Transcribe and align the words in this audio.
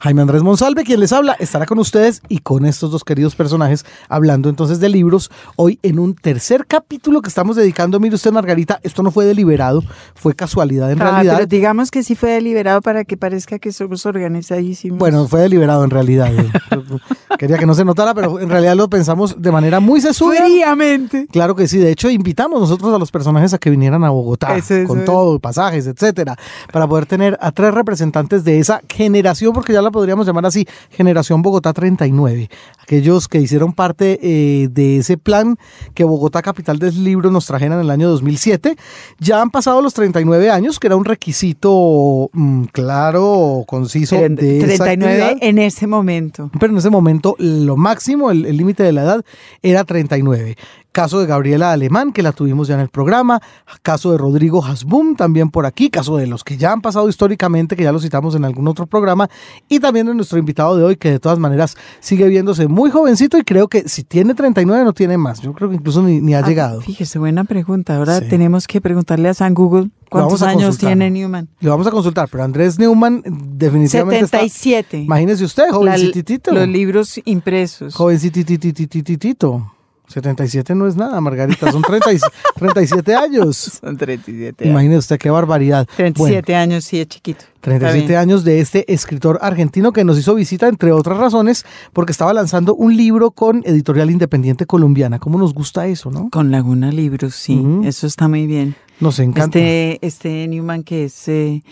Jaime 0.00 0.22
Andrés 0.22 0.42
Monsalve, 0.42 0.84
quien 0.84 1.00
les 1.00 1.12
habla, 1.12 1.36
estará 1.38 1.66
con 1.66 1.78
ustedes 1.78 2.22
y 2.28 2.38
con 2.38 2.66
estos 2.66 2.90
dos 2.90 3.04
queridos 3.04 3.34
personajes 3.34 3.84
hablando 4.08 4.48
entonces 4.48 4.80
de 4.80 4.88
libros. 4.88 5.30
Hoy 5.56 5.78
en 5.82 5.98
un 5.98 6.14
tercer 6.14 6.66
capítulo 6.66 7.22
que 7.22 7.28
estamos 7.28 7.56
dedicando, 7.56 8.00
mire 8.00 8.14
usted 8.14 8.32
Margarita, 8.32 8.80
esto 8.82 9.02
no 9.02 9.10
fue 9.10 9.24
deliberado, 9.24 9.82
fue 10.14 10.34
casualidad 10.34 10.90
en 10.92 11.02
ah, 11.02 11.10
realidad. 11.10 11.34
pero 11.36 11.46
digamos 11.46 11.90
que 11.90 12.02
sí 12.02 12.14
fue 12.14 12.30
deliberado 12.30 12.80
para 12.82 13.04
que 13.04 13.16
parezca 13.16 13.58
que 13.58 13.72
somos 13.72 14.06
organizadísimos. 14.06 14.98
Bueno, 14.98 15.26
fue 15.26 15.40
deliberado 15.40 15.84
en 15.84 15.90
realidad. 15.90 16.30
Quería 17.38 17.58
que 17.58 17.66
no 17.66 17.74
se 17.74 17.84
notara, 17.84 18.14
pero 18.14 18.40
en 18.40 18.48
realidad 18.48 18.74
lo 18.74 18.88
pensamos 18.88 19.40
de 19.40 19.52
manera 19.52 19.80
muy 19.80 20.00
sesuda. 20.00 20.36
fríamente. 20.36 21.26
Claro 21.30 21.54
que 21.54 21.68
sí, 21.68 21.78
de 21.78 21.90
hecho 21.90 22.10
invitamos 22.10 22.60
nosotros 22.60 22.92
a 22.94 22.98
los 22.98 23.10
personajes 23.10 23.54
a 23.54 23.58
que 23.58 23.70
vinieran 23.70 24.02
a 24.04 24.10
Bogotá 24.10 24.56
Eso, 24.56 24.74
eso 24.74 24.88
con 24.88 25.04
todo, 25.04 25.38
pasajes, 25.38 25.86
etcétera, 25.86 26.36
para 26.72 26.86
poder 26.86 27.06
tener 27.06 27.38
a 27.40 27.52
tres 27.52 27.72
representantes 27.72 28.44
de 28.44 28.58
esa 28.58 28.82
generación, 28.88 29.52
porque 29.58 29.72
ya 29.72 29.82
la 29.82 29.90
podríamos 29.90 30.26
llamar 30.26 30.46
así, 30.46 30.66
generación 30.90 31.42
Bogotá 31.42 31.72
39, 31.72 32.48
aquellos 32.80 33.28
que 33.28 33.40
hicieron 33.40 33.72
parte 33.72 34.18
eh, 34.22 34.68
de 34.70 34.98
ese 34.98 35.16
plan 35.18 35.56
que 35.94 36.04
Bogotá 36.04 36.42
Capital 36.42 36.78
del 36.78 37.02
Libro 37.02 37.30
nos 37.30 37.46
trajera 37.46 37.74
en 37.74 37.80
el 37.80 37.90
año 37.90 38.08
2007. 38.08 38.76
Ya 39.18 39.40
han 39.40 39.50
pasado 39.50 39.82
los 39.82 39.94
39 39.94 40.50
años, 40.50 40.78
que 40.78 40.86
era 40.86 40.96
un 40.96 41.04
requisito 41.04 42.30
mm, 42.32 42.64
claro, 42.72 43.64
conciso 43.66 44.16
de 44.16 44.58
esa 44.58 44.84
39 44.84 45.22
actividad. 45.22 45.48
en 45.48 45.58
ese 45.58 45.86
momento. 45.86 46.50
Pero 46.58 46.72
en 46.72 46.78
ese 46.78 46.90
momento 46.90 47.34
lo 47.38 47.76
máximo, 47.76 48.30
el 48.30 48.46
el 48.46 48.56
límite 48.56 48.82
de 48.82 48.92
la 48.92 49.02
edad 49.02 49.24
era 49.62 49.84
39. 49.84 50.56
Caso 50.98 51.20
de 51.20 51.26
Gabriela 51.26 51.70
Alemán, 51.70 52.12
que 52.12 52.24
la 52.24 52.32
tuvimos 52.32 52.66
ya 52.66 52.74
en 52.74 52.80
el 52.80 52.88
programa. 52.88 53.40
Caso 53.82 54.10
de 54.10 54.18
Rodrigo 54.18 54.64
Hasbum, 54.64 55.14
también 55.14 55.48
por 55.48 55.64
aquí. 55.64 55.90
Caso 55.90 56.16
de 56.16 56.26
los 56.26 56.42
que 56.42 56.56
ya 56.56 56.72
han 56.72 56.80
pasado 56.80 57.08
históricamente, 57.08 57.76
que 57.76 57.84
ya 57.84 57.92
lo 57.92 58.00
citamos 58.00 58.34
en 58.34 58.44
algún 58.44 58.66
otro 58.66 58.84
programa. 58.86 59.30
Y 59.68 59.78
también 59.78 60.06
de 60.06 60.14
nuestro 60.16 60.40
invitado 60.40 60.76
de 60.76 60.82
hoy, 60.82 60.96
que 60.96 61.12
de 61.12 61.20
todas 61.20 61.38
maneras 61.38 61.76
sigue 62.00 62.26
viéndose 62.26 62.66
muy 62.66 62.90
jovencito 62.90 63.38
y 63.38 63.44
creo 63.44 63.68
que 63.68 63.88
si 63.88 64.02
tiene 64.02 64.34
39 64.34 64.82
no 64.84 64.92
tiene 64.92 65.16
más. 65.18 65.40
Yo 65.40 65.52
creo 65.52 65.68
que 65.70 65.76
incluso 65.76 66.02
ni, 66.02 66.20
ni 66.20 66.34
ha 66.34 66.40
Ah, 66.40 66.48
llegado. 66.48 66.80
Fíjese, 66.80 67.20
buena 67.20 67.44
pregunta. 67.44 67.94
Ahora 67.96 68.18
Sí. 68.18 68.28
tenemos 68.28 68.66
que 68.66 68.80
preguntarle 68.80 69.28
a 69.28 69.34
San 69.34 69.54
Google 69.54 69.90
cuántos 70.10 70.42
años 70.42 70.78
tiene 70.78 71.12
Newman. 71.12 71.48
Le 71.60 71.70
vamos 71.70 71.86
a 71.86 71.92
consultar, 71.92 72.28
pero 72.28 72.42
Andrés 72.42 72.76
Neumann 72.76 73.22
definitivamente 73.56 74.24
está... 74.24 74.38
77. 74.38 75.02
Imagínese 75.02 75.44
usted, 75.44 75.66
La- 75.68 75.74
jovencitito. 75.74 76.50
los 76.50 76.66
libros 76.66 77.20
impresos. 77.24 77.94
Jovencititititititito. 77.94 79.74
77 80.08 80.74
no 80.74 80.86
es 80.86 80.96
nada, 80.96 81.20
Margarita, 81.20 81.70
son 81.70 81.82
30 81.82 82.12
y- 82.14 82.18
37 82.56 83.14
años. 83.16 83.56
Son 83.80 83.96
37 83.96 84.64
años. 84.64 84.70
Imagínese 84.72 84.98
usted 84.98 85.18
qué 85.18 85.30
barbaridad. 85.30 85.86
37 85.96 86.54
años, 86.54 86.84
sí, 86.84 87.00
es 87.00 87.08
chiquito. 87.08 87.44
Está 87.54 87.60
37 87.78 88.06
bien. 88.06 88.18
años 88.18 88.44
de 88.44 88.60
este 88.60 88.90
escritor 88.92 89.38
argentino 89.42 89.92
que 89.92 90.04
nos 90.04 90.18
hizo 90.18 90.34
visita, 90.34 90.68
entre 90.68 90.92
otras 90.92 91.18
razones, 91.18 91.66
porque 91.92 92.12
estaba 92.12 92.32
lanzando 92.32 92.74
un 92.74 92.96
libro 92.96 93.30
con 93.32 93.62
Editorial 93.66 94.10
Independiente 94.10 94.64
Colombiana. 94.66 95.18
¿Cómo 95.18 95.38
nos 95.38 95.52
gusta 95.52 95.86
eso, 95.86 96.10
no? 96.10 96.30
Con 96.30 96.50
Laguna 96.50 96.90
Libros, 96.90 97.34
sí, 97.34 97.62
eso 97.84 98.06
está 98.06 98.28
muy 98.28 98.46
bien. 98.46 98.76
Nos 99.00 99.18
encanta. 99.18 99.58
Este, 99.58 99.98
este 100.06 100.48
Newman 100.48 100.82
que 100.82 101.04
es 101.04 101.28
eh, 101.28 101.62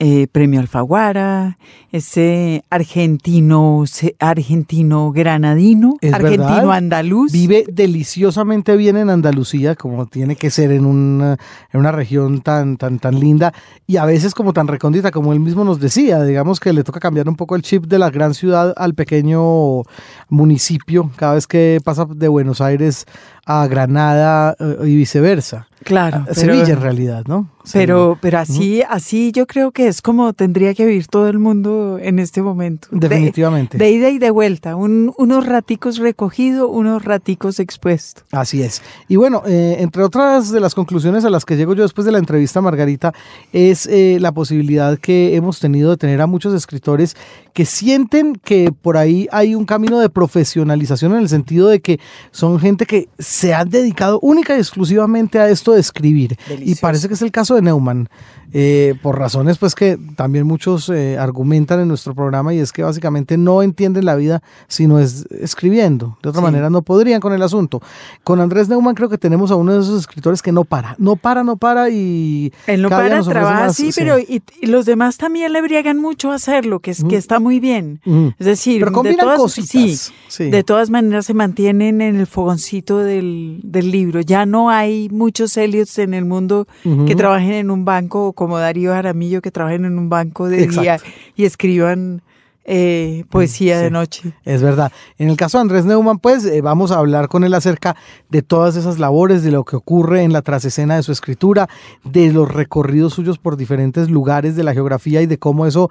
eh, 0.00 0.28
premio 0.30 0.60
Alfaguara, 0.60 1.58
ese 1.90 2.62
argentino, 2.70 3.84
argentino 4.20 5.10
granadino, 5.10 5.96
Es 6.00 6.12
argentino 6.12 6.46
verdad. 6.46 6.72
andaluz. 6.72 7.32
Vive 7.32 7.64
deliciosamente 7.68 8.76
bien 8.76 8.96
en 8.96 9.10
Andalucía, 9.10 9.74
como 9.74 10.06
tiene 10.06 10.36
que 10.36 10.50
ser 10.50 10.70
en 10.70 10.86
una, 10.86 11.36
en 11.72 11.80
una 11.80 11.90
región 11.90 12.42
tan, 12.42 12.76
tan, 12.76 12.98
tan 13.00 13.18
linda 13.18 13.52
y 13.86 13.96
a 13.96 14.04
veces 14.04 14.34
como 14.34 14.52
tan 14.52 14.68
recóndita, 14.68 15.10
como 15.10 15.32
él 15.32 15.40
mismo 15.40 15.64
nos 15.64 15.80
decía. 15.80 16.22
Digamos 16.22 16.60
que 16.60 16.72
le 16.72 16.84
toca 16.84 17.00
cambiar 17.00 17.28
un 17.28 17.36
poco 17.36 17.56
el 17.56 17.62
chip 17.62 17.86
de 17.86 17.98
la 17.98 18.10
gran 18.10 18.34
ciudad 18.34 18.74
al 18.76 18.94
pequeño 18.94 19.82
municipio 20.28 21.10
cada 21.16 21.34
vez 21.34 21.46
que 21.46 21.80
pasa 21.84 22.06
de 22.08 22.28
Buenos 22.28 22.60
Aires 22.60 23.06
a 23.50 23.66
Granada 23.66 24.54
eh, 24.60 24.76
y 24.86 24.94
viceversa. 24.94 25.66
claro, 25.82 26.18
A 26.18 26.24
pero- 26.26 26.34
Sevilla 26.34 26.74
en 26.74 26.80
realidad, 26.82 27.24
¿no? 27.26 27.48
Pero, 27.70 28.16
pero 28.22 28.38
así, 28.38 28.82
así 28.88 29.30
yo 29.30 29.46
creo 29.46 29.72
que 29.72 29.88
es 29.88 30.00
como 30.00 30.32
tendría 30.32 30.72
que 30.72 30.86
vivir 30.86 31.06
todo 31.06 31.28
el 31.28 31.38
mundo 31.38 31.98
en 32.00 32.18
este 32.18 32.40
momento. 32.40 32.88
De- 32.90 33.10
Definitivamente. 33.10 33.76
De, 33.76 33.90
ida 33.90 34.08
y 34.08 34.18
de 34.18 34.30
vuelta, 34.30 34.74
un- 34.74 35.12
unos 35.18 35.44
raticos 35.44 35.98
recogido, 35.98 36.68
unos 36.68 37.04
raticos 37.04 37.60
expuestos. 37.60 38.24
Así 38.32 38.62
es. 38.62 38.80
Y 39.06 39.16
bueno, 39.16 39.42
eh, 39.46 39.76
entre 39.80 40.02
otras 40.02 40.50
de 40.50 40.60
las 40.60 40.74
conclusiones 40.74 41.26
a 41.26 41.30
las 41.30 41.44
que 41.44 41.56
llego 41.58 41.74
yo 41.74 41.82
después 41.82 42.06
de 42.06 42.12
la 42.12 42.18
entrevista, 42.18 42.62
Margarita, 42.62 43.12
es 43.52 43.86
eh, 43.86 44.16
la 44.18 44.32
posibilidad 44.32 44.98
que 44.98 45.36
hemos 45.36 45.60
tenido 45.60 45.90
de 45.90 45.98
tener 45.98 46.22
a 46.22 46.26
muchos 46.26 46.54
escritores 46.54 47.16
que 47.52 47.66
sienten 47.66 48.34
que 48.42 48.72
por 48.72 48.96
ahí 48.96 49.28
hay 49.30 49.54
un 49.54 49.66
camino 49.66 49.98
de 50.00 50.08
profesionalización 50.08 51.12
en 51.12 51.18
el 51.18 51.28
sentido 51.28 51.68
de 51.68 51.80
que 51.80 52.00
son 52.30 52.58
gente 52.60 52.86
que 52.86 53.08
se 53.38 53.54
han 53.54 53.70
dedicado 53.70 54.18
única 54.20 54.56
y 54.56 54.58
exclusivamente 54.58 55.38
a 55.38 55.48
esto 55.48 55.72
de 55.72 55.80
escribir. 55.80 56.36
Y 56.58 56.74
parece 56.74 57.06
que 57.06 57.14
es 57.14 57.22
el 57.22 57.30
caso 57.30 57.54
de 57.54 57.62
Neumann, 57.62 58.08
eh, 58.52 58.94
por 59.02 59.18
razones 59.18 59.58
pues 59.58 59.74
que 59.74 59.98
también 60.16 60.46
muchos 60.46 60.88
eh, 60.88 61.18
argumentan 61.18 61.80
en 61.80 61.88
nuestro 61.88 62.14
programa 62.14 62.54
y 62.54 62.58
es 62.58 62.72
que 62.72 62.82
básicamente 62.82 63.36
no 63.36 63.62
entienden 63.62 64.04
la 64.06 64.14
vida 64.16 64.42
sino 64.68 64.98
es 64.98 65.26
escribiendo. 65.30 66.18
De 66.22 66.30
otra 66.30 66.40
Sí. 66.40 66.44
manera 66.46 66.70
no 66.70 66.82
podrían 66.82 67.20
con 67.20 67.32
el 67.32 67.42
asunto. 67.42 67.82
Con 68.24 68.40
Andrés 68.40 68.68
Neumann 68.68 68.94
creo 68.94 69.08
que 69.08 69.18
tenemos 69.18 69.50
a 69.50 69.56
uno 69.56 69.74
de 69.74 69.80
esos 69.80 70.00
escritores 70.00 70.40
que 70.42 70.52
no 70.52 70.64
para, 70.64 70.94
no 70.98 71.16
para, 71.16 71.44
no 71.44 71.56
para 71.56 71.90
y 71.90 72.52
Él 72.66 72.82
no 72.82 72.88
para, 72.88 73.22
trabaja 73.22 73.66
más, 73.66 73.76
sí, 73.76 73.92
sí. 73.92 74.00
pero 74.00 74.18
y, 74.18 74.42
y 74.60 74.66
los 74.66 74.86
demás 74.86 75.16
también 75.18 75.52
le 75.52 75.60
briegan 75.62 75.98
mucho 75.98 76.30
a 76.30 76.36
hacerlo, 76.36 76.80
que, 76.80 76.92
es, 76.92 77.04
que 77.04 77.16
está 77.16 77.40
muy 77.40 77.60
bien. 77.60 78.00
Es 78.38 78.46
decir, 78.46 78.82
Pero 78.84 79.02
de 79.02 79.14
todas, 79.16 79.38
cositas. 79.38 79.68
sí, 79.70 79.96
Sí. 80.28 80.50
de 80.50 80.62
todas 80.62 80.90
maneras 80.90 81.26
se 81.26 81.34
mantienen 81.34 82.00
en 82.00 82.16
el 82.16 82.26
fogoncito 82.26 82.98
del, 82.98 83.60
del 83.62 83.90
libro. 83.90 84.20
Ya 84.20 84.46
no 84.46 84.70
hay 84.70 85.08
muchos 85.10 85.56
Elliots 85.56 85.98
en 85.98 86.14
el 86.14 86.24
mundo 86.24 86.66
que 87.06 87.14
trabajen 87.16 87.52
en 87.52 87.70
un 87.70 87.84
banco, 87.84 88.32
como 88.38 88.56
Darío 88.58 88.92
Jaramillo, 88.92 89.42
que 89.42 89.50
trabajen 89.50 89.84
en 89.84 89.98
un 89.98 90.08
banco 90.08 90.48
de 90.48 90.68
día 90.68 90.98
y 91.34 91.44
escriban 91.44 92.22
eh, 92.70 93.24
poesía 93.30 93.78
Sí. 93.78 93.84
de 93.84 93.90
noche. 93.90 94.32
Es 94.44 94.62
verdad. 94.62 94.92
En 95.16 95.28
el 95.28 95.36
caso 95.36 95.58
de 95.58 95.62
Andrés 95.62 95.84
Neumann, 95.86 96.18
pues 96.18 96.44
eh, 96.44 96.60
vamos 96.60 96.92
a 96.92 96.98
hablar 96.98 97.28
con 97.28 97.42
él 97.42 97.54
acerca 97.54 97.96
de 98.28 98.42
todas 98.42 98.76
esas 98.76 98.98
labores, 99.00 99.42
de 99.42 99.50
lo 99.50 99.64
que 99.64 99.74
ocurre 99.74 100.22
en 100.22 100.32
la 100.32 100.42
trasescena 100.42 100.94
de 100.96 101.02
su 101.02 101.10
escritura, 101.10 101.66
de 102.04 102.30
los 102.32 102.46
recorridos 102.52 103.14
suyos 103.14 103.38
por 103.38 103.56
diferentes 103.56 104.08
lugares 104.08 104.54
de 104.54 104.62
la 104.64 104.72
geografía 104.74 105.20
y 105.22 105.26
de 105.26 105.38
cómo 105.38 105.66
eso, 105.66 105.90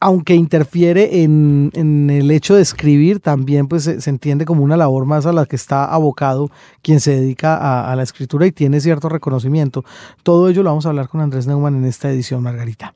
aunque 0.00 0.34
interfiere 0.34 1.22
en, 1.22 1.70
el 2.10 2.30
hecho 2.30 2.54
de 2.54 2.62
escribir, 2.62 3.20
también 3.20 3.68
pues 3.68 3.84
se, 3.84 4.00
se 4.00 4.10
entiende 4.10 4.44
como 4.44 4.62
una 4.62 4.76
labor 4.76 5.06
más 5.06 5.26
a 5.26 5.32
la 5.32 5.46
que 5.46 5.56
está 5.56 5.84
abocado 5.84 6.50
quien 6.82 7.00
se 7.00 7.12
dedica 7.12 7.56
a, 7.56 7.90
a 7.90 7.96
la 7.96 8.02
escritura 8.02 8.46
y 8.46 8.52
tiene 8.52 8.80
cierto 8.80 9.08
reconocimiento. 9.08 9.84
Todo 10.22 10.48
ello 10.48 10.62
lo 10.62 10.70
vamos 10.70 10.86
a 10.86 10.90
hablar 10.90 11.08
con 11.08 11.20
Andrés 11.20 11.46
Neumann 11.46 11.76
en 11.76 11.84
esta 11.84 12.10
edición, 12.10 12.42
Margarita. 12.42 12.94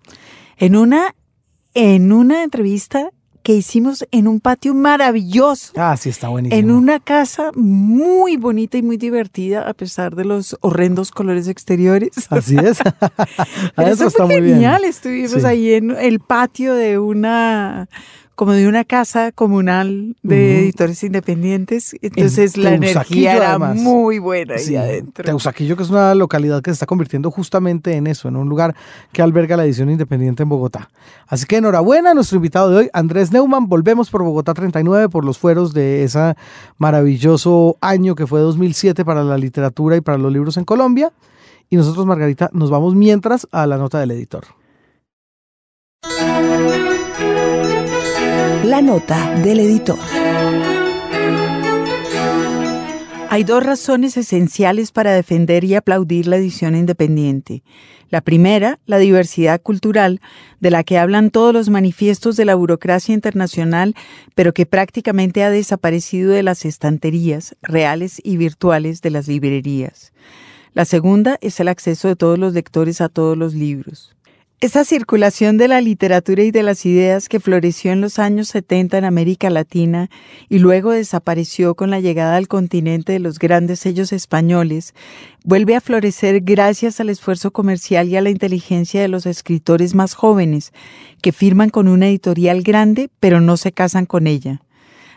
En 0.57 0.77
una, 0.77 1.15
en 1.75 2.13
una 2.13 2.45
entrevista 2.45 3.11
que 3.43 3.55
hicimos 3.55 4.07
en 4.11 4.29
un 4.29 4.41
patio 4.41 4.75
maravilloso. 4.75 5.73
Ah, 5.77 5.97
sí, 5.97 6.09
está 6.09 6.29
buenísimo. 6.29 6.59
En 6.59 6.71
una 6.71 7.01
casa 7.01 7.51
muy 7.55 8.37
bonita 8.37 8.79
y 8.79 8.83
muy 8.83 8.97
divertida, 8.97 9.69
a 9.69 9.75
pesar 9.75 10.15
de 10.17 10.25
los 10.25 10.57
horrendos 10.61 11.11
colores 11.11 11.49
exteriores. 11.49 12.11
Así 12.31 12.57
es. 12.57 12.79
Pero 13.77 13.89
Eso 13.89 13.93
eso 13.93 14.07
está 14.09 14.27
fue 14.27 14.37
muy 14.37 14.41
bien. 14.43 14.55
genial. 14.57 14.85
Estuvimos 14.85 15.31
Sí. 15.33 15.47
ahí 15.47 15.73
en 15.75 15.91
el 15.91 16.21
patio 16.21 16.75
de 16.75 16.99
una 16.99 17.89
como 18.35 18.53
de 18.53 18.67
una 18.67 18.85
casa 18.85 19.31
comunal 19.33 20.17
de 20.23 20.61
editores 20.61 21.03
independientes. 21.03 21.95
Entonces 22.01 22.57
la 22.57 22.75
energía 22.75 23.37
era 23.37 23.59
muy 23.59 24.19
buena 24.19 24.55
ahí 24.55 24.77
adentro. 24.77 25.25
Teusaquillo, 25.25 25.77
que 25.77 25.83
es 25.83 25.91
una 25.91 26.15
localidad 26.15 26.63
que 26.63 26.71
se 26.71 26.75
está 26.75 26.87
convirtiendo 26.87 27.31
justamente 27.31 27.95
en 27.95 28.07
eso, 28.07 28.29
en 28.29 28.37
un 28.37 28.49
lugar 28.49 28.75
que 29.13 29.23
alberga 29.23 29.57
la 29.57 29.65
edición 29.65 29.91
independiente 29.91 30.43
en 30.43 30.49
Bogotá. 30.49 30.89
Así 31.27 31.47
que 31.47 31.57
enhorabuena 31.57 32.13
a 32.13 32.15
nuestro 32.15 32.37
invitado 32.37 32.71
de 32.71 32.77
hoy, 32.77 32.91
Andrés 32.93 33.33
Neumann. 33.33 33.69
Volvemos 33.69 34.11
por 34.11 34.23
Bogotá 34.23 34.55
39 34.55 35.09
por 35.09 35.25
los 35.25 35.39
fueros 35.39 35.73
de 35.73 36.05
ese 36.05 36.35
maravilloso 36.79 37.77
año 37.81 38.15
que 38.15 38.27
fue 38.27 38.41
2007 38.41 39.05
para 39.05 39.23
la 39.25 39.37
literatura 39.39 39.97
y 39.97 40.01
para 40.01 40.19
los 40.19 40.33
libros 40.33 40.57
en 40.57 40.65
Colombia. 40.65 41.13
Y 41.69 41.77
nosotros, 41.77 42.05
Margarita, 42.07 42.51
nos 42.53 42.71
vamos 42.71 42.95
mientras 42.95 43.47
a 43.51 43.67
la 43.67 43.79
nota 43.79 43.99
del 43.99 44.11
editor. 44.11 44.45
La 48.65 48.81
nota 48.81 49.35
del 49.41 49.59
editor. 49.59 49.99
Hay 53.29 53.43
dos 53.43 53.65
razones 53.65 54.17
esenciales 54.17 54.93
para 54.93 55.13
defender 55.13 55.65
y 55.65 55.75
aplaudir 55.75 56.29
la 56.29 56.37
edición 56.37 56.77
independiente. 56.77 57.65
La 58.09 58.21
primera, 58.21 58.79
la 58.87 58.99
diversidad 58.99 59.61
cultural, 59.61 60.21
de 60.61 60.71
la 60.71 60.85
que 60.85 60.97
hablan 60.97 61.31
todos 61.31 61.53
los 61.53 61.71
manifiestos 61.71 62.37
de 62.37 62.45
la 62.45 62.55
burocracia 62.55 63.15
internacional, 63.15 63.97
pero 64.37 64.55
que 64.55 64.65
prácticamente 64.65 65.43
ha 65.43 65.51
desaparecido 65.51 66.31
de 66.31 66.45
las 66.45 66.65
estanterías 66.65 67.57
reales 67.63 68.21
y 68.23 68.37
virtuales 68.37 69.03
de 69.03 69.11
las 69.11 69.27
librerías. 69.27 70.13
La 70.73 70.85
segunda 70.85 71.37
es 71.41 71.59
el 71.59 71.67
acceso 71.67 72.07
de 72.07 72.17
todos 72.17 72.39
los 72.39 72.55
lectores 72.55 73.01
a 73.01 73.09
todos 73.09 73.37
los 73.37 73.55
libros. 73.55 74.15
Esa 74.63 74.85
circulación 74.85 75.59
de 75.59 75.67
la 75.67 75.81
literatura 75.81 76.45
y 76.45 76.53
de 76.53 76.63
las 76.63 76.87
ideas 76.87 77.29
que 77.29 77.41
floreció 77.41 77.91
en 77.91 78.01
los 78.01 78.21
años 78.21 78.47
70 78.47 78.97
en 78.97 79.05
América 79.05 79.51
Latina 79.51 80.09
y 80.49 80.61
luego 80.61 80.93
desapareció 80.93 81.75
con 81.75 81.91
la 81.91 81.99
llegada 81.99 82.37
al 82.37 82.47
continente 82.47 83.11
de 83.11 83.19
los 83.19 83.41
grandes 83.41 83.81
sellos 83.81 84.13
españoles, 84.13 84.95
vuelve 85.43 85.75
a 85.75 85.81
florecer 85.81 86.43
gracias 86.43 87.01
al 87.01 87.09
esfuerzo 87.09 87.51
comercial 87.51 88.07
y 88.07 88.15
a 88.15 88.21
la 88.21 88.31
inteligencia 88.31 89.03
de 89.03 89.09
los 89.09 89.27
escritores 89.27 89.97
más 89.97 90.15
jóvenes, 90.15 90.73
que 91.23 91.33
firman 91.33 91.71
con 91.71 91.89
una 91.89 92.07
editorial 92.07 92.63
grande 92.63 93.11
pero 93.19 93.41
no 93.41 93.57
se 93.57 93.73
casan 93.73 94.07
con 94.07 94.29
ella. 94.29 94.63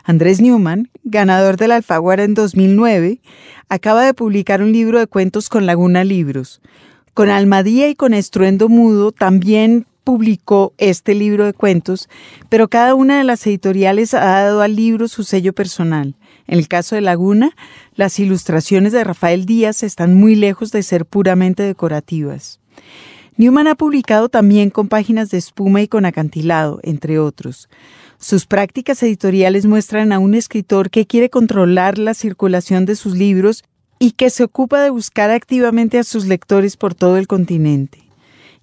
Andrés 0.02 0.40
Newman, 0.40 0.90
ganador 1.04 1.56
del 1.56 1.70
Alfaguara 1.70 2.24
en 2.24 2.34
2009, 2.34 3.20
acaba 3.68 4.04
de 4.04 4.12
publicar 4.12 4.60
un 4.60 4.72
libro 4.72 4.98
de 4.98 5.06
cuentos 5.06 5.48
con 5.48 5.66
Laguna 5.66 6.02
Libros 6.02 6.60
con 7.16 7.30
Almadía 7.30 7.88
y 7.88 7.94
con 7.94 8.12
Estruendo 8.12 8.68
Mudo 8.68 9.10
también 9.10 9.86
publicó 10.04 10.74
este 10.76 11.14
libro 11.14 11.46
de 11.46 11.54
cuentos, 11.54 12.10
pero 12.50 12.68
cada 12.68 12.94
una 12.94 13.16
de 13.16 13.24
las 13.24 13.46
editoriales 13.46 14.12
ha 14.12 14.42
dado 14.42 14.60
al 14.60 14.76
libro 14.76 15.08
su 15.08 15.24
sello 15.24 15.54
personal. 15.54 16.14
En 16.46 16.58
el 16.58 16.68
caso 16.68 16.94
de 16.94 17.00
Laguna, 17.00 17.56
las 17.94 18.18
ilustraciones 18.18 18.92
de 18.92 19.02
Rafael 19.02 19.46
Díaz 19.46 19.82
están 19.82 20.12
muy 20.12 20.34
lejos 20.34 20.72
de 20.72 20.82
ser 20.82 21.06
puramente 21.06 21.62
decorativas. 21.62 22.60
Newman 23.38 23.68
ha 23.68 23.76
publicado 23.76 24.28
también 24.28 24.68
con 24.68 24.88
páginas 24.88 25.30
de 25.30 25.38
espuma 25.38 25.80
y 25.80 25.88
con 25.88 26.04
acantilado, 26.04 26.80
entre 26.82 27.18
otros. 27.18 27.70
Sus 28.18 28.44
prácticas 28.44 29.02
editoriales 29.02 29.64
muestran 29.64 30.12
a 30.12 30.18
un 30.18 30.34
escritor 30.34 30.90
que 30.90 31.06
quiere 31.06 31.30
controlar 31.30 31.96
la 31.96 32.12
circulación 32.12 32.84
de 32.84 32.94
sus 32.94 33.16
libros 33.16 33.64
y 33.98 34.12
que 34.12 34.30
se 34.30 34.44
ocupa 34.44 34.80
de 34.82 34.90
buscar 34.90 35.30
activamente 35.30 35.98
a 35.98 36.04
sus 36.04 36.26
lectores 36.26 36.76
por 36.76 36.94
todo 36.94 37.16
el 37.16 37.26
continente. 37.26 38.02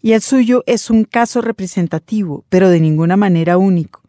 Y 0.01 0.11
el 0.11 0.21
suyo 0.21 0.63
es 0.67 0.89
un 0.89 1.05
caso 1.05 1.41
representativo, 1.41 2.43
pero 2.49 2.69
de 2.69 2.79
ninguna 2.79 3.17
manera 3.17 3.57
único. 3.57 4.01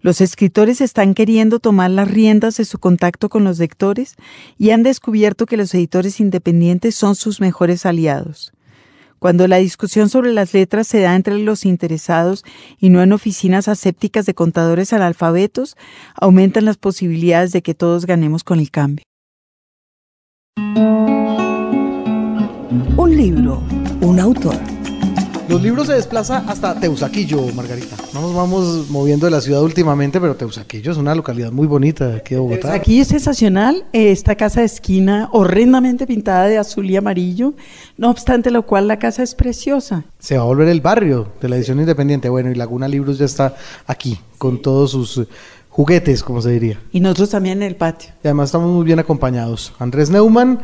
Los 0.00 0.20
escritores 0.20 0.80
están 0.80 1.14
queriendo 1.14 1.58
tomar 1.58 1.90
las 1.90 2.08
riendas 2.08 2.56
de 2.56 2.64
su 2.64 2.78
contacto 2.78 3.28
con 3.28 3.44
los 3.44 3.58
lectores 3.58 4.14
y 4.58 4.70
han 4.70 4.82
descubierto 4.82 5.46
que 5.46 5.56
los 5.56 5.74
editores 5.74 6.20
independientes 6.20 6.94
son 6.94 7.16
sus 7.16 7.40
mejores 7.40 7.86
aliados. 7.86 8.52
Cuando 9.18 9.48
la 9.48 9.56
discusión 9.56 10.08
sobre 10.08 10.32
las 10.32 10.52
letras 10.52 10.86
se 10.86 11.00
da 11.00 11.16
entre 11.16 11.38
los 11.38 11.64
interesados 11.64 12.44
y 12.78 12.90
no 12.90 13.02
en 13.02 13.12
oficinas 13.12 13.66
asépticas 13.66 14.26
de 14.26 14.34
contadores 14.34 14.92
analfabetos, 14.92 15.76
aumentan 16.14 16.66
las 16.66 16.76
posibilidades 16.76 17.52
de 17.52 17.62
que 17.62 17.74
todos 17.74 18.06
ganemos 18.06 18.44
con 18.44 18.60
el 18.60 18.70
cambio. 18.70 19.05
Un 22.96 23.14
libro, 23.14 23.62
un 24.00 24.18
autor. 24.18 24.54
Los 25.50 25.62
libros 25.62 25.86
se 25.86 25.92
desplaza 25.92 26.44
hasta 26.48 26.80
Teusaquillo, 26.80 27.52
Margarita. 27.54 27.94
No 28.14 28.22
nos 28.22 28.34
vamos 28.34 28.88
moviendo 28.88 29.26
de 29.26 29.32
la 29.32 29.42
ciudad 29.42 29.62
últimamente, 29.62 30.18
pero 30.18 30.34
Teusaquillo 30.34 30.92
es 30.92 30.96
una 30.96 31.14
localidad 31.14 31.52
muy 31.52 31.66
bonita 31.66 32.16
aquí 32.16 32.36
de 32.36 32.40
Bogotá. 32.40 32.72
Aquí 32.72 33.00
es 33.00 33.08
sensacional 33.08 33.84
esta 33.92 34.34
casa 34.34 34.60
de 34.60 34.66
esquina 34.66 35.28
horrendamente 35.30 36.06
pintada 36.06 36.46
de 36.46 36.56
azul 36.56 36.88
y 36.90 36.96
amarillo, 36.96 37.52
no 37.98 38.08
obstante 38.08 38.50
lo 38.50 38.62
cual 38.62 38.88
la 38.88 38.98
casa 38.98 39.22
es 39.22 39.34
preciosa. 39.34 40.04
Se 40.18 40.38
va 40.38 40.44
a 40.44 40.46
volver 40.46 40.68
el 40.68 40.80
barrio 40.80 41.32
de 41.38 41.50
la 41.50 41.56
edición 41.56 41.80
independiente. 41.80 42.30
Bueno, 42.30 42.50
y 42.50 42.54
Laguna 42.54 42.88
Libros 42.88 43.18
ya 43.18 43.26
está 43.26 43.54
aquí 43.86 44.18
con 44.38 44.62
todos 44.62 44.92
sus 44.92 45.26
juguetes, 45.76 46.24
como 46.24 46.40
se 46.40 46.52
diría. 46.52 46.80
Y 46.90 47.00
nosotros 47.00 47.28
también 47.28 47.58
en 47.58 47.68
el 47.68 47.76
patio. 47.76 48.08
Y 48.24 48.28
además 48.28 48.48
estamos 48.48 48.72
muy 48.72 48.82
bien 48.82 48.98
acompañados. 48.98 49.74
Andrés 49.78 50.08
Neumann, 50.08 50.60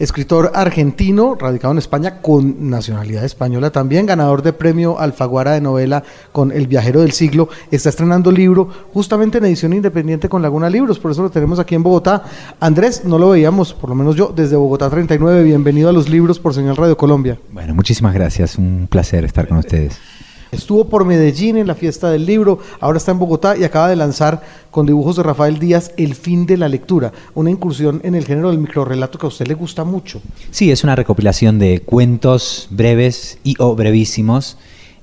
escritor 0.00 0.50
argentino, 0.52 1.36
radicado 1.38 1.70
en 1.70 1.78
España 1.78 2.20
con 2.20 2.68
nacionalidad 2.68 3.24
española 3.24 3.70
también, 3.70 4.04
ganador 4.04 4.42
de 4.42 4.52
premio 4.52 4.98
Alfaguara 4.98 5.52
de 5.52 5.60
novela 5.60 6.02
con 6.32 6.50
El 6.50 6.66
viajero 6.66 7.02
del 7.02 7.12
siglo, 7.12 7.48
está 7.70 7.90
estrenando 7.90 8.32
libro 8.32 8.68
justamente 8.92 9.38
en 9.38 9.44
edición 9.44 9.74
independiente 9.74 10.28
con 10.28 10.42
Laguna 10.42 10.68
Libros, 10.68 10.98
por 10.98 11.12
eso 11.12 11.22
lo 11.22 11.30
tenemos 11.30 11.60
aquí 11.60 11.76
en 11.76 11.84
Bogotá. 11.84 12.24
Andrés, 12.58 13.04
no 13.04 13.16
lo 13.16 13.30
veíamos, 13.30 13.74
por 13.74 13.90
lo 13.90 13.94
menos 13.94 14.16
yo, 14.16 14.32
desde 14.34 14.56
Bogotá 14.56 14.90
39, 14.90 15.44
bienvenido 15.44 15.88
a 15.88 15.92
los 15.92 16.08
libros 16.08 16.40
por 16.40 16.52
Señal 16.52 16.76
Radio 16.76 16.96
Colombia. 16.96 17.38
Bueno, 17.52 17.76
muchísimas 17.76 18.12
gracias, 18.12 18.58
un 18.58 18.88
placer 18.90 19.24
estar 19.24 19.46
con 19.46 19.58
ustedes. 19.58 20.00
Estuvo 20.50 20.88
por 20.88 21.04
Medellín 21.04 21.58
en 21.58 21.66
la 21.66 21.74
fiesta 21.74 22.10
del 22.10 22.24
libro, 22.24 22.58
ahora 22.80 22.96
está 22.96 23.12
en 23.12 23.18
Bogotá 23.18 23.56
y 23.56 23.64
acaba 23.64 23.88
de 23.88 23.96
lanzar 23.96 24.42
con 24.70 24.86
dibujos 24.86 25.16
de 25.16 25.22
Rafael 25.22 25.58
Díaz 25.58 25.92
El 25.96 26.14
fin 26.14 26.46
de 26.46 26.56
la 26.56 26.68
lectura, 26.68 27.12
una 27.34 27.50
incursión 27.50 28.00
en 28.02 28.14
el 28.14 28.24
género 28.24 28.48
del 28.48 28.58
microrelato 28.58 29.18
que 29.18 29.26
a 29.26 29.28
usted 29.28 29.46
le 29.46 29.54
gusta 29.54 29.84
mucho. 29.84 30.22
Sí, 30.50 30.70
es 30.70 30.84
una 30.84 30.96
recopilación 30.96 31.58
de 31.58 31.80
cuentos 31.80 32.68
breves 32.70 33.38
y 33.44 33.56
o 33.58 33.76
brevísimos 33.76 34.56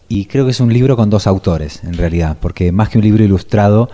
y 0.07 0.25
creo 0.25 0.45
que 0.45 0.51
es 0.51 0.59
un 0.59 0.73
libro 0.73 0.95
con 0.95 1.09
dos 1.09 1.27
autores 1.27 1.83
en 1.83 1.93
realidad, 1.93 2.37
porque 2.39 2.71
más 2.71 2.89
que 2.89 2.97
un 2.97 3.03
libro 3.03 3.23
ilustrado, 3.23 3.89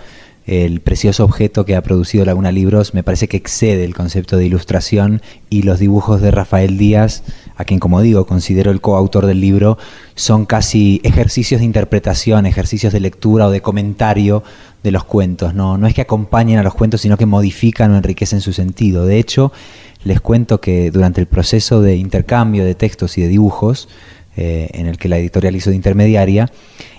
el 0.46 0.82
precioso 0.82 1.24
objeto 1.24 1.66
que 1.66 1.76
ha 1.76 1.84
producido 1.84 2.26
Laguna 2.26 2.52
Libros 2.52 2.94
me 2.94 3.04
parece 3.04 3.28
que 3.28 3.38
excede 3.38 3.84
el 3.86 3.94
concepto 3.94 4.38
de 4.38 4.46
ilustración 4.46 5.22
y 5.50 5.64
los 5.64 5.80
dibujos 5.80 6.22
de 6.22 6.32
Rafael 6.32 6.78
Díaz 6.78 7.24
a 7.62 7.66
quien 7.66 7.80
como 7.80 8.02
digo 8.02 8.26
considero 8.26 8.72
el 8.72 8.82
coautor 8.82 9.26
del 9.26 9.40
libro, 9.40 9.78
son 10.16 10.46
casi 10.46 11.00
ejercicios 11.04 11.62
de 11.62 11.66
interpretación, 11.66 12.46
ejercicios 12.46 12.92
de 12.92 13.00
lectura 13.00 13.48
o 13.48 13.52
de 13.52 13.62
comentario 13.62 14.44
de 14.84 14.92
los 14.92 15.04
cuentos. 15.04 15.54
No, 15.54 15.78
no 15.78 15.88
es 15.88 15.94
que 15.94 16.02
acompañen 16.02 16.58
a 16.60 16.64
los 16.64 16.74
cuentos, 16.74 17.02
sino 17.02 17.18
que 17.18 17.26
modifican 17.26 17.92
o 17.92 17.98
enriquecen 17.98 18.42
su 18.42 18.52
sentido. 18.52 19.06
De 19.06 19.20
hecho, 19.20 19.52
les 20.04 20.20
cuento 20.20 20.60
que 20.60 20.92
durante 20.92 21.22
el 21.22 21.28
proceso 21.28 21.82
de 21.82 21.96
intercambio 21.96 22.66
de 22.66 22.76
textos 22.76 23.18
y 23.18 23.22
de 23.22 23.28
dibujos, 23.28 23.88
eh, 24.38 24.70
en 24.74 24.88
el 24.88 24.98
que 24.98 25.10
la 25.10 25.18
editorial 25.18 25.56
hizo 25.56 25.70
de 25.72 25.76
intermediaria, 25.76 26.50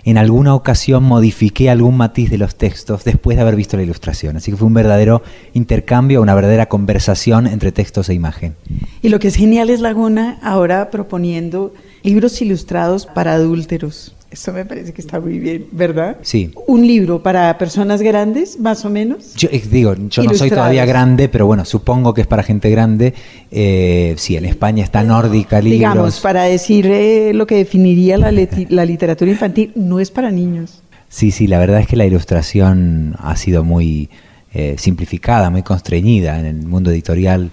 en 0.04 0.18
alguna 0.18 0.54
ocasión 0.54 1.04
modifiqué 1.04 1.70
algún 1.70 1.96
matiz 1.96 2.30
de 2.30 2.38
los 2.38 2.56
textos 2.56 3.04
después 3.04 3.36
de 3.36 3.42
haber 3.42 3.56
visto 3.56 3.76
la 3.76 3.82
ilustración. 3.82 4.36
Así 4.36 4.50
que 4.50 4.56
fue 4.56 4.66
un 4.66 4.74
verdadero 4.74 5.22
intercambio, 5.54 6.20
una 6.20 6.34
verdadera 6.34 6.66
conversación 6.66 7.46
entre 7.46 7.72
textos 7.72 8.08
e 8.08 8.14
imagen. 8.14 8.54
Y 9.00 9.08
lo 9.08 9.18
que 9.18 9.28
es 9.28 9.36
genial 9.36 9.70
es 9.70 9.80
Laguna 9.80 10.38
ahora 10.42 10.90
proponiendo 10.90 11.72
libros 12.02 12.42
ilustrados 12.42 13.06
para 13.06 13.34
adúlteros. 13.34 14.14
Eso 14.32 14.50
me 14.52 14.64
parece 14.64 14.94
que 14.94 15.02
está 15.02 15.20
muy 15.20 15.38
bien, 15.38 15.66
¿verdad? 15.72 16.16
Sí. 16.22 16.50
Un 16.66 16.86
libro 16.86 17.22
para 17.22 17.58
personas 17.58 18.00
grandes, 18.00 18.58
más 18.58 18.82
o 18.86 18.90
menos. 18.90 19.34
Yo 19.34 19.50
eh, 19.52 19.62
digo, 19.70 19.94
yo 20.08 20.22
no 20.22 20.32
soy 20.32 20.48
todavía 20.48 20.86
grande, 20.86 21.28
pero 21.28 21.46
bueno, 21.46 21.66
supongo 21.66 22.14
que 22.14 22.22
es 22.22 22.26
para 22.26 22.42
gente 22.42 22.70
grande. 22.70 23.12
Eh, 23.50 24.14
sí, 24.16 24.36
en 24.36 24.46
España 24.46 24.84
está 24.84 25.02
nórdica 25.02 25.60
libros. 25.60 25.78
Digamos, 25.78 26.20
para 26.20 26.44
decir 26.44 26.86
eh, 26.86 27.32
lo 27.34 27.46
que 27.46 27.56
definiría 27.56 28.16
la, 28.16 28.32
la 28.70 28.84
literatura 28.86 29.30
infantil, 29.30 29.72
no 29.74 30.00
es 30.00 30.10
para 30.10 30.30
niños. 30.30 30.82
Sí, 31.10 31.30
sí, 31.30 31.46
la 31.46 31.58
verdad 31.58 31.80
es 31.80 31.86
que 31.86 31.96
la 31.96 32.06
ilustración 32.06 33.16
ha 33.18 33.36
sido 33.36 33.64
muy 33.64 34.08
eh, 34.54 34.76
simplificada, 34.78 35.50
muy 35.50 35.62
constreñida 35.62 36.38
en 36.38 36.46
el 36.46 36.66
mundo 36.66 36.90
editorial 36.90 37.50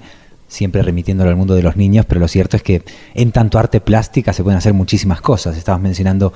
siempre 0.50 0.82
remitiéndolo 0.82 1.30
al 1.30 1.36
mundo 1.38 1.54
de 1.54 1.62
los 1.62 1.78
niños, 1.78 2.06
pero 2.06 2.20
lo 2.20 2.28
cierto 2.28 2.58
es 2.58 2.64
que 2.64 2.84
en 3.14 3.32
tanto 3.32 3.58
arte 3.58 3.80
plástica 3.80 4.34
se 4.34 4.44
pueden 4.44 4.58
hacer 4.58 4.74
muchísimas 4.74 5.22
cosas. 5.22 5.56
Estabas 5.56 5.80
mencionando 5.80 6.34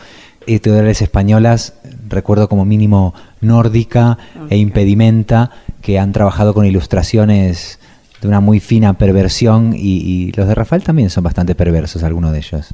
editoriales 0.47 1.01
españolas, 1.01 1.73
recuerdo 2.07 2.49
como 2.49 2.65
mínimo 2.65 3.13
Nórdica 3.41 4.17
e 4.49 4.57
Impedimenta, 4.57 5.51
que 5.81 5.99
han 5.99 6.13
trabajado 6.13 6.53
con 6.53 6.65
ilustraciones 6.65 7.79
de 8.21 8.27
una 8.27 8.39
muy 8.39 8.59
fina 8.59 8.93
perversión 8.93 9.73
y, 9.75 10.31
los 10.31 10.47
de 10.47 10.55
Rafael 10.55 10.83
también 10.83 11.09
son 11.09 11.23
bastante 11.23 11.55
perversos, 11.55 12.03
algunos 12.03 12.31
de 12.31 12.37
ellos. 12.37 12.67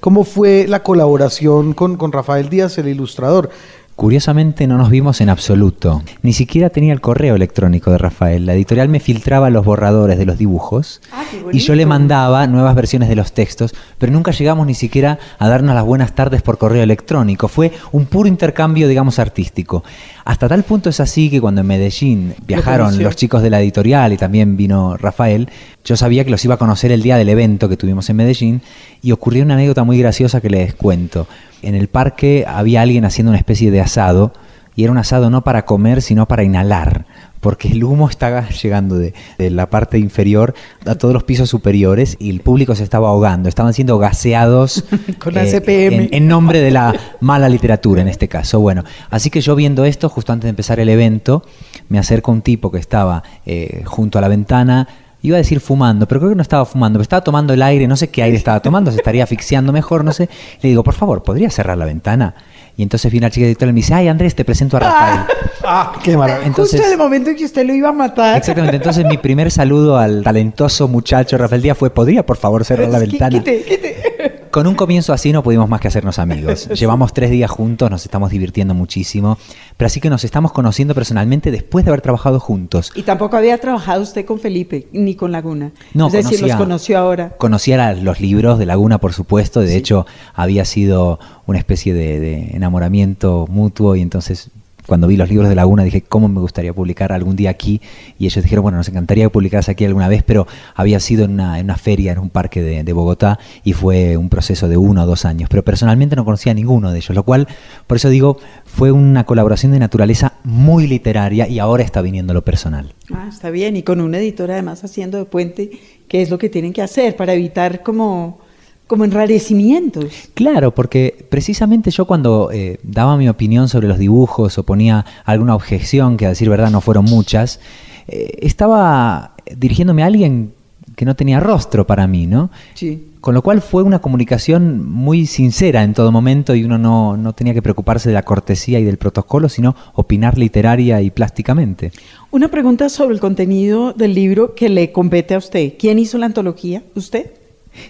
¿Cómo 0.00 0.24
fue 0.24 0.66
la 0.68 0.82
colaboración 0.82 1.72
con, 1.72 1.96
con 1.96 2.12
Rafael 2.12 2.50
Díaz, 2.50 2.76
el 2.78 2.88
ilustrador? 2.88 3.50
Curiosamente 3.96 4.66
no 4.66 4.76
nos 4.76 4.90
vimos 4.90 5.22
en 5.22 5.30
absoluto. 5.30 6.02
Ni 6.20 6.34
siquiera 6.34 6.68
tenía 6.68 6.92
el 6.92 7.00
correo 7.00 7.34
electrónico 7.34 7.90
de 7.90 7.96
Rafael. 7.96 8.44
La 8.44 8.52
editorial 8.52 8.90
me 8.90 9.00
filtraba 9.00 9.48
los 9.48 9.64
borradores 9.64 10.18
de 10.18 10.26
los 10.26 10.36
dibujos 10.36 11.00
Ah, 11.12 11.24
y 11.50 11.60
yo 11.60 11.74
le 11.74 11.86
mandaba 11.86 12.46
nuevas 12.46 12.74
versiones 12.74 13.08
de 13.08 13.16
los 13.16 13.32
textos, 13.32 13.74
pero 13.96 14.12
nunca 14.12 14.32
llegamos 14.32 14.66
ni 14.66 14.74
siquiera 14.74 15.18
a 15.38 15.48
darnos 15.48 15.74
las 15.74 15.84
buenas 15.84 16.14
tardes 16.14 16.42
por 16.42 16.58
correo 16.58 16.82
electrónico. 16.82 17.48
Fue 17.48 17.72
un 17.90 18.04
puro 18.04 18.28
intercambio, 18.28 18.86
digamos, 18.86 19.18
artístico. 19.18 19.82
Hasta 20.26 20.48
tal 20.48 20.64
punto 20.64 20.90
es 20.90 20.98
así 20.98 21.30
que 21.30 21.40
cuando 21.40 21.60
en 21.60 21.68
Medellín 21.68 22.34
viajaron 22.48 23.00
los 23.00 23.14
chicos 23.14 23.42
de 23.42 23.48
la 23.48 23.60
editorial 23.60 24.12
y 24.12 24.16
también 24.16 24.56
vino 24.56 24.96
Rafael, 24.96 25.48
yo 25.84 25.96
sabía 25.96 26.24
que 26.24 26.32
los 26.32 26.44
iba 26.44 26.56
a 26.56 26.58
conocer 26.58 26.90
el 26.90 27.00
día 27.00 27.16
del 27.16 27.28
evento 27.28 27.68
que 27.68 27.76
tuvimos 27.76 28.10
en 28.10 28.16
Medellín 28.16 28.60
y 29.02 29.12
ocurrió 29.12 29.44
una 29.44 29.54
anécdota 29.54 29.84
muy 29.84 30.00
graciosa 30.00 30.40
que 30.40 30.50
les 30.50 30.74
cuento. 30.74 31.28
En 31.62 31.76
el 31.76 31.86
parque 31.86 32.44
había 32.44 32.82
alguien 32.82 33.04
haciendo 33.04 33.30
una 33.30 33.38
especie 33.38 33.70
de 33.70 33.80
asado 33.80 34.32
y 34.74 34.82
era 34.82 34.90
un 34.90 34.98
asado 34.98 35.30
no 35.30 35.44
para 35.44 35.64
comer, 35.64 36.02
sino 36.02 36.26
para 36.26 36.42
inhalar, 36.42 37.06
porque 37.40 37.68
el 37.68 37.84
humo 37.84 38.08
estaba 38.08 38.48
llegando 38.48 38.96
de, 38.98 39.14
de 39.38 39.50
la 39.50 39.70
parte 39.70 39.98
inferior 39.98 40.54
a 40.84 40.94
todos 40.94 41.14
los 41.14 41.24
pisos 41.24 41.48
superiores 41.48 42.16
y 42.18 42.30
el 42.30 42.40
público 42.40 42.74
se 42.74 42.84
estaba 42.84 43.08
ahogando, 43.08 43.48
estaban 43.48 43.74
siendo 43.74 43.98
gaseados 43.98 44.84
Con 45.18 45.36
ACPM. 45.36 45.68
en, 45.68 46.08
en 46.12 46.28
nombre 46.28 46.60
de 46.60 46.70
la 46.70 46.94
mala 47.20 47.48
literatura 47.48 48.02
en 48.02 48.08
este 48.08 48.28
caso. 48.28 48.60
Bueno, 48.60 48.84
así 49.10 49.30
que 49.30 49.40
yo 49.40 49.54
viendo 49.54 49.84
esto, 49.84 50.08
justo 50.08 50.32
antes 50.32 50.44
de 50.44 50.50
empezar 50.50 50.80
el 50.80 50.88
evento, 50.88 51.44
me 51.88 51.98
acerca 51.98 52.30
un 52.30 52.42
tipo 52.42 52.70
que 52.70 52.78
estaba 52.78 53.22
eh, 53.44 53.82
junto 53.84 54.18
a 54.18 54.20
la 54.20 54.28
ventana. 54.28 54.88
Iba 55.22 55.36
a 55.36 55.38
decir 55.38 55.60
fumando, 55.60 56.06
pero 56.06 56.20
creo 56.20 56.30
que 56.30 56.36
no 56.36 56.42
estaba 56.42 56.64
fumando, 56.64 56.98
pero 56.98 57.02
estaba 57.02 57.24
tomando 57.24 57.52
el 57.52 57.62
aire, 57.62 57.88
no 57.88 57.96
sé 57.96 58.08
qué 58.08 58.22
aire 58.22 58.36
estaba 58.36 58.60
tomando, 58.60 58.92
se 58.92 58.98
estaría 58.98 59.24
asfixiando 59.24 59.72
mejor, 59.72 60.04
no 60.04 60.12
sé. 60.12 60.28
Le 60.62 60.68
digo, 60.68 60.84
por 60.84 60.94
favor, 60.94 61.22
¿podría 61.24 61.50
cerrar 61.50 61.76
la 61.78 61.84
ventana? 61.84 62.34
Y 62.78 62.82
entonces 62.82 63.10
viene 63.10 63.26
la 63.26 63.30
chica 63.30 63.46
editorial 63.46 63.70
y 63.70 63.72
me 63.72 63.76
dice, 63.80 63.94
ay 63.94 64.08
Andrés, 64.08 64.34
te 64.34 64.44
presento 64.44 64.76
a 64.76 64.80
Rafael. 64.80 65.20
Ah, 65.68 65.94
qué 66.00 66.16
maravilla. 66.16 66.46
Entonces, 66.46 66.74
Justo 66.78 66.86
en 66.86 66.92
el 66.92 66.98
momento 66.98 67.30
en 67.30 67.34
que 67.36 67.44
usted 67.44 67.66
lo 67.66 67.74
iba 67.74 67.88
a 67.88 67.92
matar. 67.92 68.36
exactamente, 68.36 68.76
entonces 68.76 69.04
mi 69.04 69.16
primer 69.18 69.50
saludo 69.50 69.96
al 69.98 70.22
talentoso 70.22 70.86
muchacho 70.86 71.36
Rafael 71.38 71.60
Díaz 71.60 71.76
fue, 71.76 71.90
¿podría 71.90 72.24
por 72.24 72.36
favor 72.36 72.64
cerrar 72.64 72.88
la 72.88 72.98
Quí- 73.00 73.10
ventana? 73.10 73.30
Quite, 73.42 73.62
quite. 73.64 74.35
Con 74.56 74.66
un 74.66 74.74
comienzo 74.74 75.12
así 75.12 75.32
no 75.32 75.42
pudimos 75.42 75.68
más 75.68 75.82
que 75.82 75.88
hacernos 75.88 76.18
amigos. 76.18 76.66
Llevamos 76.80 77.12
tres 77.12 77.30
días 77.30 77.50
juntos, 77.50 77.90
nos 77.90 78.06
estamos 78.06 78.30
divirtiendo 78.30 78.72
muchísimo, 78.72 79.36
pero 79.76 79.84
así 79.84 80.00
que 80.00 80.08
nos 80.08 80.24
estamos 80.24 80.50
conociendo 80.50 80.94
personalmente 80.94 81.50
después 81.50 81.84
de 81.84 81.90
haber 81.90 82.00
trabajado 82.00 82.40
juntos. 82.40 82.90
Y 82.94 83.02
tampoco 83.02 83.36
había 83.36 83.58
trabajado 83.58 84.00
usted 84.00 84.24
con 84.24 84.40
Felipe, 84.40 84.88
ni 84.92 85.14
con 85.14 85.30
Laguna. 85.30 85.72
No, 85.92 86.06
es 86.06 86.14
decir, 86.14 86.38
conocía- 86.38 86.46
los 86.54 86.56
conoció 86.56 86.98
ahora. 86.98 87.34
Conocía 87.36 87.92
los 87.92 88.18
libros 88.22 88.58
de 88.58 88.64
Laguna, 88.64 88.96
por 88.96 89.12
supuesto, 89.12 89.60
de 89.60 89.76
hecho 89.76 90.06
había 90.32 90.64
sido 90.64 91.20
una 91.44 91.58
especie 91.58 91.92
de, 91.92 92.18
de 92.18 92.56
enamoramiento 92.56 93.44
mutuo 93.50 93.94
y 93.94 94.00
entonces 94.00 94.48
cuando 94.86 95.06
vi 95.06 95.16
los 95.16 95.28
libros 95.28 95.48
de 95.48 95.54
Laguna 95.54 95.82
dije, 95.82 96.02
¿cómo 96.02 96.28
me 96.28 96.40
gustaría 96.40 96.72
publicar 96.72 97.12
algún 97.12 97.36
día 97.36 97.50
aquí? 97.50 97.80
Y 98.18 98.26
ellos 98.26 98.42
dijeron, 98.42 98.62
bueno, 98.62 98.78
nos 98.78 98.88
encantaría 98.88 99.24
que 99.24 99.30
publicaras 99.30 99.68
aquí 99.68 99.84
alguna 99.84 100.08
vez, 100.08 100.22
pero 100.22 100.46
había 100.74 101.00
sido 101.00 101.24
en 101.24 101.32
una, 101.32 101.58
en 101.58 101.66
una 101.66 101.76
feria, 101.76 102.12
en 102.12 102.18
un 102.18 102.30
parque 102.30 102.62
de, 102.62 102.84
de 102.84 102.92
Bogotá 102.92 103.38
y 103.64 103.72
fue 103.72 104.16
un 104.16 104.28
proceso 104.28 104.68
de 104.68 104.76
uno 104.76 105.02
o 105.02 105.06
dos 105.06 105.24
años. 105.24 105.48
Pero 105.48 105.64
personalmente 105.64 106.16
no 106.16 106.24
conocía 106.24 106.52
a 106.52 106.54
ninguno 106.54 106.92
de 106.92 106.98
ellos, 106.98 107.14
lo 107.14 107.22
cual, 107.24 107.48
por 107.86 107.96
eso 107.96 108.08
digo, 108.08 108.38
fue 108.64 108.92
una 108.92 109.24
colaboración 109.24 109.72
de 109.72 109.78
naturaleza 109.78 110.34
muy 110.44 110.86
literaria 110.86 111.48
y 111.48 111.58
ahora 111.58 111.82
está 111.82 112.02
viniendo 112.02 112.34
lo 112.34 112.44
personal. 112.44 112.94
Ah, 113.12 113.26
está 113.28 113.50
bien. 113.50 113.76
Y 113.76 113.82
con 113.82 114.00
un 114.00 114.14
editor 114.14 114.50
además 114.50 114.84
haciendo 114.84 115.18
de 115.18 115.24
puente, 115.24 115.70
que 116.08 116.22
es 116.22 116.30
lo 116.30 116.38
que 116.38 116.48
tienen 116.48 116.72
que 116.72 116.82
hacer 116.82 117.16
para 117.16 117.34
evitar 117.34 117.82
como, 117.82 118.40
como 118.86 119.04
enrarecimientos. 119.04 120.30
Claro, 120.34 120.74
porque 120.74 121.26
precisamente 121.28 121.90
yo 121.90 122.04
cuando 122.04 122.50
eh, 122.52 122.78
daba 122.82 123.16
mi 123.16 123.28
opinión 123.28 123.68
sobre 123.68 123.88
los 123.88 123.98
dibujos 123.98 124.58
o 124.58 124.62
ponía 124.62 125.04
alguna 125.24 125.54
objeción, 125.54 126.16
que 126.16 126.26
a 126.26 126.30
decir 126.30 126.48
verdad 126.48 126.70
no 126.70 126.80
fueron 126.80 127.04
muchas, 127.04 127.60
eh, 128.08 128.38
estaba 128.42 129.34
dirigiéndome 129.56 130.02
a 130.02 130.06
alguien 130.06 130.52
que 130.94 131.04
no 131.04 131.14
tenía 131.14 131.40
rostro 131.40 131.86
para 131.86 132.06
mí, 132.06 132.26
¿no? 132.26 132.50
Sí. 132.74 133.08
Con 133.20 133.34
lo 133.34 133.42
cual 133.42 133.60
fue 133.60 133.82
una 133.82 133.98
comunicación 133.98 134.88
muy 134.88 135.26
sincera 135.26 135.82
en 135.82 135.92
todo 135.92 136.12
momento 136.12 136.54
y 136.54 136.64
uno 136.64 136.78
no, 136.78 137.16
no 137.16 137.34
tenía 137.34 137.52
que 137.52 137.60
preocuparse 137.60 138.08
de 138.08 138.14
la 138.14 138.22
cortesía 138.22 138.78
y 138.78 138.84
del 138.84 138.96
protocolo, 138.96 139.48
sino 139.48 139.74
opinar 139.94 140.38
literaria 140.38 141.02
y 141.02 141.10
plásticamente. 141.10 141.90
Una 142.30 142.48
pregunta 142.48 142.88
sobre 142.88 143.14
el 143.14 143.20
contenido 143.20 143.92
del 143.92 144.14
libro 144.14 144.54
que 144.54 144.68
le 144.68 144.92
compete 144.92 145.34
a 145.34 145.38
usted. 145.38 145.74
¿Quién 145.78 145.98
hizo 145.98 146.18
la 146.18 146.26
antología? 146.26 146.82
¿Usted? 146.94 147.32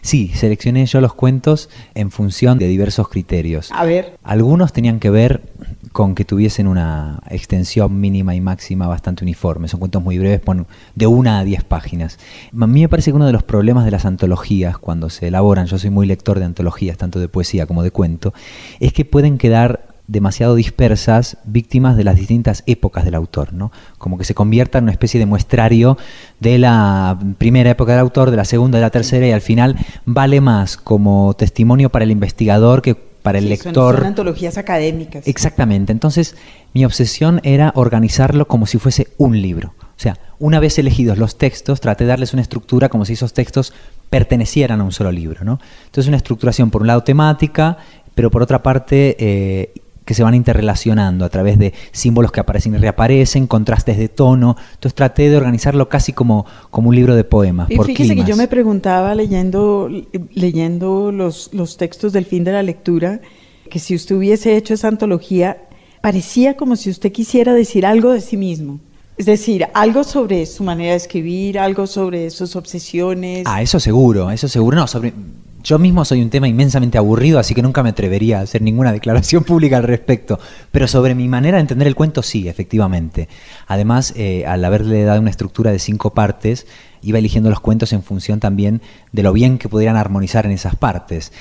Sí, 0.01 0.31
seleccioné 0.35 0.87
yo 0.87 1.01
los 1.01 1.15
cuentos 1.15 1.69
en 1.95 2.11
función 2.11 2.59
de 2.59 2.69
diversos 2.69 3.09
criterios. 3.09 3.71
A 3.73 3.85
ver. 3.85 4.19
Algunos 4.23 4.73
tenían 4.73 5.01
que 5.01 5.11
ver 5.11 5.43
con 5.93 6.15
que 6.15 6.27
tuviesen 6.27 6.67
una 6.67 7.21
extensión 7.31 7.99
mínima 7.99 8.35
y 8.35 8.41
máxima 8.41 8.87
bastante 8.87 9.25
uniforme. 9.25 9.67
Son 9.69 9.81
cuentos 9.81 10.03
muy 10.03 10.19
breves, 10.19 10.41
pon 10.41 10.67
de 10.95 11.07
una 11.07 11.39
a 11.39 11.45
diez 11.45 11.65
páginas. 11.65 12.19
A 12.53 12.67
mí 12.67 12.83
me 12.83 12.89
parece 12.89 13.11
que 13.11 13.17
uno 13.17 13.27
de 13.27 13.33
los 13.33 13.43
problemas 13.43 13.87
de 13.87 13.91
las 13.91 14.05
antologías, 14.05 14.77
cuando 14.77 15.09
se 15.09 15.29
elaboran, 15.29 15.67
yo 15.67 15.79
soy 15.79 15.91
muy 15.91 16.07
lector 16.07 16.39
de 16.39 16.45
antologías, 16.45 16.99
tanto 16.99 17.19
de 17.19 17.29
poesía 17.29 17.67
como 17.67 17.83
de 17.83 17.93
cuento, 17.93 18.35
es 18.79 18.93
que 18.93 19.07
pueden 19.07 19.39
quedar 19.39 19.86
demasiado 20.09 20.55
dispersas, 20.55 21.39
víctimas 21.45 21.97
de 21.97 22.05
las 22.05 22.17
distintas 22.17 22.63
épocas 22.67 23.05
del 23.05 23.15
autor, 23.17 23.53
¿no? 23.53 23.73
Como 23.99 24.19
que 24.19 24.25
se 24.25 24.35
convierta 24.35 24.79
en 24.79 24.85
una 24.85 24.93
especie 24.93 25.19
de 25.19 25.27
muestrario 25.27 25.99
de 26.41 26.59
la 26.59 27.19
primera 27.39 27.71
época 27.71 27.93
del 27.93 28.01
autor, 28.01 28.31
de 28.31 28.37
la 28.37 28.45
segunda, 28.45 28.79
de 28.79 28.83
la 28.83 28.91
tercera, 28.91 29.27
y 29.27 29.33
al 29.33 29.41
final 29.41 29.77
vale 30.05 30.41
más 30.41 30.77
como 30.77 31.35
testimonio 31.35 31.91
para 31.91 32.05
el 32.05 32.11
investigador 32.13 32.83
que 32.83 32.95
para 32.95 33.39
el 33.39 33.49
Sí, 33.49 33.57
son- 33.57 33.65
lector. 33.67 33.97
Son, 33.97 34.07
antologías 34.07 34.57
académicas. 34.59 35.27
Exactamente. 35.27 35.91
Entonces, 35.91 36.37
mi 36.75 36.85
obsesión 36.85 37.41
era 37.43 37.73
organizarlo 37.75 38.47
como 38.47 38.67
si 38.67 38.79
fuese 38.79 39.09
un 39.19 39.43
libro. 39.43 39.75
O 39.81 39.99
sea, 40.01 40.17
una 40.39 40.61
vez 40.61 40.79
elegidos 40.79 41.19
los 41.19 41.37
textos, 41.37 41.81
traté 41.81 42.05
de 42.05 42.09
darles 42.11 42.33
una 42.35 42.43
estructura 42.43 42.89
como 42.89 43.05
si 43.05 43.15
esos 43.15 43.33
textos 43.33 43.73
pertenecieran 44.11 44.81
a 44.81 44.85
un 44.85 44.93
solo 44.93 45.11
libro. 45.11 45.45
¿no? 45.45 45.59
Entonces, 45.87 46.07
una 46.07 46.19
estructuración, 46.19 46.71
por 46.71 46.83
un 46.83 46.87
lado, 46.87 47.03
temática, 47.03 47.79
pero 48.15 48.31
por 48.31 48.43
otra 48.43 48.63
parte, 48.63 49.17
eh, 49.19 49.73
que 50.07 50.15
se 50.15 50.23
van 50.23 50.35
interrelacionando 50.35 51.25
a 51.25 51.29
través 51.29 51.59
de 51.59 51.75
símbolos 51.91 52.31
que 52.33 52.41
aparecen 52.41 52.75
y 52.77 52.79
reaparecen, 52.79 53.47
contrastes 53.47 53.99
de 53.99 54.09
tono. 54.09 54.57
Entonces, 54.75 54.95
traté 54.95 55.29
de 55.29 55.37
organizarlo 55.37 55.89
casi 55.89 56.13
como, 56.13 56.47
como 56.71 56.91
un 56.91 56.95
libro 56.95 57.17
de 57.17 57.25
poemas. 57.25 57.69
Y 57.69 57.77
por 57.77 57.87
fíjese 57.87 58.11
climas. 58.11 58.25
que 58.25 58.31
yo 58.31 58.37
me 58.37 58.47
preguntaba 58.47 59.15
leyendo, 59.17 59.91
leyendo 60.33 61.11
los, 61.11 61.51
los 61.53 61.77
textos 61.77 62.13
del 62.13 62.25
fin 62.25 62.45
de 62.45 62.53
la 62.53 62.63
lectura, 62.63 63.21
que 63.69 63.81
si 63.81 63.97
usted 63.97 64.15
hubiese 64.15 64.57
hecho 64.57 64.75
esa 64.75 64.87
antología, 64.89 65.65
parecía 66.01 66.57
como 66.57 66.77
si 66.77 66.89
usted 66.89 67.11
quisiera 67.11 67.53
decir 67.53 67.85
algo 67.85 68.13
de 68.13 68.21
sí 68.21 68.37
mismo. 68.37 68.79
Es 69.17 69.27
decir, 69.27 69.67
algo 69.75 70.05
sobre 70.05 70.47
su 70.47 70.63
manera 70.63 70.93
de 70.93 70.99
escribir, 70.99 71.59
algo 71.59 71.89
sobre 71.89 72.31
sus 72.31 72.55
obsesiones. 72.55 73.43
Ah, 73.47 73.61
eso 73.61 73.81
seguro, 73.81 74.31
eso 74.31 74.47
seguro. 74.47 74.77
No, 74.77 74.87
sobre, 74.87 75.13
yo 75.67 75.81
mismo 75.81 76.05
soy 76.05 76.23
un 76.23 76.31
tema 76.31 76.47
inmensamente 76.47 76.97
aburrido, 76.97 77.41
así 77.41 77.53
que 77.53 77.61
nunca 77.61 77.83
me 77.83 77.89
atrevería 77.89 78.39
a 78.39 78.43
hacer 78.43 78.63
ninguna 78.63 78.93
declaración 78.99 79.43
pública 79.43 79.77
al 79.77 79.83
respecto. 79.83 80.39
Pero 80.71 80.87
sobre 80.87 81.17
mi 81.17 81.27
manera 81.27 81.57
de 81.57 81.63
entender 81.63 81.89
el 81.89 81.97
cuento, 81.97 82.23
sí, 82.23 82.49
efectivamente. 82.49 83.29
Además, 83.67 84.15
eh, 84.17 84.47
al 84.47 84.65
haberle 84.65 85.03
dado 85.03 85.21
una 85.21 85.31
estructura 85.31 85.73
de 85.73 85.81
cinco 85.81 86.15
partes, 86.15 86.69
iba 87.03 87.19
eligiendo 87.19 87.51
los 87.51 87.59
cuentos 87.59 87.93
en 87.93 88.05
función 88.05 88.39
también 88.39 88.81
de 89.11 89.25
lo 89.25 89.33
bien 89.33 89.59
que 89.59 89.69
pudieran 89.69 89.97
armonizar 89.97 90.47
en 90.47 90.53
esas 90.53 90.77
partes. 90.77 91.33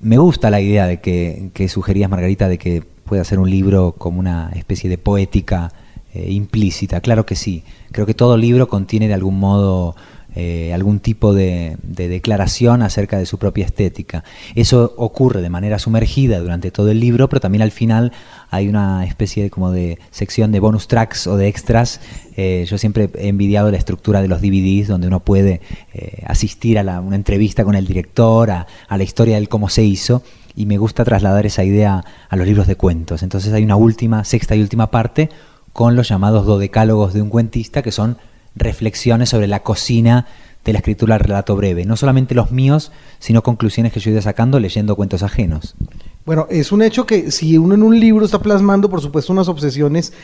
Me 0.00 0.16
gusta 0.16 0.48
la 0.48 0.62
idea 0.62 0.86
de 0.86 1.00
que, 1.00 1.50
que 1.52 1.68
sugerías, 1.68 2.08
Margarita, 2.08 2.48
de 2.48 2.56
que 2.56 2.82
pueda 3.04 3.22
ser 3.22 3.38
un 3.38 3.50
libro 3.50 3.96
como 3.98 4.18
una 4.18 4.50
especie 4.54 4.88
de 4.88 4.96
poética 4.96 5.72
eh, 6.14 6.30
implícita. 6.30 7.02
Claro 7.02 7.26
que 7.26 7.36
sí. 7.36 7.64
Creo 7.92 8.06
que 8.06 8.14
todo 8.14 8.38
libro 8.38 8.66
contiene 8.66 9.08
de 9.08 9.14
algún 9.14 9.38
modo 9.38 9.94
eh, 10.36 10.72
algún 10.74 11.00
tipo 11.00 11.32
de, 11.32 11.76
de, 11.82 12.08
declaración 12.08 12.82
acerca 12.82 13.18
de 13.18 13.26
su 13.26 13.38
propia 13.38 13.64
estética. 13.64 14.24
Eso 14.54 14.92
ocurre 14.96 15.42
de 15.42 15.50
manera 15.50 15.78
sumergida 15.78 16.40
durante 16.40 16.70
todo 16.70 16.90
el 16.90 16.98
libro, 16.98 17.28
pero 17.28 17.40
también 17.40 17.62
al 17.62 17.70
final 17.70 18.12
hay 18.50 18.68
una 18.68 19.04
especie 19.04 19.44
de, 19.44 19.50
como 19.50 19.70
de 19.70 19.98
sección 20.10 20.50
de 20.50 20.60
bonus 20.60 20.88
tracks 20.88 21.26
o 21.26 21.36
de 21.36 21.48
extras. 21.48 22.00
Eh, 22.36 22.66
yo 22.68 22.78
siempre 22.78 23.10
he 23.14 23.28
envidiado 23.28 23.70
la 23.70 23.76
estructura 23.76 24.22
de 24.22 24.28
los 24.28 24.40
DVDs, 24.40 24.88
donde 24.88 25.06
uno 25.06 25.20
puede 25.20 25.60
eh, 25.92 26.22
asistir 26.26 26.78
a 26.78 26.82
la, 26.82 27.00
una 27.00 27.16
entrevista 27.16 27.64
con 27.64 27.76
el 27.76 27.86
director, 27.86 28.50
a, 28.50 28.66
a 28.88 28.96
la 28.98 29.04
historia 29.04 29.36
del 29.36 29.48
cómo 29.48 29.68
se 29.68 29.84
hizo 29.84 30.22
y 30.56 30.66
me 30.66 30.78
gusta 30.78 31.04
trasladar 31.04 31.46
esa 31.46 31.64
idea 31.64 32.04
a 32.28 32.36
los 32.36 32.46
libros 32.46 32.66
de 32.66 32.76
cuentos. 32.76 33.22
Entonces 33.22 33.52
hay 33.52 33.64
una 33.64 33.76
última, 33.76 34.24
sexta 34.24 34.54
y 34.54 34.60
última 34.60 34.90
parte 34.90 35.30
con 35.72 35.96
los 35.96 36.08
llamados 36.08 36.46
dodecálogos 36.46 37.12
de 37.14 37.22
un 37.22 37.28
cuentista, 37.28 37.82
que 37.82 37.90
son 37.92 38.16
reflexiones 38.54 39.30
sobre 39.30 39.46
la 39.46 39.62
cocina 39.62 40.26
de 40.64 40.72
la 40.72 40.78
escritura 40.78 41.16
del 41.16 41.26
relato 41.26 41.56
breve. 41.56 41.84
No 41.84 41.96
solamente 41.96 42.34
los 42.34 42.50
míos, 42.50 42.90
sino 43.18 43.42
conclusiones 43.42 43.92
que 43.92 44.00
yo 44.00 44.10
he 44.10 44.12
ido 44.12 44.22
sacando 44.22 44.58
leyendo 44.58 44.96
cuentos 44.96 45.22
ajenos. 45.22 45.74
Bueno, 46.24 46.46
es 46.48 46.72
un 46.72 46.82
hecho 46.82 47.04
que 47.06 47.30
si 47.30 47.58
uno 47.58 47.74
en 47.74 47.82
un 47.82 48.00
libro 48.00 48.24
está 48.24 48.38
plasmando, 48.38 48.88
por 48.88 49.02
supuesto, 49.02 49.32
unas 49.32 49.48
obsesiones, 49.48 50.14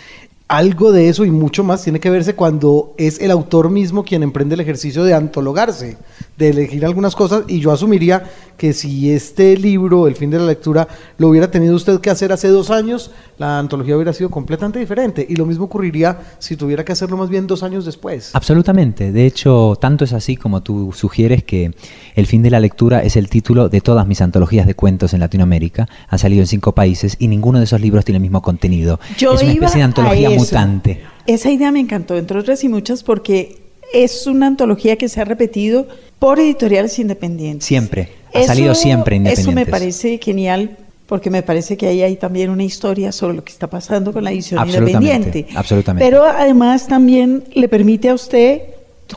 algo 0.50 0.90
de 0.90 1.08
eso 1.08 1.24
y 1.24 1.30
mucho 1.30 1.62
más 1.62 1.84
tiene 1.84 2.00
que 2.00 2.10
verse 2.10 2.34
cuando 2.34 2.92
es 2.98 3.20
el 3.20 3.30
autor 3.30 3.70
mismo 3.70 4.02
quien 4.02 4.24
emprende 4.24 4.56
el 4.56 4.60
ejercicio 4.60 5.04
de 5.04 5.14
antologarse, 5.14 5.96
de 6.36 6.48
elegir 6.48 6.84
algunas 6.84 7.14
cosas 7.14 7.44
y 7.46 7.60
yo 7.60 7.70
asumiría 7.70 8.24
que 8.56 8.72
si 8.72 9.10
este 9.12 9.56
libro, 9.56 10.08
El 10.08 10.16
fin 10.16 10.28
de 10.28 10.38
la 10.38 10.44
lectura, 10.44 10.88
lo 11.18 11.28
hubiera 11.28 11.50
tenido 11.50 11.74
usted 11.74 12.00
que 12.00 12.10
hacer 12.10 12.32
hace 12.32 12.48
dos 12.48 12.70
años, 12.70 13.12
la 13.38 13.58
antología 13.60 13.94
hubiera 13.94 14.12
sido 14.12 14.28
completamente 14.28 14.80
diferente 14.80 15.24
y 15.26 15.36
lo 15.36 15.46
mismo 15.46 15.64
ocurriría 15.66 16.18
si 16.40 16.56
tuviera 16.56 16.84
que 16.84 16.92
hacerlo 16.92 17.16
más 17.16 17.30
bien 17.30 17.46
dos 17.46 17.62
años 17.62 17.86
después. 17.86 18.34
Absolutamente, 18.34 19.12
de 19.12 19.26
hecho, 19.26 19.78
tanto 19.80 20.04
es 20.04 20.12
así 20.12 20.36
como 20.36 20.62
tú 20.62 20.92
sugieres 20.92 21.44
que 21.44 21.72
El 22.16 22.26
fin 22.26 22.42
de 22.42 22.50
la 22.50 22.60
lectura 22.60 23.02
es 23.02 23.16
el 23.16 23.30
título 23.30 23.68
de 23.68 23.80
todas 23.80 24.06
mis 24.06 24.20
antologías 24.20 24.66
de 24.66 24.74
cuentos 24.74 25.14
en 25.14 25.20
Latinoamérica, 25.20 25.88
ha 26.08 26.18
salido 26.18 26.42
en 26.42 26.48
cinco 26.48 26.74
países 26.74 27.16
y 27.20 27.28
ninguno 27.28 27.60
de 27.60 27.64
esos 27.64 27.80
libros 27.80 28.04
tiene 28.04 28.16
el 28.16 28.22
mismo 28.22 28.42
contenido. 28.42 28.98
Yo 29.16 29.34
es 29.34 29.42
una 29.42 29.52
especie 29.52 29.78
de 29.78 29.84
antología. 29.84 30.39
Mutante. 30.40 31.00
Esa 31.26 31.50
idea 31.50 31.70
me 31.70 31.80
encantó, 31.80 32.16
entre 32.16 32.38
otras 32.38 32.64
y 32.64 32.68
muchas, 32.68 33.02
porque 33.02 33.58
es 33.92 34.26
una 34.26 34.46
antología 34.46 34.96
que 34.96 35.08
se 35.08 35.20
ha 35.20 35.24
repetido 35.24 35.86
por 36.18 36.38
editoriales 36.38 36.98
independientes. 36.98 37.66
Siempre, 37.66 38.08
ha 38.34 38.42
salido 38.44 38.74
siempre 38.74 39.16
Eso 39.16 39.24
me 39.24 39.30
independientes. 39.30 39.70
parece 39.70 40.18
genial, 40.22 40.76
porque 41.06 41.30
me 41.30 41.42
parece 41.42 41.76
que 41.76 41.88
ahí 41.88 42.02
hay 42.02 42.16
también 42.16 42.50
una 42.50 42.62
historia 42.62 43.10
sobre 43.10 43.34
lo 43.34 43.44
que 43.44 43.52
está 43.52 43.68
pasando 43.68 44.12
con 44.12 44.22
la 44.22 44.30
edición 44.30 44.60
Absolutamente, 44.60 45.06
independiente. 45.06 45.58
absolutamente. 45.58 46.04
Pero 46.08 46.24
además 46.24 46.86
también 46.86 47.44
le 47.52 47.68
permite 47.68 48.08
a 48.10 48.14
usted 48.14 48.60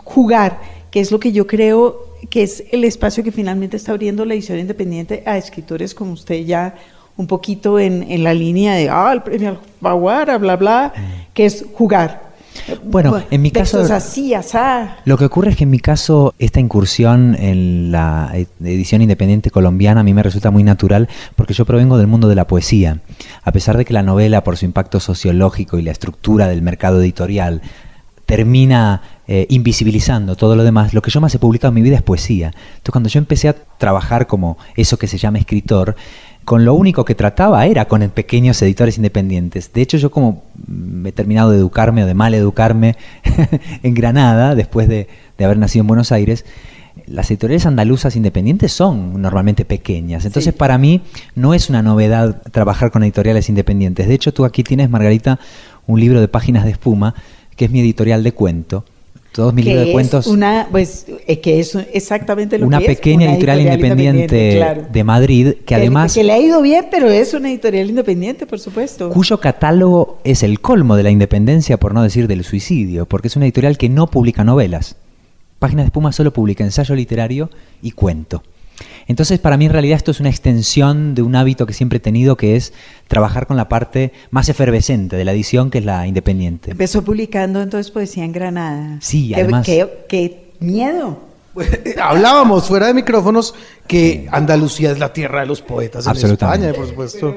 jugar, 0.04 0.60
que 0.90 1.00
es 1.00 1.12
lo 1.12 1.20
que 1.20 1.32
yo 1.32 1.46
creo 1.46 2.14
que 2.30 2.42
es 2.44 2.64
el 2.72 2.84
espacio 2.86 3.24
que 3.24 3.32
finalmente 3.32 3.78
está 3.78 3.92
abriendo 3.92 4.26
la 4.26 4.34
edición 4.34 4.58
independiente 4.58 5.24
a 5.26 5.38
escritores 5.38 5.94
como 5.94 6.14
usted 6.14 6.46
ya 6.46 6.76
un 7.18 7.28
poquito 7.28 7.80
en, 7.80 8.04
en 8.12 8.24
la 8.24 8.34
línea 8.34 8.74
de, 8.76 8.90
ah, 8.90 9.12
el 9.14 9.22
premio 9.22 9.50
Alfaguara, 9.82 10.38
bla, 10.38 10.56
bla, 10.56 10.94
que 11.34 11.46
es 11.46 11.66
jugar. 11.74 12.34
Bueno, 12.84 13.22
en 13.32 13.42
mi 13.42 13.50
caso- 13.50 13.82
así, 13.82 14.34
asá. 14.36 14.98
Lo 15.06 15.18
que 15.18 15.26
ocurre 15.26 15.50
es 15.52 15.58
que 15.58 15.64
en 15.64 15.72
mi 15.72 15.80
caso 15.80 16.36
esta 16.38 16.60
incursión 16.60 17.36
en 17.40 17.92
la 17.92 18.30
ed- 18.34 18.48
edición 18.64 19.02
independiente 19.02 19.50
colombiana 19.50 20.02
a 20.02 20.04
mí 20.04 20.14
me 20.14 20.22
resulta 20.22 20.52
muy 20.52 20.64
natural 20.64 21.10
porque 21.36 21.56
yo 21.56 21.66
provengo 21.66 21.98
del 21.98 22.06
mundo 22.08 22.28
de 22.30 22.36
la 22.36 22.46
poesía. 22.46 23.00
A 23.44 23.52
pesar 23.52 23.76
de 23.76 23.86
que 23.86 23.94
la 23.94 24.04
novela 24.04 24.44
por 24.44 24.56
su 24.58 24.66
impacto 24.66 25.00
sociológico 25.00 25.80
y 25.80 25.82
la 25.82 25.92
estructura 25.92 26.48
del 26.48 26.62
mercado 26.62 27.02
editorial 27.02 27.62
termina 28.26 29.02
eh, 29.28 29.48
invisibilizando 29.50 30.36
todo 30.36 30.56
lo 30.56 30.64
demás, 30.64 30.94
lo 30.94 31.02
que 31.02 31.12
yo 31.12 31.20
más 31.22 31.34
he 31.36 31.40
publicado 31.40 31.70
en 31.70 31.76
mi 31.76 31.82
vida 31.82 31.96
es 31.98 32.02
poesía. 32.02 32.48
Entonces 32.48 32.92
cuando 32.92 33.10
yo 33.10 33.18
empecé 33.20 33.50
a 33.50 33.54
trabajar 33.78 34.28
como 34.28 34.58
eso 34.76 34.98
que 34.98 35.08
se 35.08 35.18
llama 35.18 35.40
escritor, 35.40 35.96
con 36.46 36.66
lo 36.66 36.74
único 36.74 37.06
que 37.06 37.16
trataba 37.16 37.66
era 37.66 37.86
con 37.86 38.08
pequeños 38.10 38.62
editores 38.62 38.98
independientes. 38.98 39.72
De 39.74 39.82
hecho, 39.82 39.98
yo 39.98 40.12
como 40.12 40.44
mm, 40.68 41.08
he 41.08 41.12
terminado 41.12 41.52
de 41.52 41.58
educarme 41.58 42.04
o 42.04 42.08
de 42.08 42.14
mal 42.14 42.34
educarme 42.34 42.96
en 43.84 43.94
Granada, 43.94 44.56
después 44.56 44.88
de, 44.88 45.08
de 45.38 45.46
haber 45.46 45.58
nacido 45.58 45.82
en 45.82 45.88
Buenos 45.88 46.12
Aires, 46.12 46.46
las 47.08 47.30
editoriales 47.32 47.66
andaluzas 47.66 48.16
independientes 48.16 48.72
son 48.72 49.22
normalmente 49.22 49.66
pequeñas. 49.66 50.26
Entonces, 50.26 50.54
Sí. 50.54 50.58
para 50.58 50.78
mí 50.78 51.02
no 51.36 51.54
es 51.54 51.70
una 51.70 51.82
novedad 51.82 52.42
trabajar 52.52 52.92
con 52.92 53.04
editoriales 53.04 53.50
independientes. 53.50 54.08
De 54.08 54.14
hecho, 54.14 54.34
tú 54.34 54.46
aquí 54.46 54.64
tienes, 54.64 54.90
Margarita, 54.90 55.40
un 55.88 56.00
libro 56.00 56.22
de 56.22 56.28
páginas 56.28 56.66
de 56.66 56.72
espuma, 56.72 57.16
que 57.56 57.66
es 57.66 57.72
mi 57.72 57.80
editorial 57.80 58.24
de 58.24 58.32
cuento. 58.34 58.86
Todos 59.34 59.54
mis 59.54 59.66
que 59.66 59.72
libros 59.72 59.86
de 59.86 59.92
es 59.92 59.94
cuentos 59.94 60.28
una, 60.28 60.68
pues, 60.72 61.06
eh, 61.28 61.40
que 61.42 61.60
es 61.60 61.76
exactamente 61.92 62.58
lo 62.60 62.68
una 62.68 62.78
que 62.78 62.86
es, 62.86 62.98
pequeña 62.98 63.26
una 63.26 63.34
editorial, 63.34 63.62
independiente, 63.62 64.56
claro. 64.56 64.86
de 64.92 65.04
Madrid 65.04 65.54
que 65.66 65.76
además 65.76 66.14
que 66.14 66.24
le 66.24 66.34
ha 66.34 66.40
ido 66.40 66.62
bien, 66.62 66.86
pero 66.92 67.10
es 67.10 67.34
una 67.34 67.50
editorial 67.50 67.90
independiente, 67.90 68.46
por 68.46 68.60
supuesto. 68.60 69.10
cuyo 69.10 69.40
catálogo 69.40 70.20
es 70.24 70.44
el 70.44 70.62
colmo 70.62 70.96
de 70.96 71.04
la 71.04 71.10
independencia, 71.10 71.80
por 71.80 71.94
no 71.94 72.04
decir 72.04 72.28
del 72.28 72.44
suicidio, 72.44 73.08
porque 73.08 73.28
es 73.28 73.36
una 73.36 73.46
editorial 73.46 73.78
que 73.78 73.90
no 73.90 74.08
publica 74.08 74.44
novelas. 74.44 74.98
Páginas 75.58 75.86
de 75.86 75.88
Espuma 75.88 76.12
solo 76.12 76.32
publica 76.32 76.64
ensayo 76.64 76.94
literario 76.94 77.50
y 77.82 77.92
cuento. 77.92 78.44
Entonces, 79.08 79.40
para 79.40 79.58
mí 79.58 79.66
en 79.66 79.72
realidad 79.72 79.98
esto 79.98 80.12
es 80.12 80.20
una 80.20 80.30
extensión 80.30 81.16
de 81.16 81.22
un 81.22 81.36
hábito 81.36 81.66
que 81.66 81.74
siempre 81.74 81.98
he 81.98 82.00
tenido, 82.00 82.38
que 82.38 82.56
es 82.56 82.74
trabajar 83.08 83.48
con 83.48 83.58
la 83.58 83.70
parte 83.70 84.14
más 84.32 84.50
efervescente 84.50 85.16
de 85.16 85.26
la 85.26 85.32
edición, 85.34 85.70
que 85.70 85.80
es 85.80 85.86
la 85.86 86.08
independiente. 86.08 86.72
Empezó 86.72 87.04
publicando 87.04 87.62
entonces 87.62 87.92
poesía 87.92 88.24
en 88.26 88.32
Granada. 88.32 88.98
Sí, 89.02 89.30
Qué- 89.30 89.42
además- 89.42 89.66
Qué, 89.66 89.88
qué 90.08 90.52
miedo. 90.60 91.20
Hablábamos 92.02 92.68
fuera 92.68 92.88
de 92.88 92.94
micrófonos 92.94 93.54
que 93.88 94.28
Andalucía 94.32 94.92
es 94.92 95.00
la 95.00 95.14
tierra 95.14 95.42
de 95.42 95.46
los 95.48 95.62
poetas 95.62 96.06
en 96.06 96.12
Absolutamente. 96.12 96.68
España, 96.70 96.80
por 96.80 96.90
supuesto. 96.90 97.36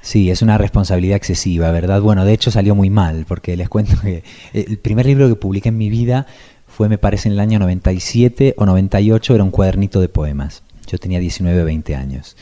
Sí, 0.00 0.30
es 0.30 0.40
una 0.40 0.56
responsabilidad 0.56 1.16
excesiva, 1.16 1.70
¿verdad? 1.72 2.00
Bueno, 2.00 2.24
de 2.24 2.32
hecho 2.32 2.50
salió 2.50 2.74
muy 2.76 2.90
mal, 2.90 3.24
porque 3.26 3.56
les 3.56 3.68
cuento 3.68 3.94
que 4.00 4.22
el 4.54 4.78
primer 4.78 5.04
libro 5.06 5.28
que 5.28 5.34
publiqué 5.34 5.68
en 5.70 5.78
mi 5.78 5.90
vida 5.90 6.26
fue, 6.68 6.88
me 6.88 6.96
parece, 6.96 7.28
en 7.28 7.32
el 7.34 7.40
año 7.40 7.58
97 7.58 8.54
o 8.56 8.66
98, 8.66 9.34
era 9.34 9.42
un 9.44 9.50
cuadernito 9.50 10.00
de 10.00 10.08
poemas. 10.08 10.62
Yo 10.86 10.98
tenía 10.98 11.18
19 11.18 11.62
o 11.62 11.64
20 11.64 11.94
años. 11.96 12.36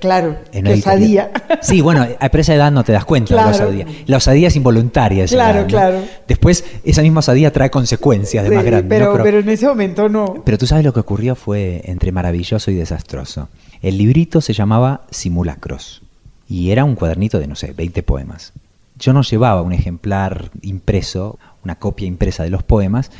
Claro, 0.00 0.38
en 0.52 0.66
osadía. 0.68 1.30
Sí, 1.62 1.80
bueno, 1.80 2.06
a 2.20 2.26
esa 2.26 2.54
edad 2.54 2.70
no 2.70 2.84
te 2.84 2.92
das 2.92 3.04
cuenta 3.04 3.34
de 3.34 3.40
la 3.40 3.48
osadía. 3.48 3.86
La 4.06 4.18
osadía 4.18 4.48
es 4.48 4.56
involuntaria. 4.56 5.24
esa 5.24 5.34
Claro, 5.34 5.58
edad, 5.58 5.62
¿no? 5.62 5.68
claro. 5.68 6.02
Después, 6.28 6.64
esa 6.84 7.02
misma 7.02 7.20
osadía 7.20 7.52
trae 7.52 7.70
consecuencias 7.70 8.44
de 8.44 8.54
más 8.54 8.64
grande. 8.64 8.98
¿no? 8.98 9.12
pero, 9.12 9.22
pero 9.24 9.38
en 9.40 9.48
ese 9.48 9.66
momento 9.66 10.08
no. 10.08 10.42
Pero 10.44 10.58
tú 10.58 10.66
sabes 10.66 10.84
lo 10.84 10.92
que 10.92 11.00
ocurrió 11.00 11.34
fue 11.34 11.82
entre 11.86 12.12
maravilloso 12.12 12.70
y 12.70 12.74
desastroso. 12.74 13.48
El 13.82 13.98
librito 13.98 14.40
se 14.40 14.52
llamaba 14.52 15.02
Simulacros 15.10 16.02
y 16.48 16.70
era 16.70 16.84
un 16.84 16.94
cuadernito 16.94 17.38
de, 17.38 17.46
no 17.46 17.56
sé, 17.56 17.72
20 17.72 18.02
poemas. 18.02 18.52
Yo 18.98 19.12
no 19.12 19.22
llevaba 19.22 19.62
un 19.62 19.72
ejemplar 19.72 20.50
impreso, 20.62 21.38
una 21.64 21.76
copia 21.76 22.06
impresa 22.06 22.42
de 22.42 22.50
los 22.50 22.62
poemas, 22.62 23.10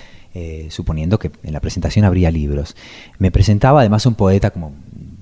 eh, 0.40 0.68
suponiendo 0.70 1.18
que 1.18 1.32
en 1.42 1.52
la 1.52 1.58
presentación 1.58 2.04
habría 2.04 2.30
libros. 2.30 2.76
Me 3.18 3.32
presentaba 3.32 3.80
además 3.80 4.06
un 4.06 4.14
poeta 4.14 4.50
como 4.50 4.72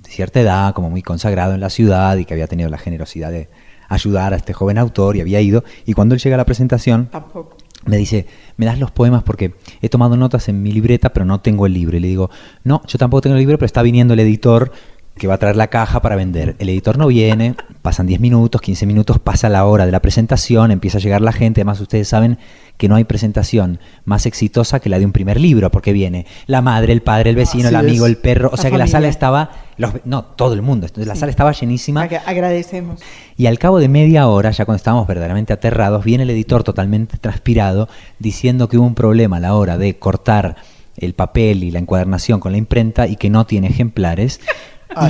de 0.03 0.11
cierta 0.11 0.43
edad, 0.43 0.75
como 0.75 0.91
muy 0.91 1.01
consagrado 1.01 1.55
en 1.55 1.61
la 1.61 1.71
ciudad 1.71 2.19
y 2.19 2.27
que 2.27 2.35
había 2.35 2.47
tenido 2.47 2.69
la 2.69 2.77
generosidad 2.77 3.31
de 3.31 3.49
ayudar 3.89 4.35
a 4.35 4.37
este 4.37 4.53
joven 4.53 4.77
autor 4.77 5.17
y 5.17 5.23
había 5.23 5.41
ido. 5.41 5.65
Y 5.87 5.95
cuando 5.95 6.15
él 6.15 6.21
llega 6.21 6.35
a 6.35 6.37
la 6.37 6.45
presentación, 6.45 7.07
Tampoco. 7.07 7.57
me 7.87 7.97
dice, 7.97 8.27
¿me 8.59 8.67
das 8.67 8.79
los 8.79 8.91
poemas? 8.91 9.23
Porque 9.23 9.55
he 9.81 9.89
tomado 9.89 10.19
notas 10.19 10.51
en 10.51 10.63
mi 10.63 10.71
libreta, 10.71 11.15
pero 11.15 11.25
no 11.25 11.41
tengo 11.41 11.65
el 11.65 11.73
libro. 11.73 11.97
Y 11.97 12.01
le 12.01 12.09
digo, 12.09 12.29
no, 12.63 12.83
yo 12.87 12.99
tampoco 12.99 13.23
tengo 13.23 13.37
el 13.37 13.41
libro, 13.41 13.57
pero 13.57 13.67
está 13.67 13.81
viniendo 13.81 14.13
el 14.13 14.21
editor 14.21 14.71
que 15.19 15.27
va 15.27 15.35
a 15.35 15.39
traer 15.39 15.57
la 15.57 15.69
caja 15.69 16.03
para 16.03 16.15
vender. 16.15 16.57
El 16.59 16.69
editor 16.69 16.99
no 16.99 17.07
viene, 17.07 17.55
pasan 17.81 18.07
10 18.07 18.21
minutos, 18.21 18.61
15 18.61 18.85
minutos, 18.85 19.19
pasa 19.19 19.49
la 19.49 19.65
hora 19.65 19.87
de 19.87 19.93
la 19.93 20.01
presentación, 20.01 20.71
empieza 20.71 20.99
a 20.99 21.01
llegar 21.01 21.23
la 21.23 21.33
gente. 21.33 21.61
Además, 21.63 21.81
ustedes 21.81 22.07
saben 22.09 22.37
que 22.77 22.89
no 22.89 22.97
hay 22.97 23.05
presentación 23.05 23.79
más 24.05 24.27
exitosa 24.27 24.79
que 24.79 24.91
la 24.91 24.99
de 24.99 25.07
un 25.07 25.13
primer 25.13 25.41
libro, 25.41 25.71
porque 25.71 25.95
viene 25.95 26.27
la 26.47 26.61
madre, 26.61 26.93
el 26.93 27.01
padre, 27.01 27.31
el 27.31 27.37
vecino, 27.37 27.69
Así 27.69 27.75
el 27.75 27.81
amigo, 27.81 28.05
es. 28.05 28.11
el 28.13 28.19
perro. 28.19 28.49
O 28.49 28.57
La 28.57 28.59
sea 28.63 28.71
que 28.71 28.77
la 28.77 28.87
sala 28.87 29.09
estaba, 29.09 29.51
los- 29.79 29.95
no, 30.05 30.23
todo 30.23 30.53
el 30.53 30.61
mundo. 30.61 30.87
Entonces 30.87 31.09
la 31.09 31.17
sala 31.17 31.31
estaba 31.31 31.53
llenísima. 31.53 32.03
Agra- 32.03 32.23
agradecemos. 32.27 33.01
Y 33.39 33.47
al 33.47 33.59
cabo 33.59 33.79
de 33.79 33.89
media 33.89 34.29
hora, 34.29 34.51
ya 34.51 34.67
cuando 34.67 34.77
estábamos 34.77 35.07
verdaderamente 35.07 35.55
aterrados, 35.55 36.05
viene 36.05 36.25
el 36.25 36.31
editor 36.31 36.63
totalmente 36.63 37.17
transpirado 37.17 37.89
diciendo 38.19 38.69
que 38.69 38.77
hubo 38.77 38.87
un 38.87 38.95
problema 38.95 39.39
a 39.39 39.41
la 39.41 39.55
hora 39.55 39.79
de 39.79 39.99
cortar 39.99 40.57
el 40.99 41.15
papel 41.15 41.65
y 41.65 41.71
la 41.71 41.79
encuadernación 41.79 42.39
con 42.41 42.53
la 42.53 42.59
imprenta 42.59 43.07
y 43.07 43.17
que 43.17 43.31
no 43.31 43.47
tiene 43.47 43.69
ejemplares. 43.69 44.41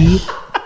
Y 0.01 0.21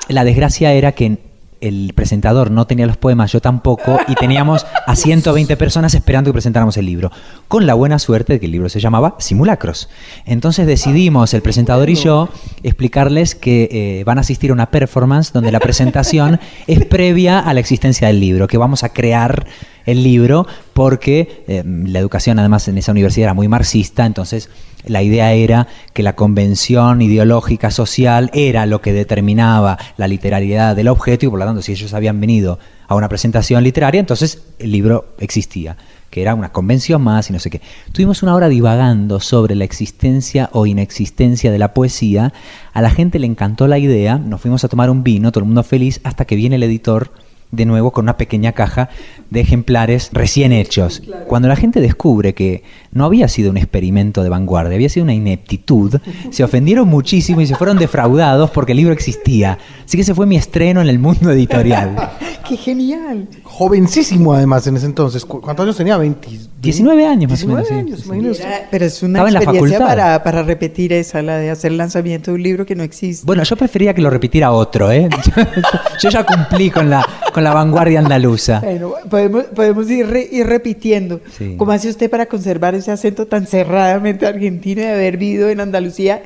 la 0.08 0.24
desgracia 0.24 0.72
era 0.72 0.92
que 0.92 1.18
el 1.60 1.92
presentador 1.94 2.50
no 2.50 2.66
tenía 2.66 2.86
los 2.86 2.96
poemas, 2.96 3.32
yo 3.32 3.40
tampoco, 3.40 3.98
y 4.08 4.14
teníamos 4.14 4.66
a 4.86 4.96
120 4.96 5.56
personas 5.56 5.94
esperando 5.94 6.30
que 6.30 6.34
presentáramos 6.34 6.76
el 6.76 6.86
libro, 6.86 7.12
con 7.48 7.66
la 7.66 7.74
buena 7.74 7.98
suerte 7.98 8.34
de 8.34 8.40
que 8.40 8.46
el 8.46 8.52
libro 8.52 8.68
se 8.68 8.80
llamaba 8.80 9.16
Simulacros. 9.18 9.88
Entonces 10.24 10.66
decidimos, 10.66 11.34
el 11.34 11.42
presentador 11.42 11.90
y 11.90 11.96
yo, 11.96 12.30
explicarles 12.62 13.34
que 13.34 13.68
eh, 13.70 14.04
van 14.04 14.18
a 14.18 14.22
asistir 14.22 14.50
a 14.50 14.54
una 14.54 14.70
performance 14.70 15.32
donde 15.32 15.52
la 15.52 15.60
presentación 15.60 16.40
es 16.66 16.84
previa 16.86 17.40
a 17.40 17.52
la 17.52 17.60
existencia 17.60 18.06
del 18.06 18.20
libro, 18.20 18.48
que 18.48 18.58
vamos 18.58 18.82
a 18.82 18.88
crear 18.90 19.46
el 19.86 20.02
libro 20.02 20.46
porque 20.72 21.44
eh, 21.46 21.62
la 21.64 21.98
educación 21.98 22.38
además 22.38 22.68
en 22.68 22.78
esa 22.78 22.92
universidad 22.92 23.24
era 23.24 23.34
muy 23.34 23.48
marxista, 23.48 24.06
entonces 24.06 24.48
la 24.86 25.02
idea 25.02 25.32
era 25.32 25.66
que 25.92 26.02
la 26.02 26.14
convención 26.14 27.02
ideológica 27.02 27.70
social 27.70 28.30
era 28.32 28.66
lo 28.66 28.80
que 28.80 28.92
determinaba 28.92 29.78
la 29.96 30.08
literariedad 30.08 30.74
del 30.74 30.88
objeto 30.88 31.26
y 31.26 31.28
por 31.28 31.38
lo 31.38 31.44
tanto 31.44 31.62
si 31.62 31.72
ellos 31.72 31.92
habían 31.92 32.20
venido 32.20 32.58
a 32.88 32.94
una 32.94 33.08
presentación 33.08 33.62
literaria, 33.62 34.00
entonces 34.00 34.42
el 34.58 34.72
libro 34.72 35.14
existía, 35.18 35.76
que 36.10 36.22
era 36.22 36.34
una 36.34 36.50
convención 36.50 37.02
más 37.02 37.30
y 37.30 37.32
no 37.32 37.38
sé 37.38 37.50
qué. 37.50 37.60
Tuvimos 37.92 38.22
una 38.22 38.34
hora 38.34 38.48
divagando 38.48 39.20
sobre 39.20 39.54
la 39.54 39.64
existencia 39.64 40.50
o 40.52 40.66
inexistencia 40.66 41.52
de 41.52 41.58
la 41.58 41.74
poesía, 41.74 42.32
a 42.72 42.82
la 42.82 42.90
gente 42.90 43.18
le 43.18 43.26
encantó 43.26 43.68
la 43.68 43.78
idea, 43.78 44.18
nos 44.18 44.40
fuimos 44.40 44.64
a 44.64 44.68
tomar 44.68 44.90
un 44.90 45.04
vino, 45.04 45.30
todo 45.30 45.42
el 45.42 45.46
mundo 45.46 45.62
feliz, 45.62 46.00
hasta 46.04 46.24
que 46.24 46.36
viene 46.36 46.56
el 46.56 46.62
editor 46.62 47.12
de 47.52 47.64
nuevo 47.64 47.90
con 47.90 48.04
una 48.04 48.16
pequeña 48.16 48.52
caja 48.52 48.88
de 49.30 49.40
ejemplares 49.40 50.10
recién 50.12 50.52
hechos. 50.52 51.02
Cuando 51.26 51.48
la 51.48 51.56
gente 51.56 51.80
descubre 51.80 52.34
que 52.34 52.62
no 52.92 53.04
había 53.04 53.28
sido 53.28 53.50
un 53.50 53.56
experimento 53.56 54.22
de 54.22 54.28
vanguardia, 54.28 54.74
había 54.76 54.88
sido 54.88 55.04
una 55.04 55.14
ineptitud, 55.14 55.96
se 56.30 56.44
ofendieron 56.44 56.88
muchísimo 56.88 57.40
y 57.40 57.46
se 57.46 57.54
fueron 57.56 57.78
defraudados 57.78 58.50
porque 58.50 58.72
el 58.72 58.76
libro 58.78 58.92
existía. 58.92 59.58
Así 59.84 59.96
que 59.96 60.02
ese 60.02 60.14
fue 60.14 60.26
mi 60.26 60.36
estreno 60.36 60.80
en 60.80 60.88
el 60.88 60.98
mundo 60.98 61.30
editorial. 61.30 62.10
¡Qué 62.48 62.56
genial! 62.56 63.28
Jovencísimo 63.44 64.32
además 64.34 64.66
en 64.66 64.76
ese 64.76 64.86
entonces. 64.86 65.24
¿Cu- 65.24 65.40
¿Cuántos 65.40 65.64
años 65.64 65.76
tenía? 65.76 65.96
20, 65.96 66.28
19 66.60 67.06
años 67.06 67.30
más 67.30 67.44
o 67.44 67.46
19 67.46 67.82
menos. 67.84 68.00
sí, 68.00 68.10
años, 68.10 68.36
sí. 68.38 68.42
Era- 68.42 68.68
pero 68.70 68.84
es 68.84 69.02
una 69.02 69.18
Estaba 69.18 69.28
en 69.28 69.34
la 69.34 69.40
experiencia 69.40 69.78
facultad. 69.78 70.02
para, 70.04 70.22
para 70.24 70.42
repetir 70.42 70.92
esa, 70.92 71.22
la 71.22 71.36
de 71.36 71.50
hacer 71.50 71.72
lanzamiento 71.72 72.30
de 72.30 72.36
un 72.36 72.42
libro 72.42 72.66
que 72.66 72.74
no 72.74 72.82
existe. 72.82 73.24
Bueno, 73.26 73.42
yo 73.44 73.54
prefería 73.56 73.94
que 73.94 74.02
lo 74.02 74.10
repitiera 74.10 74.50
otro, 74.52 74.90
¿eh? 74.90 75.08
Yo 76.02 76.08
ya 76.10 76.24
cumplí 76.24 76.70
con 76.70 76.88
la, 76.90 77.06
con 77.30 77.44
la 77.44 77.52
vanguardia 77.54 77.98
andaluza. 78.00 78.60
Bueno, 78.60 78.92
podemos, 79.08 79.44
podemos 79.44 79.90
ir, 79.90 80.06
re- 80.06 80.28
ir 80.30 80.46
repitiendo. 80.46 81.20
Sí. 81.36 81.54
¿Cómo 81.56 81.72
hace 81.72 81.88
usted 81.88 82.10
para 82.10 82.26
conservar 82.26 82.74
ese 82.74 82.90
acento 82.90 83.26
tan 83.26 83.46
cerradamente 83.46 84.26
argentino 84.26 84.82
y 84.82 84.86
haber 84.86 85.16
vivido 85.16 85.48
en 85.48 85.60
Andalucía? 85.60 86.22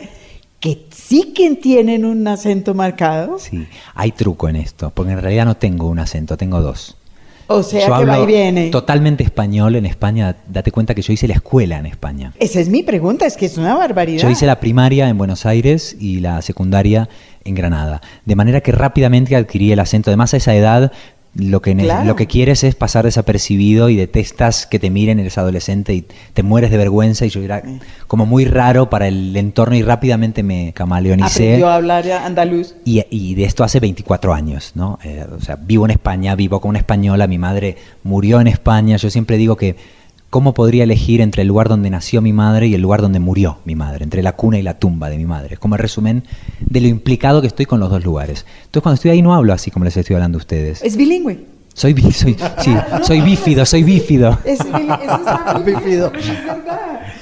Que 0.60 0.86
sí 0.90 1.32
que 1.34 1.54
tienen 1.56 2.04
un 2.06 2.26
acento 2.26 2.72
marcado. 2.74 3.38
Sí, 3.38 3.66
hay 3.94 4.12
truco 4.12 4.48
en 4.48 4.56
esto, 4.56 4.90
porque 4.94 5.12
en 5.12 5.20
realidad 5.20 5.44
no 5.44 5.56
tengo 5.56 5.88
un 5.88 5.98
acento, 5.98 6.36
tengo 6.38 6.60
dos. 6.62 6.96
O 7.46 7.62
sea 7.62 7.88
yo 7.88 7.98
que 7.98 8.04
va 8.04 8.20
y 8.20 8.26
viene. 8.26 8.70
totalmente 8.70 9.22
español 9.22 9.76
en 9.76 9.86
España. 9.86 10.36
Date 10.48 10.72
cuenta 10.72 10.94
que 10.94 11.02
yo 11.02 11.12
hice 11.12 11.28
la 11.28 11.34
escuela 11.34 11.78
en 11.78 11.86
España. 11.86 12.32
Esa 12.38 12.60
es 12.60 12.68
mi 12.68 12.82
pregunta, 12.82 13.26
es 13.26 13.36
que 13.36 13.46
es 13.46 13.58
una 13.58 13.74
barbaridad. 13.74 14.22
Yo 14.22 14.30
hice 14.30 14.46
la 14.46 14.60
primaria 14.60 15.08
en 15.08 15.18
Buenos 15.18 15.46
Aires 15.46 15.96
y 15.98 16.20
la 16.20 16.42
secundaria 16.42 17.08
en 17.44 17.54
Granada. 17.54 18.00
De 18.24 18.36
manera 18.36 18.60
que 18.60 18.72
rápidamente 18.72 19.36
adquirí 19.36 19.72
el 19.72 19.80
acento. 19.80 20.10
Además, 20.10 20.34
a 20.34 20.38
esa 20.38 20.54
edad 20.54 20.92
lo 21.34 21.60
que, 21.60 21.74
Claro. 21.74 22.04
lo 22.06 22.16
que 22.16 22.26
quieres 22.26 22.62
es 22.64 22.74
pasar 22.74 23.04
desapercibido 23.04 23.88
y 23.88 23.96
detestas 23.96 24.66
que 24.66 24.78
te 24.78 24.90
miren, 24.90 25.18
eres 25.18 25.36
adolescente 25.38 25.92
y 25.94 26.04
te 26.32 26.42
mueres 26.42 26.70
de 26.70 26.76
vergüenza. 26.76 27.26
Y 27.26 27.30
yo 27.30 27.42
era 27.42 27.62
como 28.06 28.24
muy 28.26 28.44
raro 28.44 28.88
para 28.88 29.08
el 29.08 29.36
entorno 29.36 29.74
y 29.74 29.82
rápidamente 29.82 30.42
me 30.42 30.72
camaleonicé. 30.72 31.44
Aprendió 31.44 31.68
a 31.68 31.74
hablar 31.76 32.10
andaluz. 32.10 32.74
Y, 32.84 33.02
y 33.10 33.34
de 33.34 33.44
esto 33.44 33.64
hace 33.64 33.80
24 33.80 34.32
años, 34.32 34.72
¿no? 34.74 34.98
Eh, 35.02 35.24
o 35.36 35.40
sea, 35.40 35.56
vivo 35.56 35.84
en 35.84 35.90
España, 35.90 36.34
vivo 36.36 36.60
con 36.60 36.70
una 36.70 36.78
española, 36.78 37.26
mi 37.26 37.38
madre 37.38 37.76
murió 38.04 38.40
en 38.40 38.46
España. 38.46 38.96
Yo 38.96 39.10
siempre 39.10 39.36
digo 39.36 39.56
que, 39.56 39.76
¿cómo 40.34 40.52
podría 40.52 40.82
elegir 40.82 41.20
entre 41.20 41.42
el 41.42 41.48
lugar 41.48 41.68
donde 41.68 41.90
nació 41.90 42.20
mi 42.20 42.32
madre 42.32 42.66
y 42.66 42.74
el 42.74 42.82
lugar 42.82 43.00
donde 43.00 43.20
murió 43.20 43.58
mi 43.64 43.76
madre? 43.76 44.02
Entre 44.02 44.20
la 44.20 44.34
cuna 44.34 44.58
y 44.58 44.62
la 44.62 44.80
tumba 44.80 45.08
de 45.08 45.16
mi 45.16 45.26
madre. 45.26 45.58
Como 45.58 45.76
resumen 45.76 46.24
de 46.58 46.80
lo 46.80 46.88
implicado 46.88 47.40
que 47.40 47.46
estoy 47.46 47.66
con 47.66 47.78
los 47.78 47.88
dos 47.88 48.02
lugares. 48.02 48.44
Entonces, 48.64 48.82
cuando 48.82 48.94
estoy 48.96 49.12
ahí, 49.12 49.22
no 49.22 49.32
hablo 49.32 49.52
así 49.52 49.70
como 49.70 49.84
les 49.84 49.96
estoy 49.96 50.14
hablando 50.14 50.38
a 50.38 50.40
ustedes. 50.40 50.82
Es 50.82 50.96
bilingüe. 50.96 51.38
Soy, 51.74 51.92
bí- 51.92 52.12
soy, 52.12 52.36
sí, 52.60 52.72
soy 53.02 53.20
bífido, 53.20 53.66
soy 53.66 53.82
bífido. 53.82 54.38
Es, 54.44 54.60
eso 54.60 55.64
Bífido. 55.66 56.12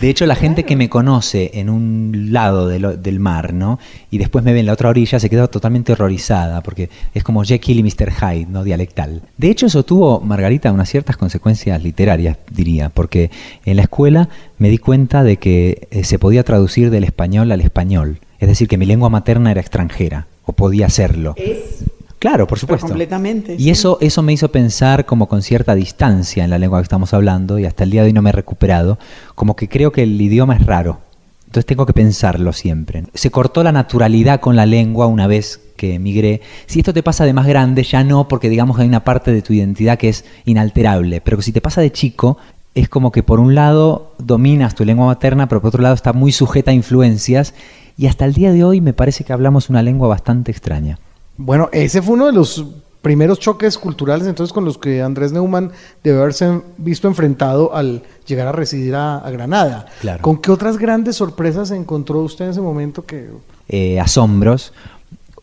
De 0.01 0.11
hecho, 0.11 0.27
la 0.27 0.35
gente 0.35 0.65
que 0.65 0.77
me 0.77 0.89
conoce 0.89 1.53
en 1.55 1.71
un 1.71 2.29
lado 2.33 2.67
de 2.67 2.79
lo- 2.81 2.97
del 2.97 3.19
mar, 3.21 3.55
¿no? 3.55 3.79
Y 4.11 4.19
después 4.19 4.45
me 4.45 4.53
ve 4.53 4.61
en 4.61 4.67
la 4.67 4.73
otra 4.75 4.89
orilla, 4.91 5.19
se 5.21 5.31
queda 5.31 5.47
totalmente 5.49 5.93
horrorizada, 5.93 6.61
porque 6.61 6.91
es 7.15 7.23
como 7.25 7.45
Jekyll 7.45 7.79
y 7.79 7.83
Mr. 7.85 8.11
Hyde, 8.13 8.47
¿no? 8.51 8.63
Dialectal. 8.65 9.23
De 9.39 9.49
hecho, 9.49 9.67
eso 9.67 9.85
tuvo, 9.85 10.21
Margarita, 10.21 10.73
unas 10.73 10.89
ciertas 10.91 11.17
consecuencias 11.17 11.83
literarias, 11.83 12.37
diría, 12.51 12.89
porque 12.91 13.31
en 13.65 13.77
la 13.77 13.83
escuela 13.83 14.29
me 14.59 14.69
di 14.71 14.79
cuenta 14.79 15.23
de 15.23 15.37
que 15.39 15.89
eh, 15.91 16.05
se 16.05 16.19
podía 16.19 16.43
traducir 16.43 16.91
del 16.91 17.05
español 17.05 17.51
al 17.53 17.61
español. 17.61 18.19
Es 18.41 18.49
decir, 18.49 18.67
que 18.69 18.77
mi 18.77 18.87
lengua 18.87 19.09
materna 19.09 19.53
era 19.53 19.61
extranjera, 19.61 20.27
o 20.45 20.53
podía 20.53 20.91
serlo. 20.91 21.35
Es 21.37 21.85
Claro, 22.23 22.47
por 22.47 22.57
supuesto. 22.57 22.87
completamente. 22.87 23.55
Y 23.55 23.65
sí. 23.65 23.71
eso, 23.71 23.99
eso 24.01 24.23
me 24.23 24.33
hizo 24.33 24.53
pensar 24.53 25.07
como 25.07 25.27
con 25.27 25.43
cierta 25.43 25.75
distancia 25.75 26.45
en 26.45 26.51
la 26.51 26.59
lengua 26.59 26.79
que 26.79 26.85
estamos 26.85 27.13
hablando 27.15 27.59
y 27.59 27.65
hasta 27.65 27.83
el 27.83 27.91
día 27.91 28.03
de 28.03 28.07
hoy 28.07 28.13
no 28.13 28.23
me 28.23 28.31
he 28.31 28.33
recuperado, 28.33 28.97
como 29.35 29.57
que 29.57 29.69
creo 29.69 29.91
que 29.91 30.05
el 30.05 30.21
idioma 30.21 30.55
es 30.55 30.65
raro. 30.65 31.01
Entonces 31.47 31.67
tengo 31.67 31.85
que 31.85 31.93
pensarlo 31.93 32.53
siempre. 32.53 33.03
Se 33.13 33.33
cortó 33.33 33.65
la 33.65 33.73
naturalidad 33.73 34.39
con 34.39 34.55
la 34.55 34.67
lengua 34.67 35.09
una 35.09 35.27
vez 35.27 35.63
que 35.77 35.95
emigré. 35.95 36.43
Si 36.67 36.79
esto 36.79 36.93
te 36.93 37.03
pasa 37.03 37.25
de 37.25 37.33
más 37.33 37.49
grande, 37.49 37.83
ya 37.83 38.05
no, 38.05 38.29
porque 38.29 38.49
digamos 38.49 38.77
que 38.77 38.83
hay 38.83 38.89
una 38.89 39.03
parte 39.03 39.33
de 39.33 39.43
tu 39.43 39.53
identidad 39.53 39.99
que 39.99 40.09
es 40.09 40.25
inalterable. 40.45 41.21
Pero 41.23 41.39
que 41.39 41.43
si 41.43 41.51
te 41.51 41.61
pasa 41.61 41.81
de 41.81 41.91
chico, 41.91 42.39
es 42.77 42.89
como 42.89 43.11
que 43.11 43.25
por 43.25 43.41
un 43.41 43.57
lado 43.57 44.15
dominas 44.19 44.77
tu 44.77 44.85
lengua 44.85 45.07
materna, 45.07 45.49
pero 45.49 45.61
por 45.61 45.71
otro 45.71 45.83
lado 45.83 45.97
está 45.97 46.13
muy 46.13 46.31
sujeta 46.31 46.71
a 46.71 46.75
influencias. 46.75 47.53
Y 47.99 48.07
hasta 48.07 48.27
el 48.27 48.33
día 48.33 48.53
de 48.53 48.63
hoy 48.63 48.81
me 48.81 48.93
parece 48.93 49.25
que 49.25 49.33
hablamos 49.33 49.71
una 49.71 49.83
lengua 49.83 50.07
bastante 50.07 50.53
extraña. 50.53 51.01
Bueno, 51.45 51.69
ese 51.73 52.03
fue 52.03 52.15
uno 52.15 52.27
de 52.27 52.33
los 52.33 52.65
primeros 53.03 53.41
choques 53.41 53.79
culturales 53.79 54.29
entonces 54.29 54.53
con 54.53 54.65
los 54.65 54.79
que 54.79 55.03
Andrés 55.03 55.33
Neumann 55.33 55.73
debe 56.05 56.21
haberse 56.21 56.63
visto 56.79 57.09
enfrentado 57.09 57.75
al 57.75 58.03
llegar 58.27 58.47
a 58.47 58.53
residir 58.53 58.95
a, 58.95 59.19
a 59.19 59.31
Granada. 59.31 59.87
Claro. 60.01 60.23
¿Con 60.23 60.41
qué 60.41 60.53
otras 60.53 60.79
grandes 60.79 61.17
sorpresas 61.17 61.69
se 61.69 61.77
encontró 61.77 62.21
usted 62.21 62.45
en 62.45 62.51
ese 62.53 62.61
momento 62.61 63.05
que 63.05 63.29
eh, 63.69 63.99
asombros. 64.01 64.73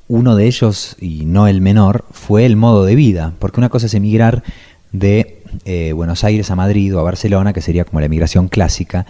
Uno 0.08 0.36
de 0.36 0.46
ellos, 0.46 0.96
y 1.00 1.26
no 1.26 1.48
el 1.48 1.62
menor, 1.62 2.06
fue 2.12 2.46
el 2.46 2.56
modo 2.56 2.86
de 2.86 2.96
vida, 2.96 3.34
porque 3.40 3.60
una 3.60 3.70
cosa 3.70 3.88
es 3.88 3.94
emigrar 3.94 4.44
de 4.92 5.44
eh, 5.66 5.94
Buenos 5.94 6.24
Aires 6.24 6.50
a 6.52 6.56
Madrid 6.56 6.96
o 6.96 7.00
a 7.00 7.04
Barcelona, 7.04 7.54
que 7.54 7.62
sería 7.62 7.86
como 7.86 8.00
la 8.00 8.06
emigración 8.08 8.48
clásica, 8.48 9.06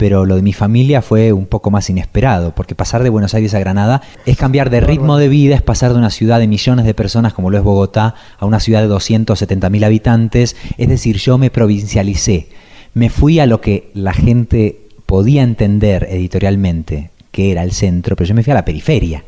pero 0.00 0.24
lo 0.24 0.36
de 0.36 0.40
mi 0.40 0.54
familia 0.54 1.02
fue 1.02 1.30
un 1.34 1.44
poco 1.44 1.70
más 1.70 1.90
inesperado, 1.90 2.54
porque 2.54 2.74
pasar 2.74 3.02
de 3.02 3.10
Buenos 3.10 3.34
Aires 3.34 3.52
a 3.52 3.58
Granada 3.58 4.00
es 4.24 4.38
cambiar 4.38 4.70
de 4.70 4.80
ritmo 4.80 5.18
de 5.18 5.28
vida, 5.28 5.54
es 5.54 5.60
pasar 5.60 5.92
de 5.92 5.98
una 5.98 6.08
ciudad 6.08 6.40
de 6.40 6.48
millones 6.48 6.86
de 6.86 6.94
personas 6.94 7.34
como 7.34 7.50
lo 7.50 7.58
es 7.58 7.62
Bogotá 7.62 8.14
a 8.38 8.46
una 8.46 8.60
ciudad 8.60 8.80
de 8.80 8.86
270 8.86 9.68
mil 9.68 9.84
habitantes, 9.84 10.56
es 10.78 10.88
decir, 10.88 11.18
yo 11.18 11.36
me 11.36 11.50
provincialicé, 11.50 12.48
me 12.94 13.10
fui 13.10 13.40
a 13.40 13.46
lo 13.46 13.60
que 13.60 13.90
la 13.92 14.14
gente 14.14 14.88
podía 15.04 15.42
entender 15.42 16.08
editorialmente, 16.10 17.10
que 17.30 17.52
era 17.52 17.62
el 17.62 17.72
centro, 17.72 18.16
pero 18.16 18.26
yo 18.26 18.34
me 18.34 18.42
fui 18.42 18.52
a 18.52 18.54
la 18.54 18.64
periferia. 18.64 19.22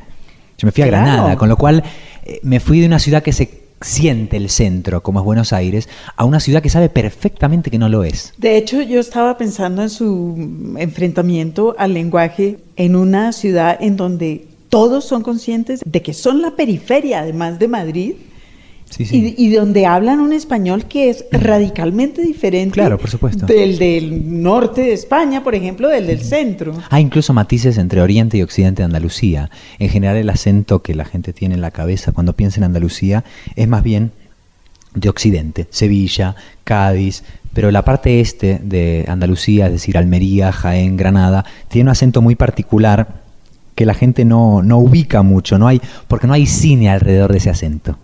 Yo 0.56 0.64
me 0.64 0.72
fui 0.72 0.85
a 0.85 0.88
Claro. 0.88 1.04
Granada, 1.04 1.37
con 1.37 1.50
lo 1.50 1.58
cual 1.58 1.82
eh, 2.24 2.40
me 2.44 2.61
fui 2.61 2.80
de 2.80 2.87
una 2.87 2.98
ciudad 2.98 3.22
que 3.22 3.35
se 3.35 3.62
siente 3.83 4.37
el 4.37 4.49
centro, 4.49 5.03
como 5.03 5.21
es 5.21 5.25
Buenos 5.25 5.53
Aires, 5.53 5.88
a 6.16 6.25
una 6.25 6.40
ciudad 6.40 6.62
que 6.62 6.71
sabe 6.71 6.88
perfectamente 6.88 7.71
que 7.71 7.79
no 7.79 7.88
lo 7.88 8.05
es. 8.05 8.33
De 8.38 8.57
hecho, 8.57 8.83
yo 8.83 9.01
estaba 9.01 9.37
pensando 9.38 9.83
en 9.83 9.90
su 9.90 10.75
enfrentamiento 10.79 11.75
al 11.79 11.95
lenguaje 11.95 12.59
en 12.77 12.97
una 12.97 13.33
ciudad 13.33 13.77
en 13.81 13.97
donde 13.97 14.47
todos 14.68 15.05
son 15.05 15.23
conscientes 15.23 15.81
de 15.85 16.03
que 16.03 16.14
son 16.14 16.40
la 16.40 16.57
periferia, 16.57 17.21
además 17.21 17.59
de 17.59 17.68
Madrid, 17.68 18.14
Sí, 18.92 19.07
sí. 19.07 19.35
Y, 19.38 19.46
y 19.46 19.55
donde 19.55 19.87
hablan 19.87 20.20
un 20.20 20.35
español 20.35 20.85
que 20.85 21.09
es 21.09 21.24
radicalmente 21.33 22.20
diferente 22.20 22.74
Claro, 22.74 22.98
por 22.98 23.09
supuesto. 23.09 23.46
del 23.46 23.78
del 23.78 24.42
norte 24.42 24.83
de 24.83 24.92
España, 24.92 25.42
por 25.42 25.55
ejemplo, 25.55 25.88
del 25.88 26.07
del 26.07 26.20
centro. 26.20 26.74
Hay 26.90 27.02
incluso 27.02 27.33
matices 27.33 27.78
entre 27.78 28.02
Oriente 28.02 28.37
y 28.37 28.42
Occidente 28.42 28.83
de 28.83 28.87
Andalucía. 28.87 29.50
En 29.78 29.88
general 29.88 30.16
el 30.16 30.28
acento 30.28 30.83
que 30.83 30.94
la 30.94 31.07
gente 31.07 31.33
tiene 31.33 31.55
en 31.55 31.62
la 31.62 31.70
cabeza 31.70 32.12
cuando 32.12 32.35
piensa 32.35 32.61
en 32.61 32.64
Andalucía 32.64 33.24
es 33.57 33.66
más 33.66 33.83
bien 33.83 34.12
de 34.94 35.09
Occidente, 35.09 35.66
Sevilla, 35.70 36.37
Cádiz, 36.64 37.24
pero 37.55 37.70
la 37.70 37.83
parte 37.83 38.20
este 38.20 38.61
de 38.62 39.07
Andalucía, 39.09 39.66
es 39.66 39.72
decir, 39.72 39.96
Almería, 39.96 40.52
Jaén, 40.52 40.98
Granada, 40.98 41.46
tiene 41.68 41.88
un 41.88 41.92
acento 41.92 42.20
muy 42.20 42.35
particular 42.35 43.22
que 43.74 43.87
la 43.87 43.94
gente 43.94 44.24
no, 44.24 44.62
no 44.62 44.78
ubica 44.78 45.22
mucho, 45.22 45.59
no 45.59 45.66
hay, 45.66 45.81
porque 46.09 46.26
no 46.26 46.35
hay 46.35 46.46
cine 46.46 46.90
alrededor 46.90 47.33
de 47.33 47.38
ese 47.38 47.50
acento. 47.50 47.96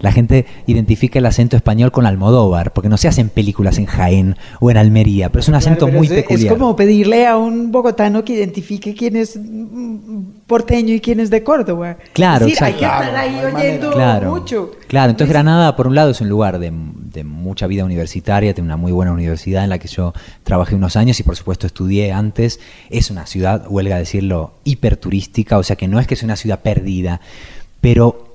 La 0.00 0.12
gente 0.12 0.46
identifica 0.66 1.18
el 1.18 1.26
acento 1.26 1.56
español 1.56 1.92
con 1.92 2.06
Almodóvar, 2.06 2.72
porque 2.72 2.88
no 2.88 2.96
se 2.96 3.08
hacen 3.08 3.28
películas 3.28 3.78
en 3.78 3.86
Jaén 3.86 4.36
o 4.60 4.70
en 4.70 4.76
Almería, 4.76 5.28
pero 5.30 5.40
es 5.40 5.48
un 5.48 5.54
acento 5.54 5.86
Claro, 5.86 5.98
muy 5.98 6.06
es, 6.06 6.12
peculiar. 6.12 6.52
Es 6.52 6.58
como 6.58 6.74
pedirle 6.74 7.26
a 7.26 7.36
un 7.36 7.70
bogotano 7.70 8.24
que 8.24 8.32
identifique 8.32 8.94
quién 8.94 9.16
es 9.16 9.36
mm, 9.36 10.22
porteño 10.46 10.94
y 10.94 11.00
quién 11.00 11.20
es 11.20 11.30
de 11.30 11.42
Córdoba. 11.42 11.96
Claro, 12.12 12.46
es 12.46 12.52
decir, 12.52 12.64
hay 12.64 12.72
que 12.72 12.84
estar 12.84 13.14
ahí 13.14 13.40
oyendo. 13.44 13.92
Claro, 13.92 14.30
mucho. 14.30 14.72
claro. 14.88 15.10
Entonces 15.10 15.32
Granada, 15.32 15.76
por 15.76 15.86
un 15.86 15.94
lado, 15.94 16.10
es 16.10 16.20
un 16.20 16.28
lugar 16.28 16.58
de, 16.58 16.72
de 16.72 17.24
mucha 17.24 17.66
vida 17.66 17.84
universitaria, 17.84 18.54
tiene 18.54 18.68
una 18.68 18.76
muy 18.76 18.92
buena 18.92 19.12
universidad 19.12 19.64
en 19.64 19.70
la 19.70 19.78
que 19.78 19.88
yo 19.88 20.12
trabajé 20.44 20.74
unos 20.74 20.96
años 20.96 21.20
y 21.20 21.22
por 21.22 21.36
supuesto 21.36 21.66
estudié 21.66 22.12
antes. 22.12 22.60
Es 22.88 23.10
una 23.10 23.26
ciudad, 23.26 23.66
huelga 23.68 23.98
decirlo, 23.98 24.54
hiperturística, 24.64 25.58
o 25.58 25.62
sea 25.62 25.76
que 25.76 25.88
no 25.88 26.00
es 26.00 26.06
que 26.06 26.16
sea 26.16 26.26
una 26.26 26.36
ciudad 26.36 26.60
perdida, 26.60 27.20
pero 27.80 28.29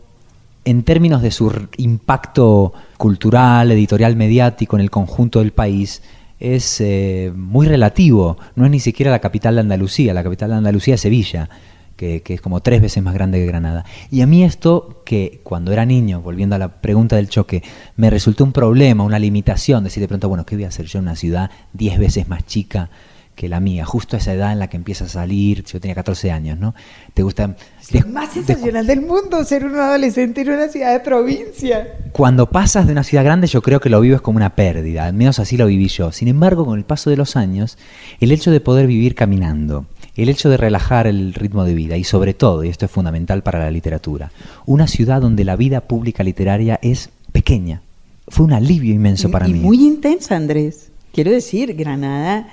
en 0.66 0.84
términos 0.84 1.22
de 1.22 1.32
su 1.32 1.52
impacto 1.78 2.74
cultural, 2.98 3.72
editorial, 3.72 4.16
mediático 4.16 4.76
en 4.76 4.82
el 4.82 4.90
conjunto 4.90 5.40
del 5.40 5.54
país, 5.54 6.02
es 6.40 6.82
eh, 6.82 7.32
muy 7.36 7.68
relativo. 7.68 8.38
No 8.56 8.66
es 8.66 8.72
ni 8.72 8.80
siquiera 8.80 9.12
la 9.12 9.20
capital 9.20 9.56
de 9.56 9.62
Andalucía, 9.62 10.14
la 10.14 10.24
capital 10.24 10.50
de 10.50 10.56
Andalucía 10.58 10.96
es 10.96 11.02
Sevilla, 11.02 11.50
que, 11.96 12.22
que 12.24 12.34
es 12.34 12.42
como 12.42 12.60
tres 12.62 12.82
veces 12.82 13.02
más 13.04 13.14
grande 13.14 13.40
que 13.40 13.46
Granada. 13.46 13.86
Y 14.10 14.22
a 14.22 14.28
mí 14.28 14.44
esto, 14.44 15.04
que 15.06 15.40
cuando 15.44 15.72
era 15.72 15.86
niño, 15.86 16.22
volviendo 16.22 16.56
a 16.56 16.60
la 16.60 16.82
pregunta 16.82 17.16
del 17.16 17.30
choque, 17.30 17.64
me 17.96 18.10
resultó 18.10 18.44
un 18.44 18.52
problema, 18.52 19.04
una 19.04 19.20
limitación, 19.20 19.84
decir 19.84 20.02
de 20.02 20.08
pronto, 20.08 20.28
bueno, 20.28 20.46
¿qué 20.46 20.56
voy 20.56 20.66
a 20.66 20.70
hacer 20.70 20.88
yo 20.88 21.00
en 21.00 21.06
una 21.06 21.16
ciudad 21.16 21.52
diez 21.74 22.00
veces 22.00 22.28
más 22.28 22.46
chica 22.46 22.90
que 23.36 23.50
la 23.50 23.60
mía, 23.60 23.86
justo 23.86 24.16
a 24.16 24.20
esa 24.20 24.34
edad 24.34 24.54
en 24.54 24.60
la 24.60 24.70
que 24.70 24.78
empieza 24.78 25.06
a 25.06 25.10
salir, 25.10 25.64
yo 25.66 25.80
tenía 25.80 25.96
14 25.96 26.32
años, 26.32 26.58
¿no? 26.58 26.74
Te 27.14 27.22
gusta... 27.22 27.56
Es 27.92 28.08
más 28.08 28.34
sensacional 28.34 28.88
del 28.88 29.02
mundo 29.02 29.44
ser 29.44 29.66
un 29.66 29.76
adolescente 29.76 30.42
en 30.42 30.50
una 30.50 30.70
ciudad 30.70 30.94
de 30.94 31.02
provincia. 31.02 31.88
Cuando 32.14 32.50
pasas 32.50 32.88
de 32.88 32.94
una 32.94 33.04
ciudad 33.04 33.24
grande 33.24 33.48
yo 33.48 33.62
creo 33.62 33.80
que 33.80 33.90
lo 33.90 34.02
vives 34.02 34.22
como 34.22 34.38
una 34.38 34.56
pérdida, 34.56 35.06
al 35.06 35.14
menos 35.14 35.38
así 35.40 35.58
lo 35.58 35.68
viví 35.68 35.88
yo. 35.90 36.12
Sin 36.12 36.28
embargo, 36.28 36.66
con 36.66 36.80
el 36.80 36.86
paso 36.86 37.10
de 37.10 37.18
los 37.18 37.36
años, 37.36 37.78
el 38.20 38.32
hecho 38.32 38.52
de 38.52 38.62
poder 38.62 38.88
vivir 38.88 39.14
caminando, 39.14 39.86
el 40.16 40.30
hecho 40.30 40.50
de 40.50 40.58
relajar 40.58 41.06
el 41.08 41.34
ritmo 41.34 41.66
de 41.66 41.76
vida 41.76 41.98
y 41.98 42.04
sobre 42.06 42.34
todo, 42.34 42.64
y 42.64 42.70
esto 42.70 42.86
es 42.86 42.92
fundamental 42.92 43.44
para 43.44 43.60
la 43.60 43.70
literatura, 43.70 44.32
una 44.66 44.88
ciudad 44.88 45.22
donde 45.22 45.44
la 45.44 45.58
vida 45.58 45.82
pública 45.82 46.24
literaria 46.24 46.80
es 46.82 47.10
pequeña, 47.32 47.82
fue 48.28 48.46
un 48.46 48.54
alivio 48.54 48.94
inmenso 48.94 49.30
para 49.30 49.48
y 49.48 49.54
mí. 49.54 49.60
Muy 49.60 49.86
intensa, 49.86 50.36
Andrés. 50.36 50.90
Quiero 51.14 51.32
decir, 51.32 51.76
Granada, 51.76 52.48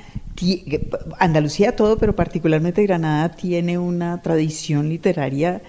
Andalucía 1.18 1.76
todo, 1.76 1.98
pero 1.98 2.16
particularmente 2.16 2.82
Granada 2.82 3.30
tiene 3.30 3.78
una 3.78 4.20
tradición 4.22 4.88
literaria 4.88 5.62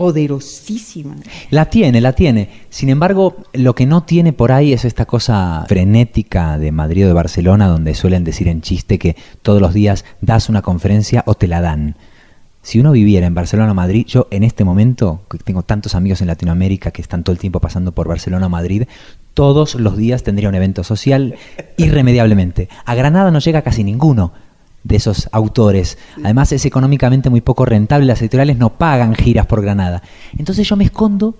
poderosísima. 0.00 1.16
La 1.50 1.66
tiene, 1.66 2.00
la 2.00 2.14
tiene. 2.14 2.48
Sin 2.70 2.88
embargo, 2.88 3.36
lo 3.52 3.74
que 3.74 3.84
no 3.84 4.02
tiene 4.04 4.32
por 4.32 4.50
ahí 4.50 4.72
es 4.72 4.86
esta 4.86 5.04
cosa 5.04 5.66
frenética 5.68 6.58
de 6.58 6.72
Madrid 6.72 7.04
o 7.04 7.08
de 7.08 7.12
Barcelona, 7.12 7.68
donde 7.68 7.94
suelen 7.94 8.24
decir 8.24 8.48
en 8.48 8.62
chiste 8.62 8.98
que 8.98 9.14
todos 9.42 9.60
los 9.60 9.74
días 9.74 10.06
das 10.22 10.48
una 10.48 10.62
conferencia 10.62 11.22
o 11.26 11.34
te 11.34 11.48
la 11.48 11.60
dan. 11.60 11.96
Si 12.62 12.80
uno 12.80 12.92
viviera 12.92 13.26
en 13.26 13.34
Barcelona 13.34 13.72
o 13.72 13.74
Madrid, 13.74 14.06
yo 14.06 14.26
en 14.30 14.42
este 14.42 14.64
momento, 14.64 15.20
que 15.30 15.36
tengo 15.36 15.62
tantos 15.64 15.94
amigos 15.94 16.22
en 16.22 16.28
Latinoamérica 16.28 16.90
que 16.90 17.02
están 17.02 17.22
todo 17.22 17.32
el 17.32 17.38
tiempo 17.38 17.60
pasando 17.60 17.92
por 17.92 18.08
Barcelona 18.08 18.46
o 18.46 18.50
Madrid, 18.50 18.84
todos 19.34 19.74
los 19.74 19.96
días 19.96 20.22
tendría 20.22 20.48
un 20.48 20.54
evento 20.54 20.84
social 20.84 21.34
irremediablemente. 21.76 22.68
A 22.84 22.94
Granada 22.94 23.30
no 23.30 23.38
llega 23.38 23.62
casi 23.62 23.84
ninguno 23.84 24.32
de 24.82 24.96
esos 24.96 25.28
autores. 25.32 25.98
Además 26.22 26.52
es 26.52 26.64
económicamente 26.64 27.30
muy 27.30 27.40
poco 27.40 27.64
rentable, 27.64 28.06
las 28.06 28.20
editoriales 28.20 28.56
no 28.56 28.70
pagan 28.70 29.14
giras 29.14 29.46
por 29.46 29.62
Granada. 29.62 30.02
Entonces 30.36 30.68
yo 30.68 30.76
me 30.76 30.84
escondo, 30.84 31.34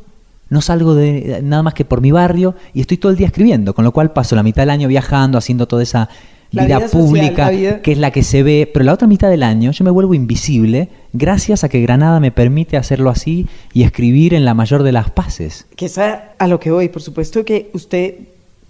no 0.49 0.61
salgo 0.61 0.95
de 0.95 1.41
nada 1.43 1.63
más 1.63 1.75
que 1.75 1.85
por 1.85 2.01
mi 2.01 2.11
barrio 2.11 2.55
y 2.75 2.81
estoy 2.81 2.97
todo 2.97 3.13
el 3.13 3.19
día 3.19 3.29
escribiendo, 3.29 3.75
con 3.75 3.85
lo 3.85 3.93
cual 3.93 4.13
paso 4.13 4.37
la 4.37 4.43
mitad 4.43 4.63
del 4.63 4.71
año 4.71 4.89
viajando, 4.89 5.39
haciendo 5.39 5.67
toda 5.67 5.83
esa 5.83 6.09
vida, 6.51 6.81
pública 6.89 7.51
que 7.83 7.93
es 7.93 7.99
la 7.99 8.11
que 8.11 8.23
se 8.23 8.43
ve, 8.43 8.69
pero 8.73 8.85
la 8.85 8.93
otra 8.93 9.07
mitad 9.07 9.31
del 9.31 9.43
año 9.43 9.71
yo 9.71 9.85
me 9.85 9.91
vuelvo 9.91 10.15
invisible 10.15 10.89
gracias 11.13 11.65
a 11.65 11.69
que 11.69 11.81
Granada 11.81 12.21
me 12.21 12.31
permite 12.31 12.77
hacerlo 12.77 13.11
así 13.11 13.47
y 13.73 13.83
escribir 13.83 14.35
en 14.35 14.45
la 14.45 14.55
mayor 14.55 14.83
de 14.83 14.93
las 14.93 15.11
paces. 15.11 15.67
Que 15.77 15.87
es 15.87 15.99
a, 15.99 16.33
a 16.39 16.47
lo 16.47 16.61
que 16.61 16.71
voy, 16.71 16.89
por 16.89 17.03
supuesto 17.03 17.45
que 17.45 17.71
usted 17.73 18.15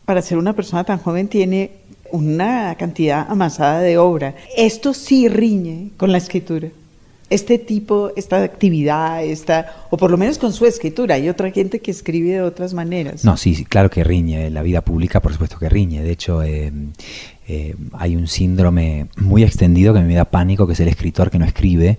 para 0.05 0.23
ser 0.23 0.39
una 0.39 0.55
persona 0.55 0.83
tan 0.83 0.99
joven 0.99 1.29
tiene 1.29 1.71
una 2.11 2.75
cantidad 2.75 3.27
amasada 3.31 3.81
de 3.81 3.99
obra. 3.99 4.35
Esto 4.57 4.93
sí 4.95 5.29
riñe 5.29 5.91
con 5.97 6.13
la 6.13 6.19
escritura. 6.19 6.69
Este 7.29 7.61
tipo, 7.61 8.11
esta 8.17 8.43
actividad, 8.43 9.23
esta, 9.23 9.87
o 9.91 9.97
por 9.97 10.11
lo 10.11 10.17
menos 10.17 10.37
con 10.37 10.53
su 10.53 10.67
escritura. 10.67 11.15
Hay 11.15 11.29
otra 11.29 11.53
gente 11.53 11.79
que 11.79 11.93
escribe 11.93 12.31
de 12.31 12.43
otras 12.43 12.75
maneras. 12.75 13.25
No, 13.25 13.37
sí, 13.37 13.55
sí 13.55 13.65
claro 13.65 13.89
que 13.89 14.03
riñe. 14.03 14.51
La 14.51 14.63
vida 14.63 14.81
pública, 14.81 15.21
por 15.21 15.33
supuesto 15.33 15.59
que 15.61 15.69
riñe. 15.69 16.03
De 16.03 16.11
hecho, 16.11 16.43
eh, 16.43 16.73
eh, 17.53 17.75
hay 17.95 18.15
un 18.15 18.29
síndrome 18.29 19.09
muy 19.17 19.43
extendido 19.43 19.93
que 19.93 19.99
me 19.99 20.15
da 20.15 20.25
pánico, 20.25 20.69
que 20.69 20.75
es 20.75 20.79
el 20.79 20.87
escritor 20.87 21.33
que 21.33 21.41
no 21.41 21.45
escribe. 21.45 21.99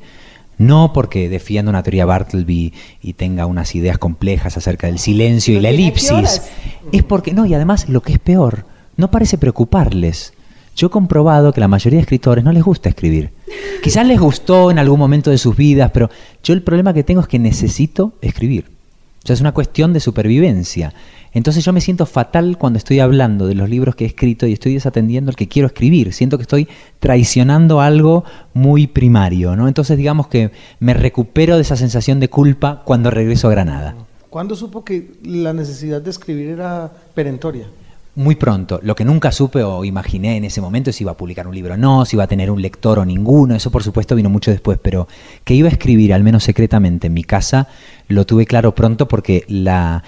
No 0.58 0.94
porque 0.94 1.28
defienda 1.28 1.72
una 1.72 1.84
teoría 1.84 2.06
Bartleby 2.06 2.72
y 3.02 3.14
tenga 3.14 3.46
unas 3.48 3.76
ideas 3.76 3.98
complejas 3.98 4.56
acerca 4.56 4.88
del 4.88 4.98
silencio 4.98 5.58
y 5.58 5.60
la 5.60 5.68
elipsis. 5.68 6.42
Es 6.94 7.04
porque, 7.04 7.34
no, 7.34 7.46
y 7.46 7.54
además 7.54 7.90
lo 7.90 8.00
que 8.00 8.14
es 8.14 8.20
peor, 8.20 8.64
no 8.96 9.12
parece 9.12 9.38
preocuparles. 9.38 10.32
Yo 10.78 10.88
he 10.88 10.90
comprobado 10.90 11.52
que 11.52 11.60
la 11.60 11.68
mayoría 11.68 11.98
de 11.98 12.04
escritores 12.04 12.46
no 12.46 12.54
les 12.54 12.64
gusta 12.64 12.88
escribir. 12.88 13.32
Quizás 13.84 14.08
les 14.08 14.22
gustó 14.22 14.72
en 14.72 14.80
algún 14.80 15.00
momento 15.00 15.32
de 15.32 15.38
sus 15.38 15.58
vidas, 15.58 15.92
pero 15.94 16.10
yo 16.46 16.54
el 16.54 16.62
problema 16.62 16.94
que 16.94 17.04
tengo 17.04 17.20
es 17.20 17.28
que 17.28 17.40
necesito 17.40 18.14
escribir. 18.22 18.68
O 19.22 19.28
sea, 19.28 19.34
es 19.34 19.42
una 19.42 19.52
cuestión 19.52 19.92
de 19.92 20.00
supervivencia. 20.00 20.94
Entonces 21.34 21.64
yo 21.64 21.72
me 21.74 21.82
siento 21.82 22.06
fatal 22.06 22.58
cuando 22.58 22.78
estoy 22.78 23.00
hablando 23.00 23.48
de 23.48 23.56
los 23.56 23.70
libros 23.70 23.96
que 23.96 24.04
he 24.04 24.08
escrito 24.08 24.48
y 24.48 24.54
estoy 24.54 24.74
desatendiendo 24.74 25.32
el 25.32 25.38
que 25.38 25.48
quiero 25.48 25.68
escribir. 25.68 26.14
Siento 26.14 26.38
que 26.38 26.44
estoy 26.44 26.68
traicionando 27.00 27.82
algo 27.82 28.26
muy 28.54 28.88
primario, 28.88 29.56
¿no? 29.56 29.68
Entonces 29.68 29.98
digamos 29.98 30.28
que 30.28 30.52
me 30.80 30.94
recupero 30.94 31.56
de 31.56 31.62
esa 31.62 31.78
sensación 31.78 32.20
de 32.20 32.30
culpa 32.30 32.82
cuando 32.86 33.12
regreso 33.12 33.48
a 33.48 33.52
Granada. 33.52 33.96
¿Cuándo 34.30 34.56
supo 34.56 34.84
que 34.84 35.12
la 35.24 35.54
necesidad 35.54 36.02
de 36.02 36.10
escribir 36.10 36.50
era 36.50 36.92
perentoria? 37.14 37.68
muy 38.16 38.36
pronto. 38.36 38.80
Lo 38.84 38.96
que 38.96 39.06
nunca 39.06 39.32
supe 39.32 39.64
o 39.64 39.86
imaginé 39.86 40.36
en 40.36 40.44
ese 40.44 40.62
momento 40.62 40.90
es 40.90 40.96
si 40.98 41.04
iba 41.04 41.14
a 41.14 41.18
publicar 41.18 41.48
un 41.48 41.56
libro 41.56 41.76
o 41.76 41.78
no, 41.78 42.06
si 42.06 42.16
iba 42.16 42.26
a 42.26 42.28
tener 42.28 42.52
un 42.52 42.62
lector 42.62 43.00
o 43.00 43.06
ninguno, 43.06 43.56
eso 43.56 43.72
por 43.72 43.84
supuesto 43.84 44.16
vino 44.16 44.30
mucho 44.30 44.52
después, 44.52 44.80
pero 44.82 45.08
que 45.44 45.54
iba 45.54 45.70
a 45.70 45.72
escribir, 45.72 46.14
al 46.14 46.24
menos 46.24 46.44
secretamente, 46.44 47.08
en 47.08 47.14
mi 47.14 47.24
casa, 47.24 47.68
lo 48.08 48.26
tuve 48.26 48.46
claro 48.46 48.76
pronto 48.76 49.08
porque 49.08 49.46
la 49.48 50.04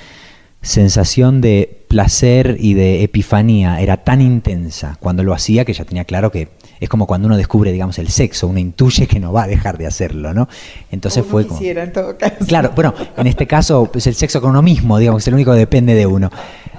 sensación 0.64 1.42
de 1.42 1.84
placer 1.90 2.58
y 2.60 2.74
de 2.74 3.04
epifanía 3.04 3.80
era 3.82 3.98
tan 3.98 4.22
intensa 4.22 4.98
cuando 5.00 5.22
lo 5.22 5.34
hacía 5.34 5.66
que 5.66 5.74
ya 5.74 5.86
tenía 5.86 6.06
claro 6.06 6.32
que 6.32 6.48
es 6.80 6.90
como 6.90 7.06
cuando 7.06 7.28
uno 7.28 7.38
descubre, 7.38 7.72
digamos, 7.72 8.00
el 8.00 8.10
sexo, 8.10 8.48
uno 8.48 8.60
intuye 8.60 9.08
que 9.08 9.20
no 9.20 9.32
va 9.32 9.44
a 9.44 9.48
dejar 9.48 9.78
de 9.78 9.88
hacerlo, 9.88 10.34
¿no? 10.34 10.50
Entonces 10.92 11.24
fue 11.26 11.46
como... 11.48 11.62
en 11.62 11.94
todo 11.94 12.18
caso. 12.18 12.46
Claro, 12.48 12.72
bueno, 12.76 12.94
en 13.16 13.28
este 13.28 13.46
caso, 13.46 13.90
pues 13.92 14.08
el 14.08 14.16
sexo 14.16 14.42
con 14.42 14.50
uno 14.50 14.62
mismo, 14.62 14.98
digamos, 14.98 15.22
es 15.22 15.28
el 15.28 15.36
único 15.36 15.52
que 15.52 15.60
depende 15.60 15.94
de 15.94 16.06
uno. 16.06 16.30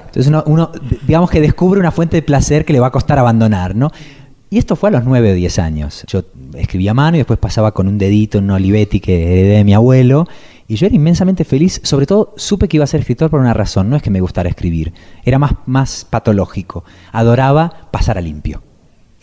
Entonces 0.06 0.32
uno, 0.46 0.72
digamos 1.06 1.30
que 1.30 1.40
descubre 1.40 1.80
una 1.80 1.90
fuente 1.90 2.16
de 2.16 2.22
placer 2.22 2.64
que 2.64 2.72
le 2.72 2.80
va 2.80 2.88
a 2.88 2.90
costar 2.90 3.18
abandonar, 3.18 3.74
¿no? 3.74 3.90
Y 4.50 4.58
esto 4.58 4.76
fue 4.76 4.90
a 4.90 4.92
los 4.92 5.04
9 5.04 5.32
o 5.32 5.34
10 5.34 5.58
años. 5.58 6.04
Yo 6.06 6.22
escribía 6.54 6.92
a 6.92 6.94
mano 6.94 7.16
y 7.16 7.20
después 7.20 7.38
pasaba 7.38 7.72
con 7.72 7.88
un 7.88 7.98
dedito 7.98 8.38
en 8.38 8.44
un 8.44 8.50
Olivetti 8.52 9.00
que 9.00 9.32
heredé 9.32 9.56
de 9.56 9.64
mi 9.64 9.74
abuelo. 9.74 10.28
Y 10.66 10.77
yo 10.77 10.87
era 10.87 10.94
inmensamente 10.94 11.44
feliz, 11.44 11.81
sobre 11.85 12.07
todo 12.07 12.35
supe 12.37 12.68
que 12.68 12.79
iba 12.79 12.85
a 12.85 12.88
ser 12.88 13.00
escritor 13.00 13.31
por 13.31 13.40
una 13.40 13.53
razón, 13.53 13.90
no 13.90 13.96
es 13.96 14.03
que 14.03 14.11
me 14.11 14.20
gustara 14.20 14.48
escribir, 14.48 14.94
era 15.24 15.38
más, 15.38 15.53
más 15.66 16.07
patológico. 16.09 16.85
Adoraba 17.12 17.88
pasar 17.90 18.16
a 18.16 18.22
limpio. 18.22 18.62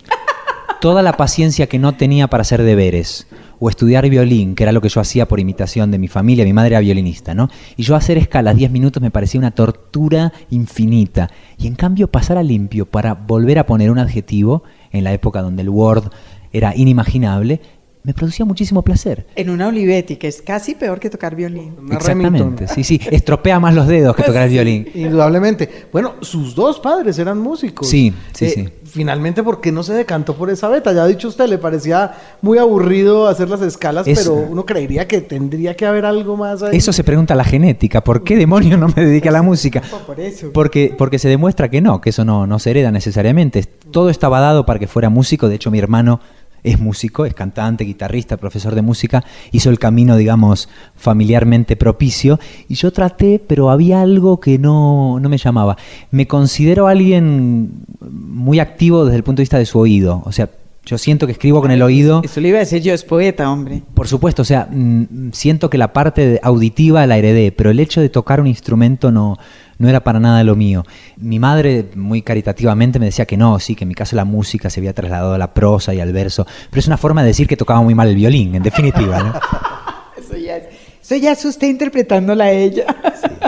Toda 0.82 1.02
la 1.02 1.18
paciencia 1.18 1.68
que 1.68 1.80
no 1.80 1.96
tenía 1.96 2.28
para 2.28 2.42
hacer 2.42 2.62
deberes, 2.62 3.28
o 3.64 3.70
estudiar 3.70 4.10
violín, 4.10 4.56
que 4.56 4.64
era 4.64 4.72
lo 4.72 4.82
que 4.82 4.90
yo 4.90 5.00
hacía 5.00 5.28
por 5.28 5.40
imitación 5.40 5.92
de 5.92 6.00
mi 6.00 6.08
familia, 6.08 6.44
mi 6.44 6.52
madre 6.52 6.70
era 6.70 6.80
violinista, 6.80 7.36
¿no? 7.36 7.48
Y 7.78 7.84
yo 7.84 7.96
hacer 7.96 8.18
escalas 8.18 8.56
10 8.56 8.72
minutos 8.72 9.04
me 9.04 9.12
parecía 9.12 9.40
una 9.40 9.52
tortura 9.52 10.34
infinita. 10.50 11.30
Y 11.60 11.68
en 11.68 11.76
cambio 11.76 12.08
pasar 12.08 12.40
a 12.40 12.44
limpio 12.44 12.88
para 12.88 13.14
volver 13.14 13.60
a 13.60 13.68
poner 13.68 13.92
un 13.92 14.00
adjetivo, 14.00 14.64
en 14.92 15.04
la 15.04 15.14
época 15.14 15.44
donde 15.44 15.62
el 15.62 15.70
Word 15.70 16.10
era 16.52 16.76
inimaginable, 16.76 17.62
me 18.04 18.14
producía 18.14 18.46
muchísimo 18.46 18.82
placer. 18.82 19.26
En 19.36 19.50
una 19.50 19.68
Olivetti, 19.68 20.16
que 20.16 20.28
es 20.28 20.42
casi 20.42 20.76
peor 20.76 21.00
que 21.00 21.10
tocar 21.10 21.36
violín. 21.36 21.76
Exactamente, 21.92 22.68
sí, 22.68 22.84
sí, 22.84 23.00
estropea 23.12 23.60
más 23.60 23.76
los 23.76 23.88
dedos 23.88 24.16
que 24.16 24.24
tocar 24.24 24.44
el 24.44 24.50
violín. 24.50 24.88
Indudablemente. 24.94 25.88
Bueno, 25.92 26.16
sus 26.22 26.56
dos 26.56 26.80
padres 26.80 27.18
eran 27.20 27.38
músicos. 27.38 27.88
Sí, 27.88 28.14
sí, 28.34 28.50
sí 28.50 28.70
finalmente, 28.92 29.42
¿por 29.42 29.62
qué 29.62 29.72
no 29.72 29.84
se 29.84 29.94
decantó 29.94 30.36
por 30.36 30.50
esa 30.50 30.68
beta? 30.68 30.92
Ya 30.94 31.04
ha 31.04 31.08
dicho 31.08 31.30
usted, 31.30 31.48
le 31.48 31.58
parecía 31.58 32.12
muy 32.42 32.58
aburrido 32.58 33.28
hacer 33.28 33.50
las 33.50 33.62
escalas, 33.62 34.06
pero 34.06 34.34
uno 34.34 34.66
creería 34.66 35.08
que 35.08 35.22
tendría 35.22 35.76
que 35.76 35.86
haber 35.86 36.06
algo 36.06 36.38
más 36.38 36.62
ahí. 36.62 36.78
Eso 36.78 36.94
se 36.94 37.04
pregunta 37.04 37.34
la 37.34 37.46
genética, 37.46 38.04
¿por 38.04 38.24
qué 38.24 38.36
demonios 38.36 38.80
no 38.80 38.88
me 38.90 39.06
dedica 39.06 39.30
a 39.30 39.32
la 39.32 39.42
música? 39.42 39.82
Por 40.06 40.20
eso. 40.20 40.52
Porque, 40.54 40.94
porque 40.98 41.20
se 41.20 41.30
demuestra 41.30 41.70
que 41.70 41.82
no, 41.82 42.02
que 42.02 42.10
eso 42.10 42.26
no, 42.26 42.46
no 42.46 42.60
se 42.60 42.72
hereda 42.72 42.92
necesariamente. 42.92 43.64
Todo 43.92 44.10
estaba 44.10 44.40
dado 44.40 44.66
para 44.66 44.80
que 44.80 44.88
fuera 44.88 45.10
músico, 45.10 45.48
de 45.48 45.56
hecho 45.56 45.72
mi 45.72 45.80
hermano 45.80 46.20
es 46.63 46.80
músico, 46.80 47.26
es 47.26 47.34
cantante, 47.34 47.84
guitarrista, 47.84 48.38
profesor 48.38 48.76
de 48.76 48.82
música, 48.82 49.24
hizo 49.52 49.69
el 49.69 49.80
camino, 49.80 50.17
digamos, 50.17 50.69
familiarmente 50.95 51.76
propicio, 51.76 52.39
y 52.67 52.76
yo 52.76 52.91
traté, 52.91 53.41
pero 53.45 53.69
había 53.69 54.02
algo 54.02 54.39
que 54.39 54.58
no, 54.58 55.19
no 55.19 55.30
me 55.30 55.38
llamaba. 55.38 55.78
Me 56.12 56.28
considero 56.28 56.88
alguien 56.88 57.86
muy 58.00 58.60
activo 58.60 59.06
desde 59.06 59.17
el 59.17 59.24
punto 59.24 59.39
de 59.39 59.43
vista 59.43 59.58
de 59.58 59.65
su 59.65 59.80
oído, 59.80 60.21
o 60.26 60.32
sea, 60.32 60.50
yo 60.84 60.97
siento 60.97 61.28
que 61.28 61.34
escribo 61.34 61.62
con 61.62 61.69
el 61.69 61.82
oído. 61.84 62.21
Eso 62.24 62.41
le 62.41 62.50
iba 62.50 62.58
a 62.58 62.62
decir 62.62 62.82
yo, 62.82 62.93
es 62.93 63.04
poeta, 63.04 63.52
hombre. 63.52 63.84
Por 63.93 64.08
supuesto, 64.08 64.41
o 64.41 64.45
sea, 64.45 64.67
mm, 64.71 65.32
siento 65.32 65.69
que 65.69 65.78
la 65.78 65.93
parte 65.93 66.39
auditiva 66.41 67.06
la 67.06 67.17
heredé, 67.17 67.52
pero 67.52 67.69
el 67.69 67.80
hecho 67.80 68.02
de 68.02 68.10
tocar 68.10 68.41
un 68.41 68.47
instrumento 68.47 69.12
no, 69.12 69.38
no 69.82 69.89
era 69.89 70.04
para 70.04 70.20
nada 70.20 70.44
lo 70.44 70.56
mío. 70.56 70.84
Mi 71.17 71.39
madre, 71.39 71.89
muy 71.96 72.22
caritativamente, 72.22 73.00
me 73.00 73.08
decía 73.08 73.26
que 73.26 73.36
no, 73.36 73.58
sí, 73.60 73.76
que 73.76 73.84
en 73.84 73.88
mi 73.89 73.96
caso 73.96 74.15
la 74.15 74.26
música 74.26 74.70
se 74.70 74.80
había 74.80 74.94
trasladado 74.94 75.34
a 75.34 75.38
la 75.39 75.54
prosa 75.54 75.94
y 75.94 76.00
al 76.00 76.13
verso, 76.13 76.46
pero 76.70 76.80
es 76.80 76.88
una 76.88 76.98
forma 76.98 77.22
de 77.22 77.30
decir 77.30 77.48
que 77.48 77.58
tocaba 77.58 77.82
muy 77.82 77.96
mal 77.96 78.08
el 78.08 78.15
violín, 78.15 78.54
en 78.54 78.63
definitiva, 78.63 79.24
¿no? 79.24 79.34
eso 80.17 80.38
ya 80.38 80.58
es. 80.58 80.65
Eso 81.12 81.21
ya 81.21 81.34
es 81.34 81.43
usted 81.43 81.67
interpretándola 81.67 82.45
a 82.45 82.52
ella. 82.52 82.86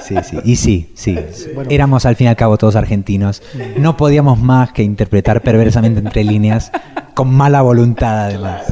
Sí, 0.03 0.15
sí, 0.21 0.31
sí. 0.31 0.37
Y 0.43 0.55
sí, 0.57 0.91
sí. 0.95 1.17
Éramos 1.69 2.05
al 2.05 2.17
fin 2.17 2.25
y 2.25 2.27
al 2.27 2.35
cabo 2.35 2.57
todos 2.57 2.75
argentinos. 2.75 3.41
No 3.77 3.95
podíamos 3.95 4.37
más 4.37 4.73
que 4.73 4.83
interpretar 4.83 5.41
perversamente 5.41 6.01
entre 6.01 6.25
líneas, 6.25 6.73
con 7.13 7.33
mala 7.33 7.61
voluntad 7.61 8.25
además. 8.25 8.65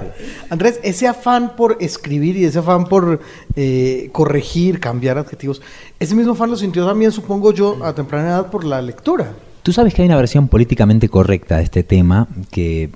Andrés, 0.49 0.81
ese 0.83 1.07
afán 1.07 1.55
por 1.55 1.77
escribir 1.79 2.35
y 2.35 2.43
ese 2.43 2.59
afán 2.59 2.83
por 2.83 3.21
eh, 3.55 4.09
corregir, 4.11 4.81
cambiar 4.81 5.17
adjetivos, 5.17 5.61
ese 5.97 6.13
mismo 6.13 6.33
afán 6.33 6.49
lo 6.49 6.57
sintió 6.57 6.85
también, 6.85 7.13
supongo 7.13 7.53
yo, 7.53 7.85
a 7.85 7.95
temprana 7.95 8.27
edad 8.27 8.49
por 8.49 8.65
la 8.65 8.81
lectura. 8.81 9.31
Tú 9.63 9.71
sabes 9.71 9.93
que 9.93 10.01
hay 10.01 10.09
una 10.09 10.17
versión 10.17 10.49
políticamente 10.49 11.07
correcta 11.07 11.57
de 11.59 11.63
este 11.63 11.83
tema 11.83 12.27
que 12.49 12.89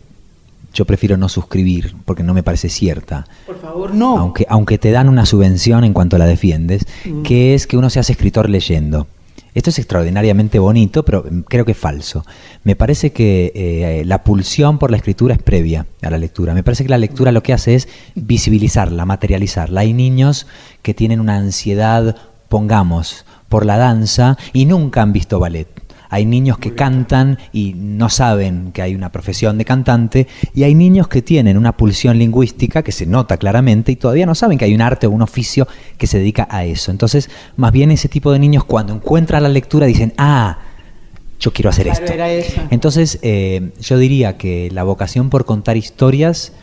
yo 0.76 0.86
prefiero 0.86 1.18
no 1.18 1.28
suscribir 1.30 1.96
porque 2.06 2.22
no 2.22 2.36
me 2.36 2.44
parece 2.44 2.70
cierta. 2.70 3.26
Por 3.48 3.60
favor, 3.60 3.96
no. 3.96 4.18
Aunque, 4.20 4.46
aunque 4.50 4.78
te 4.78 4.92
dan 4.92 5.10
una 5.10 5.26
subvención 5.26 5.84
en 5.84 5.94
cuanto 5.94 6.18
la 6.20 6.26
defiendes, 6.28 6.86
Mm. 7.06 7.24
que 7.24 7.56
es 7.56 7.66
que 7.66 7.78
uno 7.78 7.90
se 7.90 8.00
hace 8.00 8.12
escritor 8.12 8.50
leyendo. 8.50 9.08
Esto 9.54 9.70
es 9.70 9.80
extraordinariamente 9.80 10.60
bonito, 10.60 11.06
pero 11.06 11.24
creo 11.48 11.64
que 11.64 11.72
es 11.72 11.78
falso. 11.78 12.26
Me 12.66 12.76
parece 12.76 13.14
que 13.14 13.54
eh, 13.56 14.04
la 14.06 14.22
pulsión 14.26 14.78
por 14.80 14.92
la 14.92 14.98
escritura 14.98 15.34
es 15.34 15.42
previa 15.42 15.86
a 16.02 16.10
la 16.10 16.18
lectura. 16.18 16.54
Me 16.54 16.62
parece 16.62 16.84
que 16.84 16.90
la 16.90 16.98
lectura 16.98 17.32
lo 17.32 17.42
que 17.42 17.54
hace 17.54 17.76
es 17.76 17.88
visibilizarla, 18.16 19.06
materializarla. 19.06 19.80
Hay 19.82 19.94
niños 19.94 20.46
que 20.82 20.94
tienen 20.94 21.22
una 21.22 21.38
ansiedad, 21.38 22.18
pongamos, 22.50 23.26
por 23.48 23.66
la 23.66 23.78
danza 23.78 24.38
y 24.52 24.66
nunca 24.66 25.02
han 25.02 25.14
visto 25.14 25.40
ballet. 25.40 25.70
Hay 26.10 26.26
niños 26.26 26.58
que 26.58 26.74
cantan 26.74 27.38
y 27.52 27.74
no 27.76 28.10
saben 28.10 28.72
que 28.72 28.82
hay 28.82 28.96
una 28.96 29.12
profesión 29.12 29.58
de 29.58 29.65
cantante 29.65 30.28
y 30.54 30.63
hay 30.63 30.76
niños 30.76 31.08
que 31.08 31.22
tienen 31.22 31.58
una 31.58 31.76
pulsión 31.78 32.18
lingüística 32.18 32.84
que 32.84 32.91
se 32.91 33.06
nota 33.06 33.38
claramente 33.38 33.91
y 33.91 33.96
todavía 33.96 34.26
no 34.26 34.36
saben 34.36 34.58
que 34.58 34.65
hay 34.65 34.74
un 34.74 34.82
arte 34.82 35.08
o 35.08 35.12
un 35.12 35.22
oficio 35.22 35.68
que 35.98 36.08
se 36.08 36.20
dedica 36.20 36.48
a 36.50 36.65
eso. 36.65 36.91
Entonces, 36.91 37.30
más 37.58 37.72
bien 37.72 37.91
ese 37.91 38.10
tipo 38.10 38.32
de 38.32 38.39
niños 38.39 38.63
cuando 38.65 38.94
encuentran 38.94 39.44
la 39.44 39.50
lectura 39.50 39.86
dicen, 39.86 40.13
ah, 40.18 40.60
yo 41.39 41.52
quiero 41.52 41.70
hacer 41.70 41.88
Claro, 41.88 42.24
esto. 42.26 42.62
Entonces, 42.70 43.20
eh, 43.22 43.72
yo 43.82 43.98
diría 43.98 44.38
que 44.38 44.70
la 44.72 44.84
vocación 44.84 45.30
por 45.30 45.46
contar 45.46 45.78
historias 45.78 46.54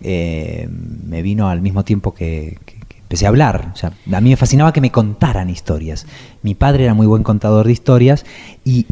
eh, 0.00 0.68
me 0.70 1.22
vino 1.22 1.48
al 1.48 1.62
mismo 1.62 1.84
tiempo 1.84 2.12
que 2.12 2.58
empecé 3.06 3.26
a 3.26 3.28
hablar. 3.28 3.70
O 3.72 3.76
sea, 3.76 3.92
a 4.12 4.20
mí 4.20 4.30
me 4.30 4.36
fascinaba 4.36 4.72
que 4.72 4.80
me 4.80 4.90
contaran 4.90 5.48
historias. 5.48 6.06
Mi 6.42 6.54
padre 6.54 6.84
era 6.84 6.94
muy 6.94 7.06
buen 7.06 7.22
contador 7.22 7.66
de 7.66 7.72
historias 7.72 8.26
y 8.64 8.86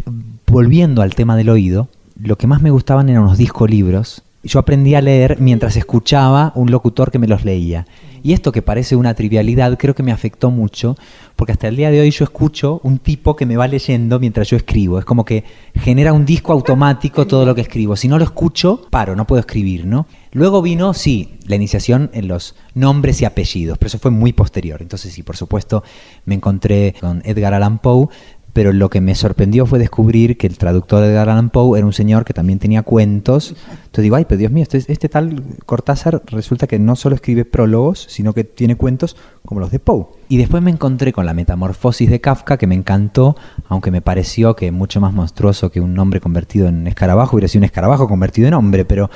volviendo 0.47 1.03
al 1.03 1.17
tema 1.17 1.37
del 1.37 1.51
oído, 1.51 1.89
lo 2.17 2.39
que 2.39 2.47
más 2.47 2.63
me 2.63 2.71
gustaban 2.71 3.09
eran 3.09 3.25
los 3.25 3.39
discolibros. 3.39 4.23
Yo 4.45 4.59
aprendí 4.59 4.95
a 4.95 5.01
leer 5.01 5.39
mientras 5.41 5.77
escuchaba 5.77 6.53
un 6.55 6.71
locutor 6.71 7.11
que 7.11 7.19
me 7.19 7.27
los 7.27 7.45
leía. 7.45 7.87
Y 8.23 8.33
esto 8.33 8.53
que 8.53 8.63
parece 8.63 8.97
una 8.97 9.13
trivialidad 9.13 9.77
creo 9.77 9.95
que 9.95 10.03
me 10.03 10.11
afectó 10.11 10.51
mucho, 10.51 10.97
porque 11.37 11.53
hasta 11.53 11.69
el 11.69 11.77
día 11.77 11.91
de 11.91 12.01
hoy 12.01 12.11
yo 12.11 12.25
escucho 12.25 12.81
un 12.83 12.99
tipo 12.99 13.37
que 13.37 13.45
me 13.45 13.59
va 13.59 13.69
leyendo 13.69 14.19
mientras 14.19 14.49
yo 14.49 14.57
escribo. 14.57 14.99
Es 14.99 15.05
como 15.05 15.27
que 15.27 15.45
genera 15.75 16.15
un 16.15 16.25
disco 16.25 16.55
automático 16.55 17.27
todo 17.27 17.45
lo 17.45 17.55
que 17.55 17.61
escribo. 17.61 17.97
Si 17.97 18.09
no 18.09 18.19
lo 18.19 18.25
escucho, 18.25 18.87
paro, 18.89 19.15
no 19.15 19.27
puedo 19.27 19.41
escribir, 19.41 19.85
¿no? 19.85 20.07
Luego 20.33 20.63
vino, 20.63 20.95
sí, 20.95 21.35
la 21.47 21.57
iniciación 21.57 22.11
en 22.15 22.27
los 22.27 22.57
nombres 22.75 23.21
y 23.21 23.27
apellidos, 23.27 23.77
pero 23.79 23.89
eso 23.89 23.99
fue 23.99 24.11
muy 24.11 24.33
posterior. 24.33 24.81
Entonces, 24.81 25.13
sí, 25.13 25.23
por 25.23 25.37
supuesto, 25.37 25.85
me 26.25 26.35
encontré 26.35 26.95
con 26.99 27.21
Edgar 27.27 27.53
Allan 27.53 27.79
Poe, 27.79 28.09
pero 28.55 28.73
lo 28.73 28.89
que 28.89 29.01
me 29.01 29.17
sorprendió 29.17 29.67
fue 29.67 29.81
descubrir 29.81 30.39
que 30.39 30.47
el 30.47 30.57
traductor 30.57 31.03
de 31.03 31.19
Allan 31.19 31.51
Poe 31.51 31.77
era 31.77 31.85
un 31.85 31.93
señor 31.93 32.25
que 32.25 32.33
también 32.33 32.61
tenía 32.61 32.83
cuentos. 32.83 33.57
Entonces 33.69 34.05
digo, 34.05 34.15
ay, 34.15 34.27
pero 34.27 34.39
Dios 34.39 34.53
mío, 34.53 34.63
este, 34.63 34.79
este 34.91 35.09
tal 35.09 35.43
Cortázar 35.67 36.23
resulta 36.27 36.69
que 36.69 36.79
no 36.79 36.95
solo 36.95 37.17
escribe 37.17 37.45
prólogos, 37.45 38.07
sino 38.09 38.33
que 38.33 38.45
tiene 38.45 38.77
cuentos 38.77 39.17
como 39.45 39.61
los 39.61 39.73
de 39.73 39.81
Poe. 39.81 40.07
Y 40.29 40.37
después 40.37 40.63
me 40.63 40.71
encontré 40.71 41.13
con 41.13 41.27
la 41.27 41.35
metamorfosis 41.35 42.09
de 42.09 42.21
Kafka, 42.21 42.57
que 42.57 42.69
me 42.69 42.77
encantó, 42.77 43.37
aunque 43.69 43.91
me 43.91 44.01
pareció 44.01 44.55
que 44.55 44.71
mucho 44.71 45.01
más 45.01 45.13
monstruoso 45.13 45.73
que 45.73 45.81
un 45.81 45.99
hombre 45.99 46.21
convertido 46.21 46.69
en 46.69 46.87
escarabajo, 46.87 47.35
hubiera 47.35 47.49
sido 47.49 47.61
un 47.61 47.65
escarabajo 47.65 48.07
convertido 48.07 48.47
en 48.47 48.55
hombre, 48.55 48.85
pero 48.85 49.11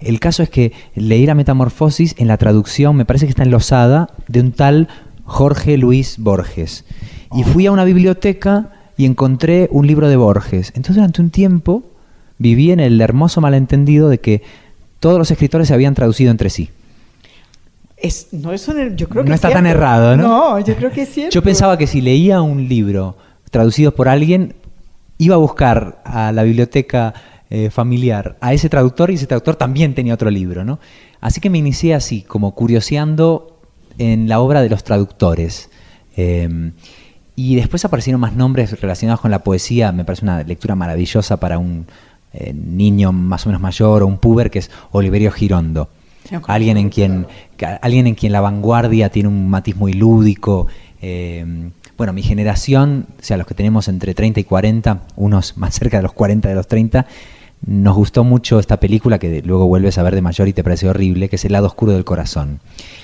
el 0.00 0.18
caso 0.18 0.42
es 0.42 0.50
que 0.50 0.72
leí 0.96 1.26
la 1.26 1.36
metamorfosis 1.36 2.16
en 2.18 2.26
la 2.26 2.38
traducción, 2.38 2.96
me 2.96 3.04
parece 3.04 3.26
que 3.26 3.30
está 3.30 3.44
enlosada, 3.44 4.08
de 4.26 4.40
un 4.40 4.50
tal 4.50 4.88
Jorge 5.24 5.76
Luis 5.76 6.16
Borges. 6.18 6.84
Y 7.32 7.44
fui 7.44 7.66
a 7.66 7.72
una 7.72 7.84
biblioteca 7.84 8.72
y 9.00 9.06
encontré 9.06 9.66
un 9.72 9.86
libro 9.86 10.10
de 10.10 10.16
Borges. 10.16 10.72
Entonces 10.74 10.96
durante 10.96 11.22
un 11.22 11.30
tiempo 11.30 11.82
viví 12.36 12.70
en 12.70 12.80
el 12.80 13.00
hermoso 13.00 13.40
malentendido 13.40 14.10
de 14.10 14.18
que 14.18 14.42
todos 14.98 15.16
los 15.16 15.30
escritores 15.30 15.68
se 15.68 15.72
habían 15.72 15.94
traducido 15.94 16.30
entre 16.30 16.50
sí. 16.50 16.68
Es, 17.96 18.28
no, 18.32 18.52
eso 18.52 18.74
yo 18.94 19.08
creo 19.08 19.24
que 19.24 19.30
No 19.30 19.34
es 19.34 19.38
está 19.42 19.50
tan 19.50 19.64
errado, 19.64 20.18
¿no? 20.18 20.22
No, 20.28 20.60
yo 20.60 20.76
creo 20.76 20.90
que 20.90 21.02
es 21.02 21.08
cierto. 21.14 21.32
Yo 21.32 21.42
pensaba 21.42 21.78
que 21.78 21.86
si 21.86 22.02
leía 22.02 22.42
un 22.42 22.68
libro 22.68 23.16
traducido 23.50 23.94
por 23.94 24.06
alguien, 24.06 24.54
iba 25.16 25.34
a 25.34 25.38
buscar 25.38 26.02
a 26.04 26.30
la 26.32 26.42
biblioteca 26.42 27.14
eh, 27.48 27.70
familiar 27.70 28.36
a 28.42 28.52
ese 28.52 28.68
traductor 28.68 29.10
y 29.10 29.14
ese 29.14 29.26
traductor 29.26 29.56
también 29.56 29.94
tenía 29.94 30.12
otro 30.12 30.28
libro, 30.30 30.62
¿no? 30.62 30.78
Así 31.22 31.40
que 31.40 31.48
me 31.48 31.56
inicié 31.56 31.94
así, 31.94 32.20
como 32.20 32.54
curioseando 32.54 33.62
en 33.96 34.28
la 34.28 34.40
obra 34.40 34.60
de 34.60 34.68
los 34.68 34.84
traductores. 34.84 35.70
Eh, 36.18 36.72
y 37.36 37.56
después 37.56 37.84
aparecieron 37.84 38.20
más 38.20 38.34
nombres 38.34 38.80
relacionados 38.80 39.20
con 39.20 39.30
la 39.30 39.40
poesía. 39.40 39.92
Me 39.92 40.04
parece 40.04 40.24
una 40.24 40.42
lectura 40.42 40.74
maravillosa 40.74 41.38
para 41.38 41.58
un 41.58 41.86
eh, 42.32 42.52
niño 42.54 43.12
más 43.12 43.46
o 43.46 43.48
menos 43.48 43.60
mayor 43.60 44.02
o 44.02 44.06
un 44.06 44.18
puber, 44.18 44.50
que 44.50 44.60
es 44.60 44.70
Oliverio 44.92 45.30
Girondo. 45.30 45.88
Alguien 46.46 46.76
en 46.76 46.90
quien 46.90 47.26
alguien 47.82 48.06
en 48.06 48.14
quien 48.14 48.32
la 48.32 48.40
vanguardia 48.40 49.08
tiene 49.08 49.28
un 49.28 49.48
matiz 49.48 49.76
muy 49.76 49.92
lúdico. 49.94 50.66
eh, 51.00 51.70
bueno, 52.00 52.14
mi 52.14 52.22
generación, 52.22 53.08
o 53.20 53.22
sea, 53.22 53.36
los 53.36 53.46
que 53.46 53.52
tenemos 53.52 53.86
entre 53.86 54.14
30 54.14 54.40
y 54.40 54.44
40, 54.44 55.02
unos 55.16 55.56
más 55.58 55.74
cerca 55.74 55.98
de 55.98 56.02
los 56.02 56.14
40 56.14 56.48
de 56.48 56.54
los 56.54 56.66
30, 56.66 57.04
nos 57.66 57.94
gustó 57.94 58.24
mucho 58.24 58.58
esta 58.58 58.80
película 58.80 59.18
que 59.18 59.42
luego 59.42 59.66
vuelves 59.66 59.98
a 59.98 60.02
ver 60.02 60.14
de 60.14 60.22
mayor 60.22 60.48
y 60.48 60.54
te 60.54 60.64
parece 60.64 60.88
horrible, 60.88 61.28
que 61.28 61.36
es 61.36 61.44
El 61.44 61.52
lado 61.52 61.66
oscuro 61.66 61.92
del 61.92 62.06
corazón. 62.06 62.60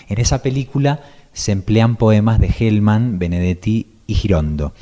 En 0.09 0.19
esa 0.19 0.41
película 0.41 1.01
se 1.35 1.53
emplean 1.53 1.97
poemas 1.97 2.41
de 2.41 2.49
Hellman, 2.59 3.19
Benedetti 3.19 3.96
y 4.07 4.15
Girondo. 4.15 4.73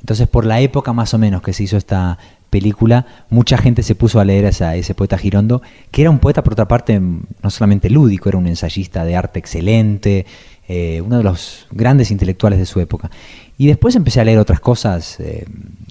Entonces, 0.00 0.26
por 0.28 0.44
la 0.44 0.60
época 0.60 0.92
más 0.92 1.14
o 1.14 1.18
menos 1.18 1.42
que 1.42 1.52
se 1.52 1.62
hizo 1.62 1.76
esta 1.76 2.18
película, 2.50 3.06
mucha 3.30 3.56
gente 3.56 3.82
se 3.82 3.94
puso 3.94 4.20
a 4.20 4.24
leer 4.24 4.44
a 4.46 4.48
esa- 4.50 4.76
ese 4.76 4.94
poeta 4.94 5.16
Girondo, 5.16 5.62
que 5.90 6.02
era 6.02 6.10
un 6.10 6.18
poeta, 6.18 6.42
por 6.42 6.52
otra 6.54 6.68
parte, 6.68 7.00
no 7.00 7.50
solamente 7.50 7.88
lúdico, 7.88 8.28
era 8.28 8.36
un 8.36 8.46
ensayista 8.46 9.04
de 9.04 9.16
arte 9.16 9.38
excelente, 9.38 10.26
eh, 10.68 11.00
uno 11.00 11.18
de 11.18 11.22
los 11.24 11.66
grandes 11.70 12.10
intelectuales 12.10 12.58
de 12.58 12.66
su 12.66 12.78
época. 12.80 13.10
Y 13.58 13.66
después 13.68 13.94
empecé 13.96 14.20
a 14.20 14.24
leer 14.24 14.38
otras 14.38 14.60
cosas, 14.60 15.18
eh, 15.20 15.46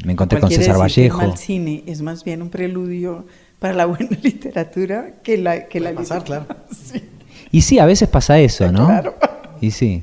me 0.06 0.12
encontré 0.14 0.40
con 0.40 0.52
César 0.52 0.76
el 0.76 0.82
Vallejo. 0.82 1.18
mal 1.20 1.38
cine 1.38 1.84
es 1.88 2.02
más 2.02 2.24
bien 2.24 2.42
un 2.42 2.50
preludio 2.50 3.26
para 3.60 3.74
la 3.74 3.86
buena 3.86 4.10
literatura 4.22 5.14
que 5.24 5.38
la 5.38 5.68
que 5.68 5.80
la 5.80 5.94
pasar, 5.94 6.20
literatura. 6.22 6.58
Sí. 6.72 7.02
Y 7.54 7.62
sí, 7.62 7.80
a 7.80 7.86
veces 7.86 8.08
pasa 8.10 8.40
eso, 8.40 8.72
¿no? 8.72 8.86
Claro. 8.88 9.16
Y 9.62 9.72
sí. 9.72 10.02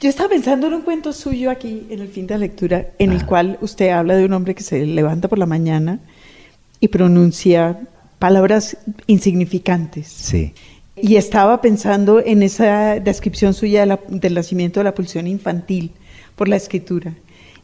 Yo 0.00 0.08
estaba 0.10 0.28
pensando 0.28 0.66
en 0.66 0.74
un 0.74 0.82
cuento 0.82 1.12
suyo 1.12 1.50
aquí 1.50 1.86
en 1.90 2.00
el 2.00 2.08
fin 2.08 2.26
de 2.26 2.34
la 2.34 2.38
lectura, 2.38 2.88
en 2.98 3.12
el 3.12 3.24
cual 3.24 3.58
usted 3.62 3.88
habla 3.90 4.14
de 4.16 4.24
un 4.26 4.32
hombre 4.34 4.54
que 4.54 4.62
se 4.62 4.84
levanta 4.84 5.28
por 5.28 5.38
la 5.38 5.46
mañana 5.46 6.00
y 6.80 6.88
pronuncia 6.88 7.78
palabras 8.18 8.76
insignificantes. 9.06 10.06
Sí. 10.08 10.52
Y 11.00 11.16
estaba 11.16 11.60
pensando 11.62 12.20
en 12.24 12.42
esa 12.42 13.00
descripción 13.00 13.54
suya 13.54 13.80
de 13.80 13.86
la- 13.86 14.00
del 14.08 14.34
nacimiento 14.34 14.80
de 14.80 14.84
la 14.84 14.94
pulsión 14.94 15.26
infantil 15.26 15.92
por 16.36 16.48
la 16.48 16.56
escritura. 16.56 17.14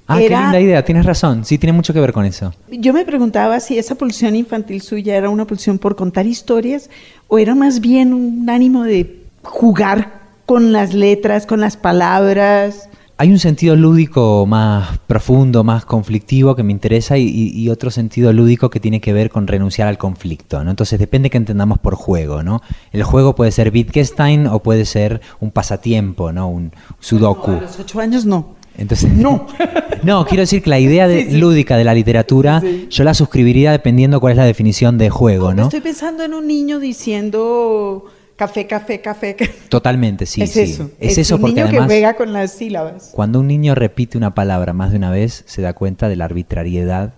Ah, 0.07 0.18
qué 0.18 0.27
Era- 0.27 0.42
linda 0.42 0.61
idea, 0.61 0.85
tienes 0.85 1.05
razón, 1.07 1.45
sí, 1.45 1.59
tiene 1.59 1.73
mucho 1.75 1.92
que 1.92 2.01
ver 2.01 2.12
con 2.12 2.25
eso. 2.25 2.53
Yo 2.71 2.92
me 2.92 3.05
preguntaba 3.05 3.61
si 3.61 3.79
esa 3.79 3.95
pulsión 3.95 4.35
infantil 4.37 4.81
suya 4.83 5.16
era 5.16 5.29
una 5.31 5.47
pulsión 5.47 5.79
por 5.79 5.97
contar 5.97 6.27
historias 6.27 6.90
o 7.29 7.38
era 7.38 7.55
más 7.55 7.81
bien 7.81 8.12
un 8.12 8.49
ánimo 8.51 8.83
de 8.85 9.21
jugar 9.42 10.22
con 10.53 10.71
las 10.71 10.93
letras, 10.93 11.47
con 11.47 11.62
las 11.62 11.79
palabras. 11.79 12.91
Hay 13.17 13.31
un 13.31 13.38
sentido 13.38 13.75
lúdico 13.75 14.45
más 14.47 14.99
profundo, 15.07 15.65
más 15.65 15.87
conflictivo 15.87 16.55
que 16.55 16.62
me 16.62 16.73
interesa 16.73 17.17
y, 17.17 17.71
otro 17.71 17.91
sentido 17.91 18.35
lúdico 18.35 18.69
que 18.69 18.79
tiene 18.79 19.01
que 19.01 19.15
ver 19.15 19.31
con 19.31 19.47
renunciar 19.47 19.88
al 19.88 19.97
conflicto, 19.97 20.62
¿no? 20.62 20.69
Entonces 20.69 20.99
depende 20.99 21.31
que 21.31 21.38
entendamos 21.38 21.79
por 21.79 21.95
juego, 21.95 22.43
¿no? 22.43 22.61
El 22.93 23.03
juego 23.03 23.35
puede 23.35 23.51
ser 23.51 23.73
Wittgenstein 23.73 24.47
o 24.47 24.59
puede 24.62 24.85
ser 24.85 25.23
un 25.41 25.53
pasatiempo, 25.53 26.33
¿no? 26.33 26.51
Un 26.51 26.73
sudoku. 27.01 27.53
A 27.53 27.61
los 27.62 27.81
ocho 27.81 28.01
años 28.01 28.27
no. 28.27 28.57
Entonces, 28.77 29.11
No. 29.11 29.47
no, 30.03 30.27
quiero 30.27 30.43
decir 30.43 30.62
que 30.62 30.69
la 30.69 30.81
idea 30.81 31.09
de- 31.09 31.25
Sí, 31.25 31.31
sí. 31.31 31.38
lúdica 31.38 31.79
de 31.79 31.85
la 31.85 31.95
literatura, 31.95 32.61
sí. 32.61 32.88
yo 32.91 33.05
la 33.05 33.15
suscribiría 33.15 33.73
dependiendo 33.73 34.21
cuál 34.21 34.33
es 34.33 34.37
la 34.37 34.45
definición 34.45 34.99
de 34.99 35.09
juego, 35.09 35.55
¿no? 35.55 35.62
Estoy 35.62 35.81
pensando 35.81 36.25
en 36.25 36.35
un 36.35 36.47
niño 36.47 36.79
diciendo 36.79 38.05
café, 38.42 38.66
café, 38.66 39.00
café. 39.00 39.37
Totalmente, 39.68 40.26
sí, 40.26 40.42
es 40.42 40.50
sí. 40.50 40.61
eso. 40.61 40.90
Es, 40.98 41.18
eso 41.18 41.37
un 41.37 41.42
porque 41.42 41.55
niño 41.55 41.66
además 41.66 41.88
que 41.88 41.94
juega 41.94 42.14
con 42.14 42.33
las 42.33 42.52
sílabas. 42.52 43.11
cuando 43.14 43.38
un 43.38 43.46
niño 43.46 43.74
repite 43.74 44.18
una 44.18 44.35
palabra 44.35 44.72
más 44.72 44.90
de 44.90 44.96
una 44.96 45.11
vez, 45.11 45.44
se 45.46 45.62
da 45.62 45.74
cuenta 45.74 46.09
de 46.09 46.16
la 46.16 46.24
arbitrariedad 46.24 47.14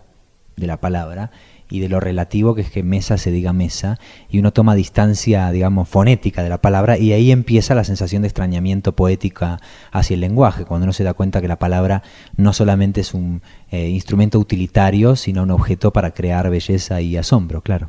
de 0.57 0.67
la 0.67 0.81
palabra 0.81 1.31
y 1.71 1.81
de 1.81 1.89
lo 1.89 1.99
relativo 1.99 2.55
que 2.55 2.61
es 2.61 2.71
que 2.71 2.83
mesa 2.83 3.17
se 3.17 3.31
diga 3.31 3.55
mesa 3.55 3.99
y 4.29 4.39
uno 4.39 4.53
toma 4.53 4.75
distancia, 4.75 5.51
digamos, 5.51 5.89
fonética 5.89 6.43
de 6.43 6.51
la 6.51 6.59
palabra 6.61 6.99
y 6.99 7.13
ahí 7.13 7.33
empieza 7.33 7.75
la 7.75 7.85
sensación 7.85 8.21
de 8.21 8.29
extrañamiento 8.29 8.93
poética 8.93 9.61
hacia 9.91 10.15
el 10.15 10.21
lenguaje, 10.21 10.67
cuando 10.67 10.85
uno 10.85 10.93
se 10.93 11.05
da 11.05 11.15
cuenta 11.15 11.41
que 11.41 11.49
la 11.49 11.59
palabra 11.59 12.03
no 12.37 12.53
solamente 12.53 13.01
es 13.01 13.15
un 13.15 13.41
eh, 13.71 13.89
instrumento 13.89 14.39
utilitario, 14.39 15.17
sino 15.17 15.43
un 15.43 15.51
objeto 15.51 15.91
para 15.93 16.11
crear 16.11 16.51
belleza 16.51 17.01
y 17.01 17.17
asombro, 17.17 17.63
claro. 17.63 17.89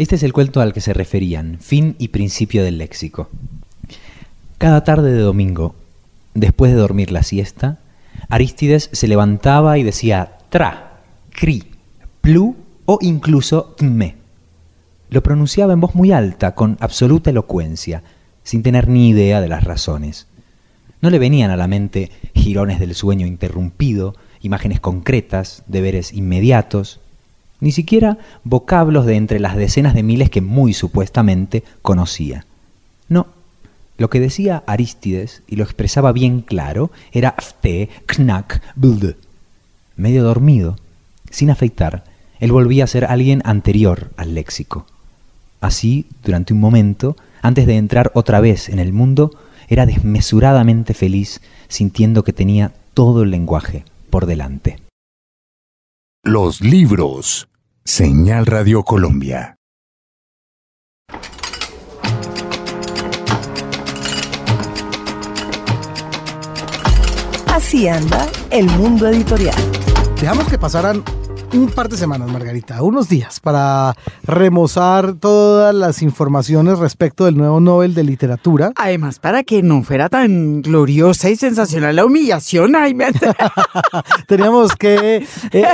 Este 0.00 0.16
es 0.16 0.22
el 0.22 0.32
cuento 0.32 0.62
al 0.62 0.72
que 0.72 0.80
se 0.80 0.94
referían, 0.94 1.58
fin 1.60 1.94
y 1.98 2.08
principio 2.08 2.64
del 2.64 2.78
léxico. 2.78 3.28
Cada 4.56 4.82
tarde 4.82 5.12
de 5.12 5.20
domingo, 5.20 5.74
después 6.32 6.72
de 6.72 6.78
dormir 6.78 7.12
la 7.12 7.22
siesta, 7.22 7.80
Arístides 8.30 8.88
se 8.94 9.08
levantaba 9.08 9.76
y 9.76 9.82
decía 9.82 10.38
tra, 10.48 11.02
cri, 11.28 11.64
plu 12.22 12.56
o 12.86 12.96
incluso 13.02 13.74
tme. 13.76 14.16
lo 15.10 15.22
pronunciaba 15.22 15.74
en 15.74 15.82
voz 15.82 15.94
muy 15.94 16.12
alta, 16.12 16.54
con 16.54 16.78
absoluta 16.80 17.28
elocuencia, 17.28 18.02
sin 18.42 18.62
tener 18.62 18.88
ni 18.88 19.10
idea 19.10 19.42
de 19.42 19.48
las 19.48 19.64
razones. 19.64 20.28
No 21.02 21.10
le 21.10 21.18
venían 21.18 21.50
a 21.50 21.58
la 21.58 21.66
mente 21.66 22.10
girones 22.32 22.80
del 22.80 22.94
sueño 22.94 23.26
interrumpido, 23.26 24.14
imágenes 24.40 24.80
concretas, 24.80 25.62
deberes 25.66 26.14
inmediatos, 26.14 27.00
ni 27.60 27.72
siquiera 27.72 28.18
vocablos 28.44 29.06
de 29.06 29.16
entre 29.16 29.40
las 29.40 29.56
decenas 29.56 29.94
de 29.94 30.02
miles 30.02 30.30
que 30.30 30.40
muy 30.40 30.72
supuestamente 30.74 31.62
conocía. 31.82 32.46
No, 33.08 33.28
lo 33.98 34.08
que 34.08 34.20
decía 34.20 34.62
Arístides, 34.66 35.42
y 35.46 35.56
lo 35.56 35.64
expresaba 35.64 36.12
bien 36.12 36.40
claro, 36.40 36.90
era 37.12 37.34
fte, 37.38 37.90
knack, 38.06 38.62
bld. 38.74 39.16
Medio 39.96 40.24
dormido, 40.24 40.78
sin 41.30 41.50
afeitar, 41.50 42.04
él 42.38 42.52
volvía 42.52 42.84
a 42.84 42.86
ser 42.86 43.04
alguien 43.04 43.42
anterior 43.44 44.10
al 44.16 44.34
léxico. 44.34 44.86
Así, 45.60 46.06
durante 46.24 46.54
un 46.54 46.60
momento, 46.60 47.16
antes 47.42 47.66
de 47.66 47.76
entrar 47.76 48.10
otra 48.14 48.40
vez 48.40 48.70
en 48.70 48.78
el 48.78 48.94
mundo, 48.94 49.32
era 49.68 49.84
desmesuradamente 49.84 50.94
feliz, 50.94 51.42
sintiendo 51.68 52.24
que 52.24 52.32
tenía 52.32 52.72
todo 52.94 53.22
el 53.22 53.30
lenguaje 53.30 53.84
por 54.08 54.24
delante. 54.24 54.78
Los 56.24 56.62
libros. 56.62 57.49
Señal 57.84 58.46
Radio 58.46 58.82
Colombia. 58.84 59.56
Así 67.46 67.88
anda 67.88 68.28
el 68.50 68.66
mundo 68.66 69.08
editorial. 69.08 69.54
Dejamos 70.20 70.48
que 70.48 70.58
pasaran 70.58 71.02
un 71.52 71.68
par 71.68 71.88
de 71.88 71.96
semanas, 71.96 72.30
Margarita, 72.30 72.82
unos 72.82 73.08
días, 73.08 73.40
para 73.40 73.94
remozar 74.22 75.14
todas 75.14 75.74
las 75.74 76.00
informaciones 76.02 76.78
respecto 76.78 77.24
del 77.24 77.36
nuevo 77.36 77.60
Nobel 77.60 77.92
de 77.94 78.04
Literatura. 78.04 78.72
Además, 78.76 79.18
para 79.18 79.42
que 79.42 79.62
no 79.62 79.82
fuera 79.82 80.08
tan 80.08 80.62
gloriosa 80.62 81.28
y 81.28 81.36
sensacional 81.36 81.96
la 81.96 82.04
humillación, 82.04 82.76
ay, 82.76 82.94
me- 82.94 83.06
Teníamos 84.28 84.74
que 84.76 85.26
eh, 85.52 85.66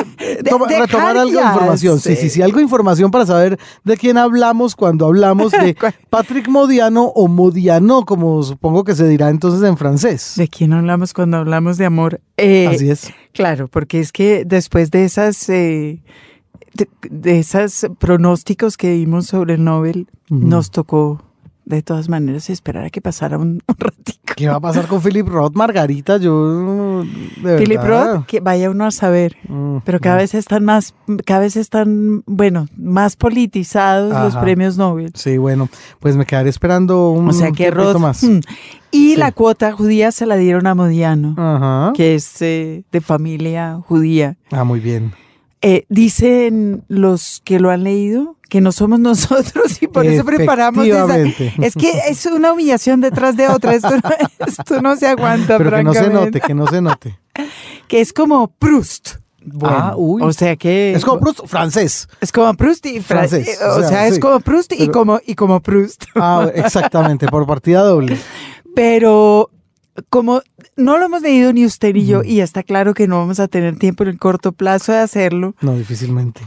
toma- 0.48 0.66
retomar 0.68 1.16
algo 1.16 1.38
de 1.38 1.44
información. 1.46 2.00
Sí, 2.00 2.16
sí. 2.16 2.22
sí, 2.22 2.30
sí, 2.30 2.42
algo 2.42 2.56
de 2.58 2.62
información 2.64 3.10
para 3.10 3.26
saber 3.26 3.58
de 3.84 3.96
quién 3.96 4.16
hablamos 4.18 4.76
cuando 4.76 5.06
hablamos 5.06 5.52
de 5.52 5.76
Patrick 6.10 6.48
Modiano 6.48 7.04
o 7.04 7.28
Modiano, 7.28 8.04
como 8.04 8.42
supongo 8.42 8.82
que 8.84 8.94
se 8.94 9.06
dirá 9.06 9.28
entonces 9.28 9.62
en 9.68 9.76
francés. 9.76 10.32
¿De 10.36 10.48
quién 10.48 10.72
hablamos 10.72 11.12
cuando 11.12 11.36
hablamos 11.36 11.76
de 11.76 11.84
amor? 11.86 12.20
Eh, 12.38 12.66
Así 12.66 12.90
es. 12.90 13.12
Claro, 13.36 13.68
porque 13.68 14.00
es 14.00 14.12
que 14.12 14.46
después 14.46 14.90
de 14.90 15.04
esas 15.04 15.46
eh, 15.50 16.00
de, 16.72 16.88
de 17.10 17.38
esas 17.38 17.86
pronósticos 17.98 18.78
que 18.78 18.92
dimos 18.92 19.26
sobre 19.26 19.54
el 19.54 19.64
Nobel, 19.64 20.08
nos 20.30 20.70
tocó 20.70 21.22
de 21.66 21.82
todas 21.82 22.08
maneras 22.08 22.48
esperar 22.48 22.84
a 22.84 22.90
que 22.90 23.00
pasara 23.00 23.36
un, 23.38 23.60
un 23.66 23.74
ratico. 23.76 24.20
¿Qué 24.36 24.48
va 24.48 24.56
a 24.56 24.60
pasar 24.60 24.86
con 24.86 25.02
Philip 25.02 25.26
Roth, 25.28 25.54
Margarita? 25.54 26.16
Yo. 26.18 27.02
de 27.42 27.58
Philip 27.58 27.80
verdad. 27.80 28.14
Roth, 28.16 28.26
que 28.26 28.40
vaya 28.40 28.70
uno 28.70 28.84
a 28.86 28.90
saber. 28.90 29.36
Mm, 29.48 29.78
Pero 29.84 29.98
cada 30.00 30.16
mm. 30.16 30.18
vez 30.18 30.34
están 30.34 30.64
más, 30.64 30.94
cada 31.24 31.40
vez 31.40 31.56
están, 31.56 32.22
bueno, 32.26 32.68
más 32.76 33.16
politizados 33.16 34.12
los 34.12 34.36
premios 34.36 34.76
Nobel. 34.78 35.10
Sí, 35.14 35.38
bueno, 35.38 35.68
pues 36.00 36.16
me 36.16 36.24
quedaré 36.24 36.48
esperando 36.50 37.10
un 37.10 37.28
O 37.28 37.32
sea 37.32 37.50
que 37.50 37.70
Roth. 37.70 37.98
más. 37.98 38.22
mm. 38.22 38.40
Y 38.92 39.10
Sí. 39.14 39.16
la 39.16 39.32
cuota 39.32 39.72
judía 39.72 40.12
se 40.12 40.24
la 40.26 40.36
dieron 40.36 40.66
a 40.66 40.74
Modiano, 40.74 41.34
Ajá. 41.36 41.92
que 41.94 42.14
es 42.14 42.40
eh, 42.42 42.84
de 42.92 43.00
familia 43.00 43.80
judía. 43.86 44.36
Ah, 44.52 44.64
muy 44.64 44.80
bien. 44.80 45.12
Eh, 45.62 45.86
dicen 45.88 46.84
los 46.88 47.40
que 47.44 47.58
lo 47.58 47.70
han 47.70 47.82
leído 47.84 48.36
que 48.48 48.60
no 48.60 48.70
somos 48.72 49.00
nosotros 49.00 49.82
y 49.82 49.88
por 49.88 50.06
eso 50.06 50.24
preparamos 50.24 50.86
esa. 50.86 51.18
Es 51.18 51.74
que 51.74 51.90
es 52.08 52.26
una 52.26 52.52
humillación 52.52 53.00
detrás 53.00 53.36
de 53.36 53.48
otra. 53.48 53.74
Esto 53.74 53.90
no, 53.90 54.00
esto 54.46 54.82
no 54.82 54.96
se 54.96 55.06
aguanta, 55.08 55.58
Pero 55.58 55.70
que 55.76 55.82
no 55.82 55.94
se 55.94 56.10
note, 56.10 56.40
que 56.40 56.54
no 56.54 56.66
se 56.66 56.80
note. 56.80 57.18
Que 57.88 58.00
es 58.00 58.12
como 58.12 58.48
Proust. 58.48 59.16
Bueno, 59.44 59.76
Ah, 59.78 59.94
uy. 59.96 60.20
o 60.22 60.32
sea 60.32 60.56
que 60.56 60.92
Es 60.92 61.04
como 61.04 61.20
Proust, 61.20 61.46
francés. 61.46 62.08
es 62.20 62.32
como 62.32 62.52
Proust 62.54 62.84
y 62.86 63.00
Fra- 63.00 63.28
Francés, 63.28 63.46
eh, 63.60 63.64
o 63.64 63.76
O 63.76 63.78
sea, 63.80 63.88
sea, 63.88 64.06
es 64.08 64.14
sí. 64.16 64.20
como 64.20 64.40
Proust 64.40 64.72
y 64.72 64.76
Pero- 64.78 64.92
como 64.92 65.20
y 65.24 65.34
como 65.36 65.60
Proust. 65.60 66.04
Ah, 66.16 66.48
exactamente, 66.52 67.28
por 67.28 67.46
partida 67.46 67.82
doble. 67.82 68.18
Pero 68.74 69.50
como 70.10 70.42
no 70.76 70.98
lo 70.98 71.06
hemos 71.06 71.22
leído 71.22 71.52
ni 71.52 71.64
usted 71.64 71.94
ni 71.94 72.06
yo, 72.06 72.22
y 72.24 72.40
está 72.40 72.62
claro 72.62 72.94
que 72.94 73.06
no 73.08 73.18
vamos 73.18 73.40
a 73.40 73.48
tener 73.48 73.78
tiempo 73.78 74.02
en 74.04 74.10
el 74.10 74.18
corto 74.18 74.52
plazo 74.52 74.92
de 74.92 74.98
hacerlo, 74.98 75.54
No, 75.60 75.76
difícilmente. 75.76 76.40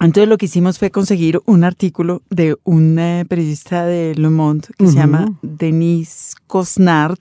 entonces 0.00 0.28
lo 0.28 0.38
que 0.38 0.46
hicimos 0.46 0.78
fue 0.78 0.90
conseguir 0.90 1.40
un 1.46 1.64
artículo 1.64 2.22
de 2.30 2.56
un 2.64 2.98
eh, 2.98 3.24
periodista 3.28 3.84
de 3.86 4.14
Le 4.14 4.28
Monde 4.30 4.68
que 4.78 4.86
se 4.86 4.92
Ujú. 4.92 5.00
llama 5.00 5.38
Denise 5.42 6.34
Cosnard, 6.46 7.18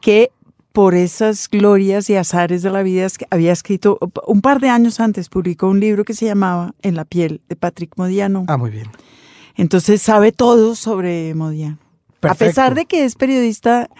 que 0.00 0.30
por 0.72 0.94
esas 0.94 1.48
glorias 1.50 2.08
y 2.10 2.14
azares 2.14 2.62
de 2.62 2.70
la 2.70 2.82
vida 2.84 3.06
había 3.30 3.52
escrito, 3.52 3.98
un 4.26 4.40
par 4.40 4.60
de 4.60 4.68
años 4.68 5.00
antes 5.00 5.28
publicó 5.28 5.66
un 5.68 5.80
libro 5.80 6.04
que 6.04 6.14
se 6.14 6.26
llamaba 6.26 6.74
En 6.80 6.94
la 6.94 7.04
piel 7.04 7.40
de 7.48 7.56
Patrick 7.56 7.94
Modiano. 7.96 8.44
Ah, 8.46 8.56
muy 8.56 8.70
bien. 8.70 8.86
Entonces 9.56 10.00
sabe 10.00 10.30
todo 10.30 10.76
sobre 10.76 11.34
Modiano. 11.34 11.76
Perfecto. 12.20 12.44
A 12.44 12.48
pesar 12.48 12.74
de 12.76 12.86
que 12.86 13.04
es 13.04 13.16
periodista 13.16 13.90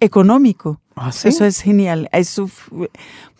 económico. 0.00 0.80
Ah, 0.96 1.12
¿sí? 1.12 1.28
Eso 1.28 1.44
es 1.44 1.60
genial. 1.60 2.08
Eso 2.12 2.50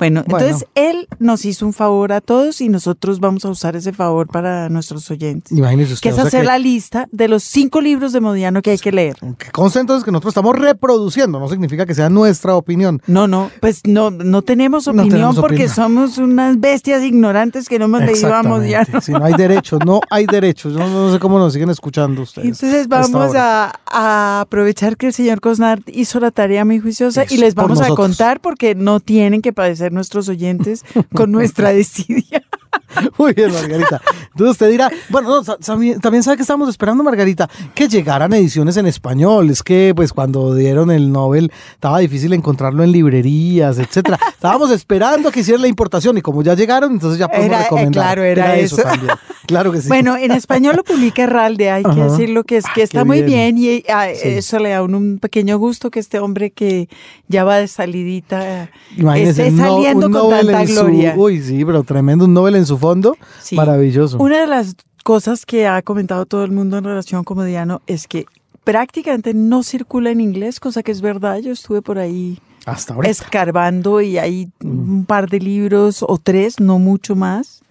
bueno, 0.01 0.25
Bueno. 0.27 0.47
entonces 0.47 0.69
él 0.75 1.07
nos 1.21 1.45
hizo 1.45 1.65
un 1.65 1.73
favor 1.73 2.13
a 2.13 2.21
todos 2.21 2.61
y 2.61 2.69
nosotros 2.69 3.21
vamos 3.21 3.45
a 3.45 3.51
usar 3.51 3.77
ese 3.77 3.93
favor 3.93 4.27
para 4.27 4.69
nuestros 4.69 5.09
oyentes. 5.13 5.57
Imagínese 5.57 5.93
usted. 5.93 6.03
Que 6.03 6.09
es 6.09 6.15
o 6.15 6.17
sea 6.17 6.27
hacer 6.27 6.41
que- 6.41 6.47
la 6.49 6.59
lista 6.59 7.07
de 7.13 7.29
los 7.29 7.45
cinco 7.45 7.81
libros 7.81 8.13
de 8.13 8.21
Modiano 8.21 8.63
que 8.63 8.71
hay 8.73 8.79
que 8.79 8.91
leer. 8.91 9.15
que 9.39 9.51
conste 9.53 9.79
entonces 9.79 10.05
que 10.05 10.11
nosotros 10.11 10.33
estamos 10.33 10.59
reproduciendo, 10.59 11.39
no 11.39 11.49
significa 11.49 11.87
que 11.87 11.95
sea 11.95 12.09
nuestra 12.11 12.57
opinión. 12.57 13.01
No, 13.07 13.29
no, 13.29 13.51
pues 13.61 13.83
no, 13.87 14.11
no 14.11 14.43
tenemos 14.43 14.87
No 14.87 14.93
opinión 14.93 15.11
tenemos 15.11 15.37
porque 15.37 15.55
opinión. 15.67 15.75
somos 15.75 16.19
unas 16.19 16.59
bestias 16.59 17.03
ignorantes 17.05 17.69
que 17.69 17.79
no 17.79 17.85
hemos 17.85 18.01
leído 18.03 18.35
a. 18.35 18.43
Modiano. 18.43 19.01
Si 19.01 19.13
no 19.13 19.25
hay 19.25 19.35
derechos, 19.35 19.79
no 19.85 20.01
hay 20.11 20.25
derechos. 20.27 20.73
Yo 20.73 20.79
no, 20.81 21.13
sé 21.13 21.19
cómo 21.21 21.39
nos 21.39 21.53
siguen 21.53 21.71
escuchando 21.71 22.23
ustedes. 22.23 22.47
Entonces 22.49 22.89
vamos 22.89 23.35
a, 23.37 23.73
a 23.87 24.41
aprovechar 24.41 24.97
que 24.97 25.07
el 25.09 25.13
señor 25.13 25.41
Cosnard 25.41 25.83
hizo 25.87 26.19
la 26.21 26.31
tarea 26.31 26.65
muy 26.65 26.79
juiciosa 26.81 27.25
y 27.29 27.37
les 27.37 27.55
vamos 27.55 27.81
a 27.83 27.89
contar 27.91 28.41
porque 28.41 28.75
no 28.75 28.99
tienen 29.01 29.43
que 29.43 29.53
padecer 29.53 29.90
nuestros 29.93 30.29
oyentes 30.29 30.85
con 31.15 31.33
nuestra 31.33 31.71
desidia. 31.73 32.45
Muy 33.19 33.33
bien, 33.33 33.53
Margarita. 33.53 34.01
Entonces 34.31 34.51
usted 34.53 34.71
dirá, 34.71 34.91
bueno, 35.09 35.43
no, 35.43 35.57
también, 35.57 36.23
sabe 36.23 36.37
que 36.37 36.43
estamos 36.43 36.69
esperando, 36.69 37.03
Margarita, 37.03 37.49
que 37.75 37.89
llegaran 37.89 38.33
ediciones 38.33 38.77
en 38.77 38.87
español. 38.87 39.51
Es 39.51 39.63
que, 39.63 39.93
pues, 39.95 40.13
cuando 40.13 40.55
dieron 40.55 40.91
el 40.91 41.13
Nobel, 41.13 41.53
estaba 41.73 41.99
difícil 41.99 42.33
encontrarlo 42.33 42.83
en 42.83 42.93
librerías, 42.93 43.79
etcétera. 43.79 44.19
Estábamos 44.29 44.71
esperando 44.71 45.31
que 45.31 45.41
hicieran 45.41 45.63
la 45.63 45.69
importación 45.69 46.19
y 46.19 46.23
como 46.23 46.43
ya 46.43 46.55
llegaron, 46.55 46.93
entonces 46.93 47.19
ya 47.19 47.29
podemos 47.29 47.49
Era, 47.49 47.61
eh, 47.61 47.65
recomendar. 47.65 47.93
claro, 47.93 48.23
era 48.23 48.57
eso. 48.57 48.77
también. 48.77 49.13
Claro 49.51 49.73
que 49.73 49.81
sí. 49.83 49.89
Bueno, 49.89 50.17
en 50.17 50.31
español 50.31 50.77
lo 50.77 50.85
publica 50.85 51.25
Herralde, 51.25 51.71
hay 51.71 51.83
que 51.83 52.01
decirlo 52.01 52.45
que 52.45 52.57
es 52.59 52.65
que 52.75 52.83
Ah, 52.83 52.85
está 52.85 53.01
qué 53.01 53.05
muy 53.05 53.23
bien. 53.23 53.55
bien, 53.57 53.59
y 53.59 53.83
Sí. 54.17 54.29
eso 54.29 54.59
le 54.61 54.71
da 54.71 54.83
un 54.83 55.19
pequeño 55.21 55.59
gusto 55.59 55.91
que 55.91 55.99
este 56.01 56.19
hombre 56.21 56.51
que 56.53 56.89
ya 57.29 57.45
va 57.45 57.57
de 57.57 57.67
salidita 57.69 58.71
Imagínese, 58.97 59.49
esté 59.49 59.51
no- 59.51 59.75
saliendo 59.75 60.07
un 60.07 60.13
con 60.13 60.31
tanta 60.31 60.63
en 60.63 60.69
su- 60.69 60.75
gloria. 60.75 61.15
uy, 61.17 61.41
sí, 61.43 61.65
pero 61.65 61.83
tremendo, 61.83 62.25
un 62.25 62.33
Nobel 62.35 62.55
en 62.55 62.67
su 62.67 62.79
fondo. 62.79 63.17
Sí. 63.43 63.57
Maravilloso. 63.57 64.19
Una 64.19 64.41
de 64.41 64.47
las 64.47 64.77
cosas 65.05 65.45
que 65.47 65.67
ha 65.67 65.83
comentado 65.83 66.27
todo 66.27 66.45
el 66.45 66.53
mundo 66.53 66.79
en 66.79 66.85
relación 66.85 67.25
con 67.25 67.39
Modiano 67.39 67.83
es 67.87 68.07
que 68.07 68.27
prácticamente 68.65 69.35
no 69.35 69.63
circula 69.63 70.11
en 70.11 70.21
inglés, 70.21 70.61
cosa 70.61 70.83
que 70.83 70.93
es 70.93 71.01
verdad. 71.01 71.39
Yo 71.39 71.51
estuve 71.53 71.83
por 71.83 71.99
ahí 71.99 72.39
Hasta 72.67 72.95
escarbando 73.05 74.01
y 74.01 74.19
hay 74.19 74.49
un 74.63 75.05
par 75.07 75.29
de 75.31 75.41
libros 75.41 76.05
o 76.07 76.19
tres, 76.23 76.61
no 76.61 76.79
mucho 76.79 77.17
más. 77.17 77.63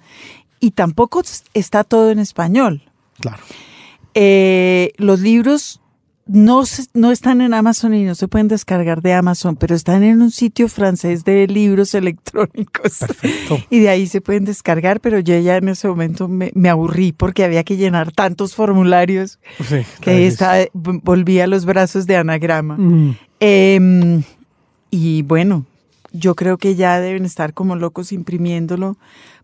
Y 0.60 0.72
tampoco 0.72 1.22
está 1.54 1.84
todo 1.84 2.12
en 2.12 2.20
español. 2.20 2.84
Claro. 3.20 3.42
Eh, 4.14 4.94
los 4.98 5.20
libros 5.20 5.80
no, 6.32 6.64
no 6.94 7.12
están 7.12 7.42
en 7.42 7.56
Amazon 7.56 7.96
y 7.96 8.04
no 8.04 8.14
se 8.14 8.28
pueden 8.28 8.48
descargar 8.48 9.02
de 9.02 9.14
Amazon, 9.14 9.56
pero 9.56 9.74
están 9.74 10.04
en 10.04 10.22
un 10.22 10.30
sitio 10.30 10.68
francés 10.68 11.26
de 11.26 11.48
libros 11.48 11.94
electrónicos. 11.96 13.00
Perfecto. 13.00 13.58
Y 13.72 13.80
de 13.80 13.90
ahí 13.90 14.06
se 14.06 14.22
pueden 14.22 14.46
descargar, 14.46 15.00
pero 15.00 15.20
yo 15.20 15.38
ya 15.40 15.58
en 15.58 15.70
ese 15.70 15.88
momento 15.88 16.28
me, 16.28 16.52
me 16.54 16.70
aburrí 16.70 17.14
porque 17.14 17.44
había 17.44 17.64
que 17.64 17.78
llenar 17.78 18.12
tantos 18.12 18.54
formularios 18.54 19.40
Sí, 19.60 19.78
que 20.02 20.28
está, 20.28 20.58
volví 20.74 21.40
a 21.40 21.48
los 21.48 21.66
brazos 21.66 22.06
de 22.06 22.18
anagrama. 22.18 22.78
Mm. 22.78 23.18
Em, 23.40 24.24
y 24.92 25.24
bueno, 25.24 25.66
yo 26.12 26.36
creo 26.36 26.58
que 26.58 26.76
ya 26.76 27.00
deben 27.00 27.26
estar 27.26 27.54
como 27.54 27.76
locos 27.76 28.12
imprimiéndolo 28.12 28.98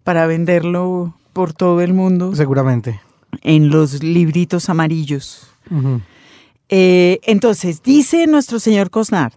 para 0.05 0.27
venderlo 0.27 1.15
por 1.33 1.51
todo 1.51 1.81
el 1.81 1.93
mundo 1.93 2.33
Seguramente. 2.35 3.01
en 3.41 3.69
los 3.69 4.03
libritos 4.03 4.69
amarillos. 4.69 5.47
Eh, 6.69 7.19
entonces, 7.23 7.81
dice 7.83 8.27
nuestro 8.27 8.59
señor 8.59 8.91
Cosnar, 8.91 9.33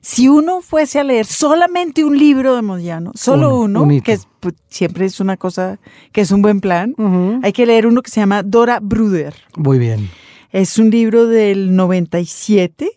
si 0.00 0.28
uno 0.28 0.60
fuese 0.62 1.00
a 1.00 1.04
leer 1.04 1.26
solamente 1.26 2.04
un 2.04 2.16
libro 2.16 2.54
de 2.54 2.62
Modiano, 2.62 3.10
solo 3.14 3.58
uno, 3.58 3.86
que 4.04 4.18
pues, 4.38 4.54
siempre 4.68 5.04
es 5.04 5.18
una 5.18 5.36
cosa 5.36 5.80
que 6.12 6.20
es 6.20 6.30
un 6.30 6.42
buen 6.42 6.60
plan, 6.60 6.94
hay 7.42 7.52
que 7.52 7.66
leer 7.66 7.88
uno 7.88 8.02
que 8.02 8.10
se 8.10 8.20
llama 8.20 8.44
Dora 8.44 8.78
Bruder. 8.80 9.34
Muy 9.56 9.78
bien. 9.78 10.10
Es 10.52 10.78
un 10.78 10.90
libro 10.90 11.26
del 11.26 11.74
97 11.74 12.90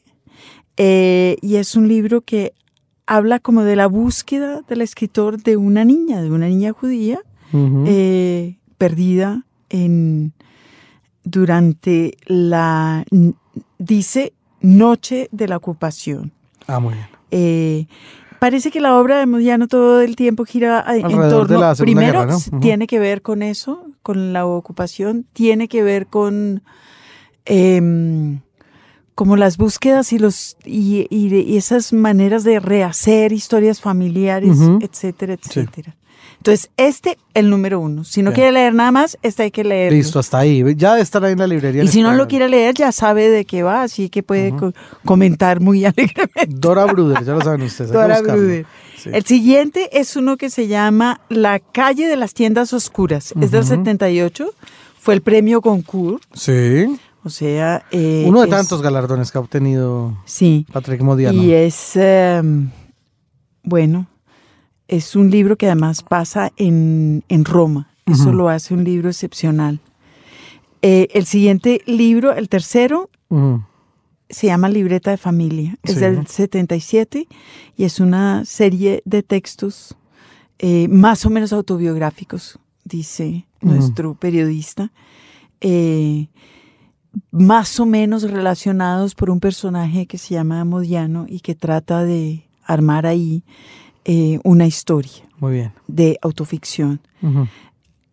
eh, 0.77 1.37
y 1.41 1.55
es 1.55 1.75
un 1.75 1.87
libro 1.87 2.21
que 2.21 2.53
habla 3.07 3.39
como 3.39 3.63
de 3.63 3.75
la 3.75 3.87
búsqueda 3.87 4.61
del 4.67 4.81
escritor 4.81 5.41
de 5.41 5.57
una 5.57 5.85
niña, 5.85 6.21
de 6.21 6.31
una 6.31 6.47
niña 6.47 6.73
judía 6.73 7.21
eh, 7.85 8.57
perdida 8.77 9.43
en 9.69 10.33
durante 11.23 12.17
la 12.25 13.05
dice 13.77 14.33
noche 14.61 15.29
de 15.31 15.47
la 15.47 15.57
ocupación. 15.57 16.31
Ah, 16.67 16.79
muy 16.79 16.93
bien. 16.93 17.07
Eh, 17.31 17.87
parece 18.39 18.71
que 18.71 18.81
la 18.81 18.97
obra 18.99 19.19
de 19.19 19.25
Modiano 19.25 19.67
todo 19.67 20.01
el 20.01 20.15
tiempo 20.15 20.45
gira 20.45 20.83
en 20.87 21.07
torno. 21.09 21.45
De 21.45 21.57
la 21.57 21.75
primero, 21.75 22.27
tiene 22.61 22.87
que 22.87 22.99
ver 22.99 23.21
con 23.21 23.41
eso, 23.41 23.85
con 24.03 24.33
la 24.33 24.45
ocupación, 24.45 25.25
tiene 25.33 25.67
que 25.67 25.81
ver 25.81 26.07
con 26.07 26.61
em, 27.45 28.41
como 29.15 29.37
las 29.37 29.57
búsquedas 29.57 30.13
y 30.13 30.19
los 30.19 30.57
y, 30.65 31.07
esas 31.57 31.93
maneras 31.93 32.43
de 32.43 32.59
rehacer 32.59 33.31
historias 33.31 33.81
familiares, 33.81 34.57
etcétera, 34.81 35.33
etcétera. 35.33 35.95
Entonces, 36.37 36.69
este, 36.77 37.17
el 37.33 37.49
número 37.49 37.79
uno. 37.79 38.03
Si 38.03 38.21
no 38.21 38.31
quiere 38.31 38.51
leer 38.51 38.75
nada 38.75 38.91
más, 38.91 39.17
este 39.23 39.43
hay 39.43 39.51
que 39.51 39.63
leer. 39.63 39.91
Listo, 39.91 40.19
hasta 40.19 40.37
ahí. 40.37 40.63
Ya 40.75 40.99
estará 40.99 41.31
en 41.31 41.39
la 41.39 41.47
librería. 41.47 41.83
Y 41.83 41.87
si 41.87 42.03
no 42.03 42.13
lo 42.13 42.27
quiere 42.27 42.47
leer, 42.49 42.75
ya 42.75 42.91
sabe 42.91 43.29
de 43.29 43.45
qué 43.45 43.63
va, 43.63 43.81
así 43.81 44.09
que 44.09 44.21
puede 44.21 44.53
comentar 45.03 45.59
muy 45.59 45.85
alegremente. 45.85 46.47
Dora 46.49 46.85
Bruder, 46.85 47.23
ya 47.23 47.33
lo 47.33 47.41
saben 47.41 47.63
ustedes. 47.63 47.91
Dora 47.91 48.21
Bruder. 48.21 48.65
El 49.05 49.25
siguiente 49.25 49.99
es 49.99 50.15
uno 50.15 50.37
que 50.37 50.51
se 50.51 50.67
llama 50.67 51.21
La 51.29 51.59
calle 51.59 52.07
de 52.07 52.15
las 52.15 52.33
tiendas 52.35 52.73
oscuras. 52.73 53.33
Es 53.41 53.49
del 53.49 53.65
78. 53.65 54.47
Fue 54.99 55.13
el 55.15 55.21
premio 55.21 55.61
Goncourt. 55.61 56.21
Sí. 56.33 56.95
O 57.25 57.29
sea. 57.29 57.83
Eh, 57.91 58.23
Uno 58.27 58.41
de 58.41 58.47
tantos 58.47 58.81
galardones 58.81 59.31
que 59.31 59.39
ha 59.39 59.41
obtenido 59.41 60.15
sí, 60.25 60.65
Patrick 60.71 61.01
Modiano. 61.01 61.41
Y 61.41 61.53
es. 61.53 61.95
Em, 61.95 62.69
bueno, 63.63 64.07
es 64.87 65.15
un 65.15 65.31
libro 65.31 65.57
que 65.57 65.65
además 65.65 66.03
pasa 66.03 66.51
en, 66.55 67.23
Roma. 67.43 67.89
Eso 68.05 68.31
lo 68.31 68.49
hace 68.49 68.75
un 68.75 68.83
libro 68.83 69.09
excepcional. 69.09 69.79
Eh, 70.83 71.07
el 71.15 71.25
siguiente 71.25 71.81
libro, 71.87 72.33
el 72.33 72.47
tercero, 72.47 73.09
se 74.29 74.47
llama 74.47 74.69
Libreta 74.69 75.09
de 75.09 75.17
Familia. 75.17 75.75
Es 75.81 75.99
del 75.99 76.27
77 76.27 77.27
y 77.75 77.83
es 77.83 77.99
una 77.99 78.45
serie 78.45 79.01
de 79.05 79.23
textos 79.23 79.95
eh, 80.59 80.87
más 80.87 81.25
o 81.25 81.31
menos 81.31 81.51
autobiográficos, 81.51 82.59
dice 82.83 83.47
nuestro 83.61 84.13
periodista. 84.13 84.91
Eh, 85.61 86.27
más 87.31 87.79
o 87.79 87.85
menos 87.85 88.23
relacionados 88.23 89.15
por 89.15 89.29
un 89.29 89.39
personaje 89.39 90.05
que 90.05 90.17
se 90.17 90.33
llama 90.33 90.63
Modiano 90.65 91.25
y 91.27 91.39
que 91.39 91.55
trata 91.55 92.03
de 92.03 92.45
armar 92.63 93.05
ahí 93.05 93.43
eh, 94.05 94.39
una 94.43 94.65
historia 94.67 95.23
Muy 95.39 95.53
bien. 95.53 95.73
de 95.87 96.17
autoficción. 96.21 96.99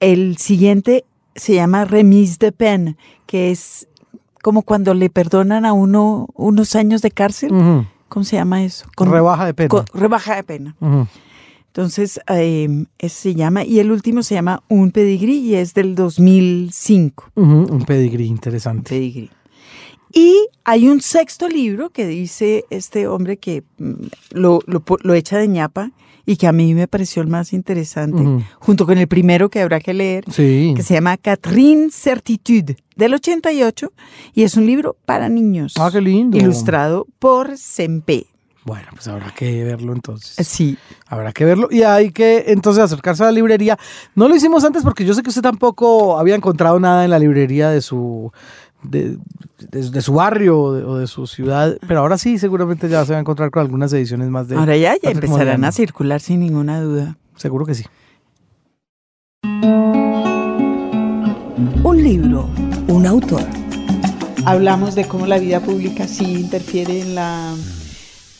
El 0.01 0.37
siguiente 0.39 1.05
se 1.35 1.55
llama 1.55 1.85
Remise 1.85 2.37
de 2.39 2.53
Peine, 2.53 2.97
que 3.27 3.51
es 3.51 3.89
como 4.43 4.63
cuando 4.63 4.95
le 4.95 5.11
perdonan 5.11 5.65
a 5.65 5.73
uno 5.73 6.29
unos 6.35 6.75
años 6.75 7.03
de 7.03 7.11
cárcel. 7.11 7.87
¿Cómo 8.09 8.25
se 8.25 8.37
llama 8.37 8.63
eso? 8.65 8.87
Con, 8.97 9.11
rebaja 9.11 9.47
de 9.47 9.55
pena. 9.55 9.85
rebaja 9.95 10.37
de 10.37 10.45
pena. 10.45 10.77
Entonces, 11.73 12.21
eh, 12.29 12.85
ese 12.99 13.17
se 13.31 13.35
llama, 13.35 13.65
y 13.65 13.79
el 13.79 13.91
último 13.91 14.23
se 14.23 14.35
llama 14.35 14.63
Un 14.69 14.91
Pedigrí 14.91 15.39
y 15.39 15.55
es 15.55 15.73
del 15.73 15.95
2005. 15.95 17.31
un 17.35 17.85
pedigrí, 17.87 18.27
interesante. 18.27 18.91
pedigrí. 18.91 19.31
Y 20.13 20.49
hay 20.65 20.91
un 20.91 21.01
sexto 21.01 21.49
libro 21.49 21.89
que 21.89 22.07
dice 22.07 22.67
este 22.69 23.07
hombre 23.07 23.39
que 23.39 23.65
mm, 23.79 23.93
lo, 24.33 24.59
lo, 24.67 25.15
echa 25.15 25.39
de 25.39 25.49
ñapa 25.49 25.93
y 26.27 26.37
que 26.37 26.47
a 26.47 26.53
mí 26.53 26.75
me 26.75 26.89
pareció 26.89 27.23
el 27.23 27.29
más 27.29 27.55
interesante, 27.55 28.23
junto 28.59 28.85
con 28.85 28.99
el 28.99 29.09
primero 29.09 29.49
que 29.49 29.63
habrá 29.63 29.81
que 29.81 29.95
leer, 29.95 30.25
que 30.27 30.83
se 30.83 30.93
llama 30.93 31.17
Catherine 31.17 31.89
Certitude, 31.91 32.77
del 32.97 33.15
88, 33.15 33.93
y 34.35 34.43
es 34.43 34.59
un 34.59 34.67
libro 34.67 34.95
para 35.07 35.31
niños. 35.31 35.73
Ah, 35.81 35.89
qué 35.91 36.03
lindo. 36.03 36.37
Ilustrado 36.37 37.07
por 37.19 37.57
Sempe. 37.57 38.27
Bueno, 38.65 38.87
pues 38.93 39.09
habrá 39.09 39.33
que 39.35 39.65
verlo 39.65 39.93
entonces. 39.93 40.47
Sí. 40.47 40.79
Habrá 41.09 41.33
que 41.33 41.45
verlo 41.45 41.69
y 41.71 41.83
hay 41.83 42.13
que 42.13 42.45
entonces 42.49 42.85
acercarse 42.85 43.25
a 43.25 43.27
la 43.27 43.33
librería. 43.33 43.77
No 44.15 44.29
lo 44.29 44.37
hicimos 44.37 44.65
antes 44.65 44.85
porque 44.85 45.05
yo 45.05 45.15
sé 45.15 45.23
que 45.23 45.31
usted 45.31 45.43
tampoco 45.43 46.19
había 46.19 46.37
encontrado 46.37 46.79
nada 46.79 47.05
en 47.05 47.11
la 47.11 47.19
librería 47.19 47.71
de 47.71 47.81
su 47.81 48.33
de, 48.83 49.19
su 50.01 50.15
barrio 50.15 50.59
o 50.59 50.97
de, 50.97 51.07
su 51.07 51.27
ciudad, 51.27 51.77
pero 51.87 52.01
ahora 52.01 52.19
sí, 52.19 52.39
seguramente 52.39 52.89
ya 52.89 53.05
se 53.05 53.13
va 53.13 53.19
a 53.19 53.21
encontrar 53.21 53.51
con 53.51 53.63
algunas 53.63 53.93
ediciones 53.93 54.29
más 54.29 54.49
de... 54.49 54.57
Ahora 54.57 54.77
ya, 54.77 54.97
ya 55.01 55.11
empezarán 55.11 55.65
a 55.65 55.73
circular 55.73 56.21
sin 56.21 56.41
ninguna 56.41 56.81
duda. 56.81 57.17
Seguro 57.37 57.65
que 57.65 57.75
sí. 57.75 57.85
Un 61.85 62.03
libro, 62.03 62.49
un 62.89 63.07
autor. 63.07 63.45
Hablamos 64.45 64.95
de 64.95 65.07
cómo 65.07 65.27
la 65.27 65.39
vida 65.39 65.61
pública 65.61 66.09
sí 66.09 66.25
interfiere 66.25 67.01
en 67.01 67.15
la 67.15 67.55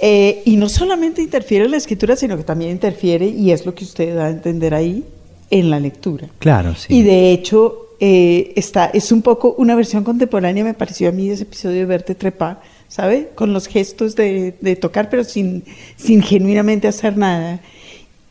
eh, 0.05 0.43
y 0.45 0.57
no 0.57 0.69
solamente 0.69 1.23
interfiere 1.23 1.65
en 1.65 1.71
la 1.71 1.77
escritura, 1.77 2.17
sino 2.17 2.37
que 2.37 2.43
también 2.43 2.73
interfiere, 2.73 3.25
y 3.25 3.53
es 3.53 3.65
lo 3.65 3.73
que 3.73 3.85
usted 3.85 4.17
da 4.17 4.27
a 4.27 4.31
entender 4.31 4.75
ahí, 4.75 5.05
en 5.49 5.71
la 5.71 5.79
lectura. 5.79 6.29
Claro, 6.41 6.75
sí. 6.75 6.93
Y 6.93 7.03
de 7.03 7.31
hecho, 7.31 7.91
eh, 8.01 8.53
está, 8.57 8.87
es 8.87 9.13
un 9.13 9.23
poco 9.23 9.55
una 9.59 9.77
versión 9.77 10.03
contemporánea, 10.03 10.65
me 10.65 10.75
pareció 10.75 11.09
a 11.09 11.13
mí 11.13 11.31
ese 11.31 11.45
episodio 11.45 11.79
de 11.79 11.85
Verte 11.85 12.17
Trepar, 12.17 12.61
¿sabe? 12.89 13.31
Con 13.37 13.53
los 13.53 13.69
gestos 13.69 14.17
de, 14.17 14.57
de 14.61 14.75
tocar, 14.75 15.09
pero 15.09 15.23
sin, 15.23 15.63
sin 15.95 16.21
genuinamente 16.21 16.89
hacer 16.89 17.17
nada. 17.17 17.61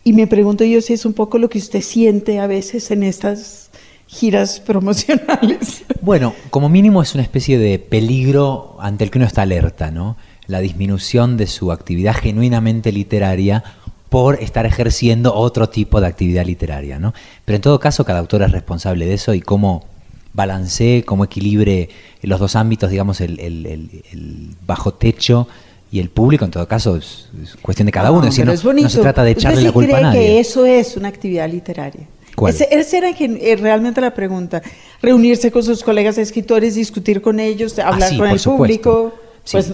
Y 0.04 0.12
me 0.12 0.28
pregunto 0.28 0.66
yo 0.66 0.82
si 0.82 0.92
es 0.92 1.06
un 1.06 1.14
poco 1.14 1.38
lo 1.38 1.50
que 1.50 1.60
usted 1.60 1.82
siente 1.82 2.40
a 2.40 2.48
veces 2.48 2.92
en 2.92 3.04
estas 3.04 3.70
giras 4.08 4.60
promocionales. 4.66 5.86
Bueno, 6.02 6.34
como 6.50 6.68
mínimo 6.68 7.02
es 7.02 7.14
una 7.14 7.24
especie 7.24 7.58
de 7.58 7.80
peligro 7.80 8.76
ante 8.82 9.06
el 9.06 9.10
que 9.10 9.20
uno 9.20 9.28
está 9.28 9.44
alerta, 9.44 9.90
¿no? 9.90 10.18
La 10.52 10.60
disminución 10.60 11.38
de 11.38 11.48
su 11.48 11.72
actividad 11.72 12.14
genuinamente 12.14 12.92
literaria 12.92 13.64
por 14.10 14.44
estar 14.44 14.66
ejerciendo 14.66 15.34
otro 15.34 15.70
tipo 15.70 16.02
de 16.02 16.08
actividad 16.08 16.46
literaria. 16.46 17.00
¿no? 17.00 17.14
Pero 17.46 17.56
en 17.56 17.62
todo 17.62 17.80
caso, 17.80 18.04
cada 18.04 18.20
autor 18.20 18.44
es 18.44 18.52
responsable 18.52 19.06
de 19.06 19.14
eso 19.14 19.34
y 19.34 19.40
cómo 19.40 19.86
balancee, 20.34 21.04
cómo 21.04 21.24
equilibre 21.24 21.90
los 22.22 22.40
dos 22.40 22.58
ámbitos, 22.58 22.90
digamos, 22.90 23.22
el, 23.22 24.50
bajo 24.68 24.94
techo 24.94 25.48
y 25.90 26.00
el 26.00 26.10
público, 26.10 26.44
en 26.44 26.52
todo 26.52 26.68
caso, 26.68 26.98
es, 26.98 27.30
cuestión 27.62 27.86
de 27.86 27.94
cada 27.94 28.12
uno. 28.12 28.24
No, 28.24 28.28
es 28.28 28.66
no, 28.66 28.90
se 28.90 29.00
trata 29.00 29.24
de 29.24 29.32
echarle 29.32 29.62
la 29.62 29.72
culpa 29.72 29.98
a 29.98 30.02
nadie. 30.02 30.20
que 30.20 30.40
eso 30.42 30.66
es 30.66 30.98
una 30.98 31.08
actividad 31.08 31.50
literaria? 31.50 32.08
Esa 32.48 32.98
era 32.98 33.10
eh, 33.10 33.56
realmente 33.58 34.02
la 34.02 34.14
pregunta. 34.14 34.62
Reunirse 35.02 35.52
con 35.52 35.64
sus 35.64 35.84
colegas 35.84 36.18
escritores, 36.18 36.76
discutir 36.76 37.22
con 37.22 37.40
ellos, 37.40 37.80
ah, 37.80 37.88
hablar 37.88 38.18
con 38.18 38.30
el 38.30 38.40
público. 38.40 39.14
Pues 39.50 39.74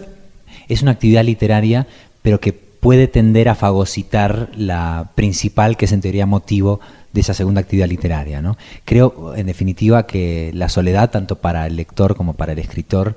es 0.68 0.82
una 0.82 0.92
actividad 0.92 1.24
literaria, 1.24 1.88
pero 2.22 2.40
que 2.40 2.54
puede 2.54 3.08
tender 3.08 3.50
a 3.50 3.56
fagocitar 3.56 4.50
la 4.56 5.12
principal, 5.16 5.78
que 5.78 5.86
es 5.86 5.92
en 5.92 6.02
teoría 6.02 6.26
motivo 6.26 6.80
de 7.12 7.22
esa 7.22 7.34
segunda 7.34 7.62
actividad 7.62 7.88
literaria. 7.88 8.42
¿no? 8.42 8.58
Creo, 8.86 9.34
en 9.36 9.48
definitiva, 9.48 10.06
que 10.06 10.52
la 10.54 10.70
soledad, 10.70 11.10
tanto 11.10 11.38
para 11.38 11.66
el 11.68 11.76
lector 11.76 12.16
como 12.16 12.34
para 12.34 12.54
el 12.54 12.60
escritor, 12.60 13.16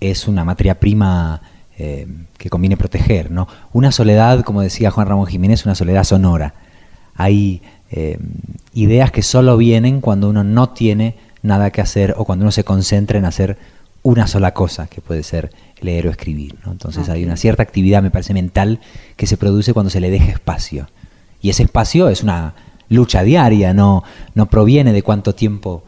es 0.00 0.26
una 0.26 0.44
materia 0.44 0.80
prima 0.80 1.42
eh, 1.78 2.06
que 2.38 2.50
conviene 2.50 2.76
proteger. 2.76 3.30
¿no? 3.30 3.48
Una 3.72 3.92
soledad, 3.92 4.42
como 4.42 4.62
decía 4.62 4.90
Juan 4.90 5.06
Ramón 5.06 5.26
Jiménez, 5.26 5.64
una 5.66 5.74
soledad 5.74 6.04
sonora. 6.04 6.54
Hay 7.14 7.62
eh, 7.90 8.18
ideas 8.72 9.10
que 9.12 9.22
solo 9.22 9.56
vienen 9.56 10.00
cuando 10.00 10.30
uno 10.30 10.44
no 10.44 10.70
tiene 10.70 11.16
nada 11.42 11.70
que 11.70 11.80
hacer 11.80 12.14
o 12.16 12.24
cuando 12.24 12.44
uno 12.44 12.52
se 12.52 12.64
concentra 12.64 13.18
en 13.18 13.26
hacer 13.26 13.58
una 14.02 14.26
sola 14.26 14.52
cosa, 14.52 14.86
que 14.88 15.00
puede 15.00 15.22
ser 15.22 15.50
leer 15.80 16.08
o 16.08 16.10
escribir. 16.10 16.56
¿no? 16.64 16.72
Entonces 16.72 17.08
hay 17.08 17.24
una 17.24 17.36
cierta 17.36 17.62
actividad, 17.62 18.02
me 18.02 18.10
parece, 18.10 18.34
mental 18.34 18.80
que 19.16 19.26
se 19.26 19.36
produce 19.36 19.72
cuando 19.72 19.90
se 19.90 20.00
le 20.00 20.10
deja 20.10 20.32
espacio. 20.32 20.88
Y 21.40 21.50
ese 21.50 21.64
espacio 21.64 22.08
es 22.08 22.22
una 22.22 22.54
lucha 22.88 23.22
diaria, 23.22 23.72
no, 23.74 24.04
no 24.34 24.46
proviene 24.46 24.92
de 24.92 25.02
cuánto 25.02 25.34
tiempo 25.34 25.82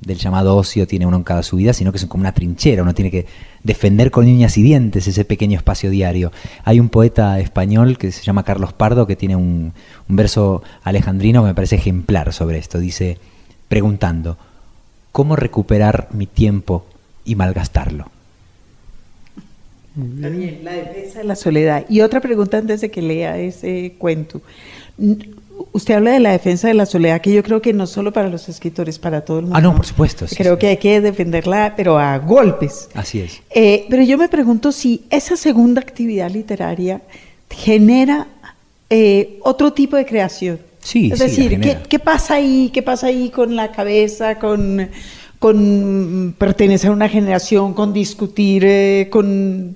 del 0.00 0.18
llamado 0.18 0.56
ocio 0.56 0.86
tiene 0.86 1.06
uno 1.06 1.18
en 1.18 1.24
cada 1.24 1.42
su 1.42 1.56
vida, 1.56 1.72
sino 1.72 1.92
que 1.92 1.98
es 1.98 2.06
como 2.06 2.22
una 2.22 2.32
trinchera, 2.32 2.82
uno 2.82 2.94
tiene 2.94 3.10
que 3.10 3.26
defender 3.62 4.10
con 4.10 4.24
uñas 4.24 4.56
y 4.56 4.62
dientes 4.62 5.06
ese 5.06 5.24
pequeño 5.24 5.58
espacio 5.58 5.90
diario. 5.90 6.32
Hay 6.64 6.80
un 6.80 6.88
poeta 6.88 7.38
español 7.38 7.98
que 7.98 8.10
se 8.10 8.22
llama 8.22 8.44
Carlos 8.44 8.72
Pardo 8.72 9.06
que 9.06 9.16
tiene 9.16 9.36
un, 9.36 9.74
un 10.08 10.16
verso 10.16 10.62
alejandrino 10.82 11.42
que 11.42 11.48
me 11.48 11.54
parece 11.54 11.76
ejemplar 11.76 12.32
sobre 12.32 12.58
esto. 12.58 12.78
Dice, 12.78 13.18
preguntando, 13.68 14.38
¿cómo 15.12 15.36
recuperar 15.36 16.08
mi 16.12 16.26
tiempo 16.26 16.86
y 17.24 17.34
malgastarlo? 17.34 18.06
Bien, 19.94 20.60
la 20.62 20.72
defensa 20.72 21.18
de 21.18 21.24
la 21.24 21.36
soledad. 21.36 21.84
Y 21.88 22.00
otra 22.00 22.20
pregunta 22.20 22.58
antes 22.58 22.80
de 22.80 22.90
que 22.90 23.02
lea 23.02 23.38
ese 23.38 23.94
cuento. 23.98 24.40
Usted 25.72 25.94
habla 25.94 26.12
de 26.12 26.20
la 26.20 26.32
defensa 26.32 26.68
de 26.68 26.74
la 26.74 26.86
soledad, 26.86 27.20
que 27.20 27.32
yo 27.32 27.42
creo 27.42 27.60
que 27.60 27.72
no 27.72 27.86
solo 27.86 28.12
para 28.12 28.28
los 28.28 28.48
escritores, 28.48 28.98
para 28.98 29.24
todo 29.24 29.40
el 29.40 29.44
mundo. 29.44 29.58
Ah, 29.58 29.60
no, 29.60 29.74
por 29.74 29.84
supuesto. 29.84 30.26
creo 30.36 30.58
que 30.58 30.68
hay 30.68 30.76
que 30.76 31.00
defenderla, 31.00 31.74
pero 31.76 31.98
a 31.98 32.18
golpes. 32.18 32.88
Así 32.94 33.20
es. 33.20 33.42
Eh, 33.50 33.86
pero 33.90 34.02
yo 34.02 34.16
me 34.16 34.28
pregunto 34.28 34.72
si 34.72 35.04
esa 35.10 35.36
segunda 35.36 35.80
actividad 35.80 36.30
literaria 36.30 37.02
genera 37.50 38.28
eh, 38.88 39.38
otro 39.42 39.72
tipo 39.72 39.96
de 39.96 40.06
creación. 40.06 40.60
Sí, 40.82 41.10
es 41.12 41.18
decir, 41.18 41.60
¿qué, 41.60 41.98
pasa 41.98 42.36
ahí? 42.36 42.70
¿Qué 42.72 42.82
pasa 42.82 43.08
ahí 43.08 43.28
con 43.28 43.54
la 43.54 43.70
cabeza, 43.70 44.38
con, 44.38 44.88
con 45.40 46.36
pertenecer 46.38 46.90
a 46.90 46.92
una 46.92 47.08
generación, 47.08 47.74
con 47.74 47.92
discutir, 47.92 48.64
eh, 48.64 49.08
con, 49.10 49.74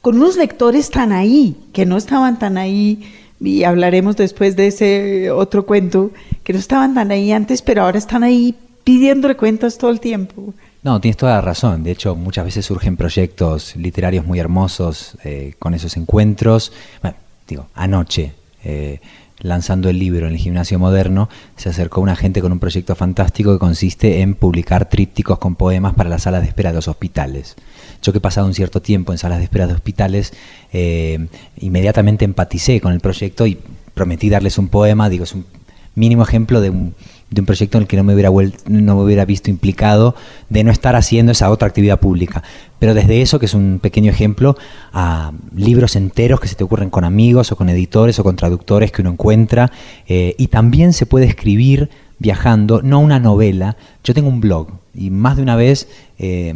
con 0.00 0.16
unos 0.16 0.36
lectores 0.36 0.90
tan 0.90 1.12
ahí, 1.12 1.56
que 1.72 1.86
no 1.86 1.96
estaban 1.96 2.40
tan 2.40 2.58
ahí? 2.58 3.14
y 3.40 3.64
hablaremos 3.64 4.16
después 4.16 4.56
de 4.56 4.68
ese 4.68 5.30
otro 5.30 5.64
cuento, 5.64 6.10
que 6.42 6.52
no 6.52 6.58
estaban 6.58 6.94
tan 6.94 7.10
ahí 7.10 7.32
antes, 7.32 7.62
pero 7.62 7.82
ahora 7.82 7.98
están 7.98 8.22
ahí 8.22 8.54
pidiéndole 8.84 9.36
cuentas 9.36 9.78
todo 9.78 9.90
el 9.90 10.00
tiempo. 10.00 10.54
No, 10.82 11.00
tienes 11.00 11.16
toda 11.16 11.34
la 11.34 11.40
razón. 11.40 11.82
De 11.82 11.90
hecho, 11.90 12.14
muchas 12.14 12.44
veces 12.44 12.66
surgen 12.66 12.96
proyectos 12.96 13.76
literarios 13.76 14.24
muy 14.24 14.38
hermosos 14.38 15.16
eh, 15.24 15.54
con 15.58 15.74
esos 15.74 15.96
encuentros. 15.96 16.72
Bueno, 17.02 17.16
digo, 17.46 17.66
anoche, 17.74 18.32
eh, 18.64 19.00
lanzando 19.40 19.88
el 19.88 19.98
libro 19.98 20.26
en 20.26 20.32
el 20.32 20.38
gimnasio 20.38 20.78
moderno, 20.78 21.28
se 21.56 21.68
acercó 21.68 22.00
una 22.00 22.16
gente 22.16 22.40
con 22.40 22.52
un 22.52 22.58
proyecto 22.58 22.94
fantástico 22.94 23.52
que 23.52 23.58
consiste 23.58 24.20
en 24.20 24.34
publicar 24.34 24.88
trípticos 24.88 25.38
con 25.38 25.54
poemas 25.54 25.94
para 25.94 26.10
las 26.10 26.22
salas 26.22 26.42
de 26.42 26.48
espera 26.48 26.70
de 26.70 26.76
los 26.76 26.88
hospitales. 26.88 27.56
Yo 28.02 28.12
que 28.12 28.18
he 28.18 28.22
pasado 28.22 28.46
un 28.46 28.54
cierto 28.54 28.82
tiempo 28.82 29.12
en 29.12 29.18
salas 29.18 29.38
de 29.38 29.44
espera 29.44 29.66
de 29.66 29.74
hospitales, 29.74 30.32
eh, 30.72 31.28
inmediatamente 31.58 32.24
empaticé 32.24 32.80
con 32.80 32.92
el 32.92 33.00
proyecto 33.00 33.46
y 33.46 33.58
prometí 33.94 34.28
darles 34.28 34.58
un 34.58 34.68
poema, 34.68 35.08
digo, 35.08 35.24
es 35.24 35.34
un 35.34 35.46
mínimo 35.94 36.22
ejemplo 36.22 36.60
de 36.60 36.70
un, 36.70 36.94
de 37.30 37.40
un 37.40 37.46
proyecto 37.46 37.78
en 37.78 37.82
el 37.82 37.88
que 37.88 37.96
no 37.96 38.04
me, 38.04 38.14
hubiera 38.14 38.30
no 38.30 38.96
me 38.96 39.02
hubiera 39.02 39.24
visto 39.24 39.50
implicado 39.50 40.14
de 40.48 40.64
no 40.64 40.70
estar 40.70 40.96
haciendo 40.96 41.32
esa 41.32 41.50
otra 41.50 41.68
actividad 41.68 42.00
pública. 42.00 42.42
Pero 42.78 42.94
desde 42.94 43.20
eso, 43.20 43.38
que 43.38 43.46
es 43.46 43.54
un 43.54 43.80
pequeño 43.82 44.10
ejemplo, 44.10 44.56
a 44.92 45.32
libros 45.54 45.96
enteros 45.96 46.40
que 46.40 46.48
se 46.48 46.54
te 46.54 46.64
ocurren 46.64 46.90
con 46.90 47.04
amigos 47.04 47.52
o 47.52 47.56
con 47.56 47.68
editores 47.68 48.18
o 48.18 48.24
con 48.24 48.36
traductores 48.36 48.92
que 48.92 49.02
uno 49.02 49.10
encuentra. 49.10 49.70
Eh, 50.06 50.34
y 50.38 50.46
también 50.46 50.92
se 50.92 51.04
puede 51.04 51.26
escribir 51.26 51.90
viajando, 52.18 52.82
no 52.82 53.00
una 53.00 53.20
novela. 53.20 53.76
Yo 54.04 54.14
tengo 54.14 54.28
un 54.28 54.40
blog 54.40 54.68
y 54.94 55.10
más 55.10 55.36
de 55.36 55.42
una 55.42 55.56
vez 55.56 55.88
eh, 56.18 56.54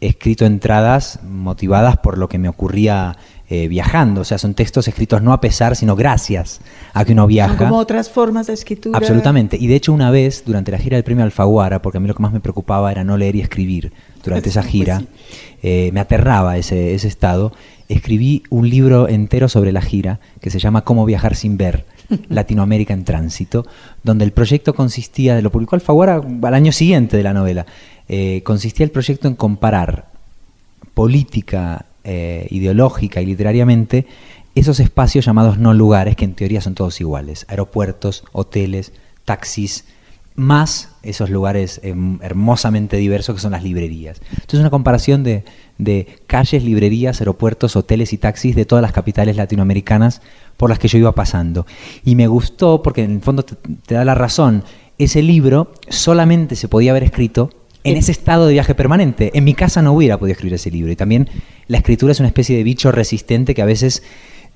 he 0.00 0.08
escrito 0.08 0.44
entradas 0.44 1.20
motivadas 1.22 1.96
por 1.98 2.18
lo 2.18 2.28
que 2.28 2.38
me 2.38 2.48
ocurría 2.48 3.16
eh, 3.48 3.68
viajando. 3.68 4.22
O 4.22 4.24
sea, 4.24 4.38
son 4.38 4.54
textos 4.54 4.88
escritos 4.88 5.22
no 5.22 5.32
a 5.32 5.40
pesar, 5.40 5.76
sino 5.76 5.94
gracias 5.94 6.60
a 6.92 7.04
que 7.04 7.12
uno 7.12 7.26
viaja. 7.26 7.56
como 7.56 7.76
otras 7.76 8.10
formas 8.10 8.46
de 8.46 8.54
escritura. 8.54 8.98
Absolutamente. 8.98 9.56
Y 9.60 9.66
de 9.66 9.76
hecho, 9.76 9.92
una 9.92 10.10
vez, 10.10 10.44
durante 10.46 10.72
la 10.72 10.78
gira 10.78 10.96
del 10.96 11.04
premio 11.04 11.24
Alfaguara, 11.24 11.82
porque 11.82 11.98
a 11.98 12.00
mí 12.00 12.08
lo 12.08 12.14
que 12.14 12.22
más 12.22 12.32
me 12.32 12.40
preocupaba 12.40 12.90
era 12.90 13.04
no 13.04 13.16
leer 13.16 13.36
y 13.36 13.42
escribir 13.42 13.92
durante 14.24 14.48
esa 14.48 14.62
gira, 14.62 15.02
eh, 15.62 15.90
me 15.92 16.00
aterraba 16.00 16.56
ese, 16.56 16.94
ese 16.94 17.06
estado, 17.06 17.52
escribí 17.88 18.42
un 18.50 18.68
libro 18.68 19.08
entero 19.08 19.48
sobre 19.48 19.72
la 19.72 19.82
gira 19.82 20.20
que 20.40 20.50
se 20.50 20.58
llama 20.58 20.82
Cómo 20.82 21.04
viajar 21.04 21.36
sin 21.36 21.56
ver. 21.56 21.84
Latinoamérica 22.28 22.94
en 22.94 23.04
tránsito, 23.04 23.66
donde 24.02 24.24
el 24.24 24.32
proyecto 24.32 24.74
consistía, 24.74 25.40
lo 25.40 25.50
publicó 25.50 25.76
Alfaguara 25.76 26.20
al 26.42 26.54
año 26.54 26.72
siguiente 26.72 27.16
de 27.16 27.22
la 27.22 27.32
novela, 27.32 27.66
eh, 28.08 28.42
consistía 28.44 28.84
el 28.84 28.90
proyecto 28.90 29.28
en 29.28 29.34
comparar 29.34 30.08
política, 30.94 31.86
eh, 32.04 32.46
ideológica 32.50 33.20
y 33.20 33.26
literariamente 33.26 34.06
esos 34.54 34.78
espacios 34.78 35.24
llamados 35.24 35.58
no 35.58 35.74
lugares, 35.74 36.16
que 36.16 36.24
en 36.24 36.34
teoría 36.34 36.60
son 36.60 36.74
todos 36.74 37.00
iguales, 37.00 37.46
aeropuertos, 37.48 38.24
hoteles, 38.32 38.92
taxis, 39.24 39.84
más 40.36 40.90
esos 41.02 41.30
lugares 41.30 41.80
em, 41.84 42.18
hermosamente 42.22 42.96
diversos 42.96 43.36
que 43.36 43.40
son 43.40 43.52
las 43.52 43.62
librerías. 43.62 44.20
Entonces 44.30 44.60
una 44.60 44.70
comparación 44.70 45.22
de, 45.22 45.44
calles, 46.26 46.64
librerías, 46.64 47.20
aeropuertos, 47.20 47.76
hoteles 47.76 48.12
y 48.12 48.18
taxis 48.18 48.56
de 48.56 48.64
todas 48.64 48.82
las 48.82 48.92
capitales 48.92 49.36
latinoamericanas 49.36 50.22
por 50.56 50.70
las 50.70 50.78
que 50.78 50.88
yo 50.88 50.98
iba 50.98 51.12
pasando. 51.12 51.66
Y 52.04 52.16
me 52.16 52.26
gustó 52.26 52.82
porque 52.82 53.04
en 53.04 53.12
el 53.12 53.20
fondo 53.20 53.44
te 53.44 53.94
da 53.94 54.04
la 54.04 54.14
razón, 54.14 54.64
ese 54.98 55.22
libro 55.22 55.72
solamente 55.88 56.56
se 56.56 56.68
podía 56.68 56.92
haber 56.92 57.04
escrito 57.04 57.50
en 57.84 57.96
ese 57.96 58.12
estado 58.12 58.46
de 58.46 58.54
viaje 58.54 58.74
permanente. 58.74 59.30
En 59.34 59.44
mi 59.44 59.54
casa 59.54 59.82
no 59.82 59.92
hubiera 59.92 60.18
podido 60.18 60.32
escribir 60.32 60.54
ese 60.54 60.70
libro. 60.70 60.90
Y 60.90 60.96
también 60.96 61.28
la 61.68 61.78
escritura 61.78 62.12
es 62.12 62.20
una 62.20 62.28
especie 62.28 62.56
de 62.56 62.64
bicho 62.64 62.90
resistente 62.90 63.54
que 63.54 63.62
a 63.62 63.66
veces 63.66 64.02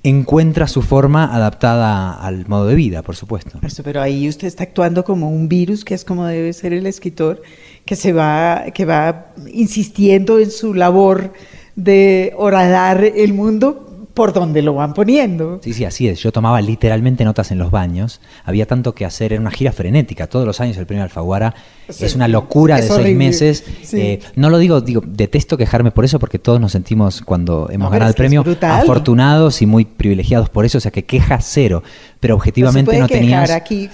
encuentra 0.03 0.67
su 0.67 0.81
forma 0.81 1.33
adaptada 1.35 2.13
al 2.13 2.47
modo 2.47 2.67
de 2.67 2.75
vida, 2.75 3.01
por 3.01 3.15
supuesto. 3.15 3.59
pero 3.83 4.01
ahí 4.01 4.29
usted 4.29 4.47
está 4.47 4.63
actuando 4.63 5.03
como 5.03 5.29
un 5.29 5.49
virus, 5.49 5.83
que 5.83 5.93
es 5.93 6.05
como 6.05 6.25
debe 6.25 6.53
ser 6.53 6.73
el 6.73 6.85
escritor, 6.85 7.41
que 7.85 7.95
se 7.95 8.13
va, 8.13 8.65
que 8.73 8.85
va 8.85 9.33
insistiendo 9.53 10.39
en 10.39 10.51
su 10.51 10.73
labor 10.73 11.33
de 11.75 12.33
horadar 12.37 13.03
el 13.03 13.33
mundo 13.33 14.07
por 14.13 14.33
donde 14.33 14.61
lo 14.61 14.73
van 14.73 14.93
poniendo. 14.93 15.59
Sí, 15.63 15.73
sí, 15.73 15.85
así 15.85 16.07
es. 16.07 16.19
Yo 16.19 16.31
tomaba 16.31 16.61
literalmente 16.61 17.23
notas 17.23 17.51
en 17.51 17.57
los 17.57 17.71
baños. 17.71 18.19
Había 18.43 18.65
tanto 18.65 18.93
que 18.93 19.05
hacer, 19.05 19.33
era 19.33 19.41
una 19.41 19.51
gira 19.51 19.71
frenética. 19.71 20.27
Todos 20.27 20.45
los 20.45 20.59
años 20.59 20.77
el 20.77 20.85
premio 20.85 21.03
Alfaguara 21.03 21.55
es 21.89 22.15
una 22.15 22.27
locura 22.27 22.77
de 22.77 22.87
seis 22.87 23.15
meses. 23.15 23.63
Eh, 23.93 24.19
no 24.35 24.49
lo 24.49 24.57
digo, 24.57 24.81
digo, 24.81 25.01
detesto 25.05 25.57
quejarme 25.57 25.91
por 25.91 26.05
eso 26.05 26.19
porque 26.19 26.39
todos 26.39 26.59
nos 26.59 26.71
sentimos 26.71 27.21
cuando 27.21 27.67
hemos 27.71 27.91
ganado 27.91 28.09
el 28.09 28.15
premio 28.15 28.43
afortunados 28.61 29.61
y 29.61 29.65
muy 29.65 29.85
privilegiados 29.85 30.49
por 30.49 30.65
eso, 30.65 30.77
o 30.77 30.81
sea 30.81 30.91
que 30.91 31.05
queja 31.05 31.39
cero 31.41 31.83
pero 32.19 32.35
objetivamente 32.35 32.99
no, 32.99 33.07
tenías. 33.07 33.49
Aquí, 33.49 33.89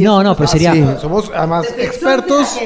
no, 0.00 0.22
no, 0.22 0.34
pero 0.34 0.48
sería. 0.48 0.98
somos 0.98 1.30
además 1.34 1.66
expertos. 1.78 2.56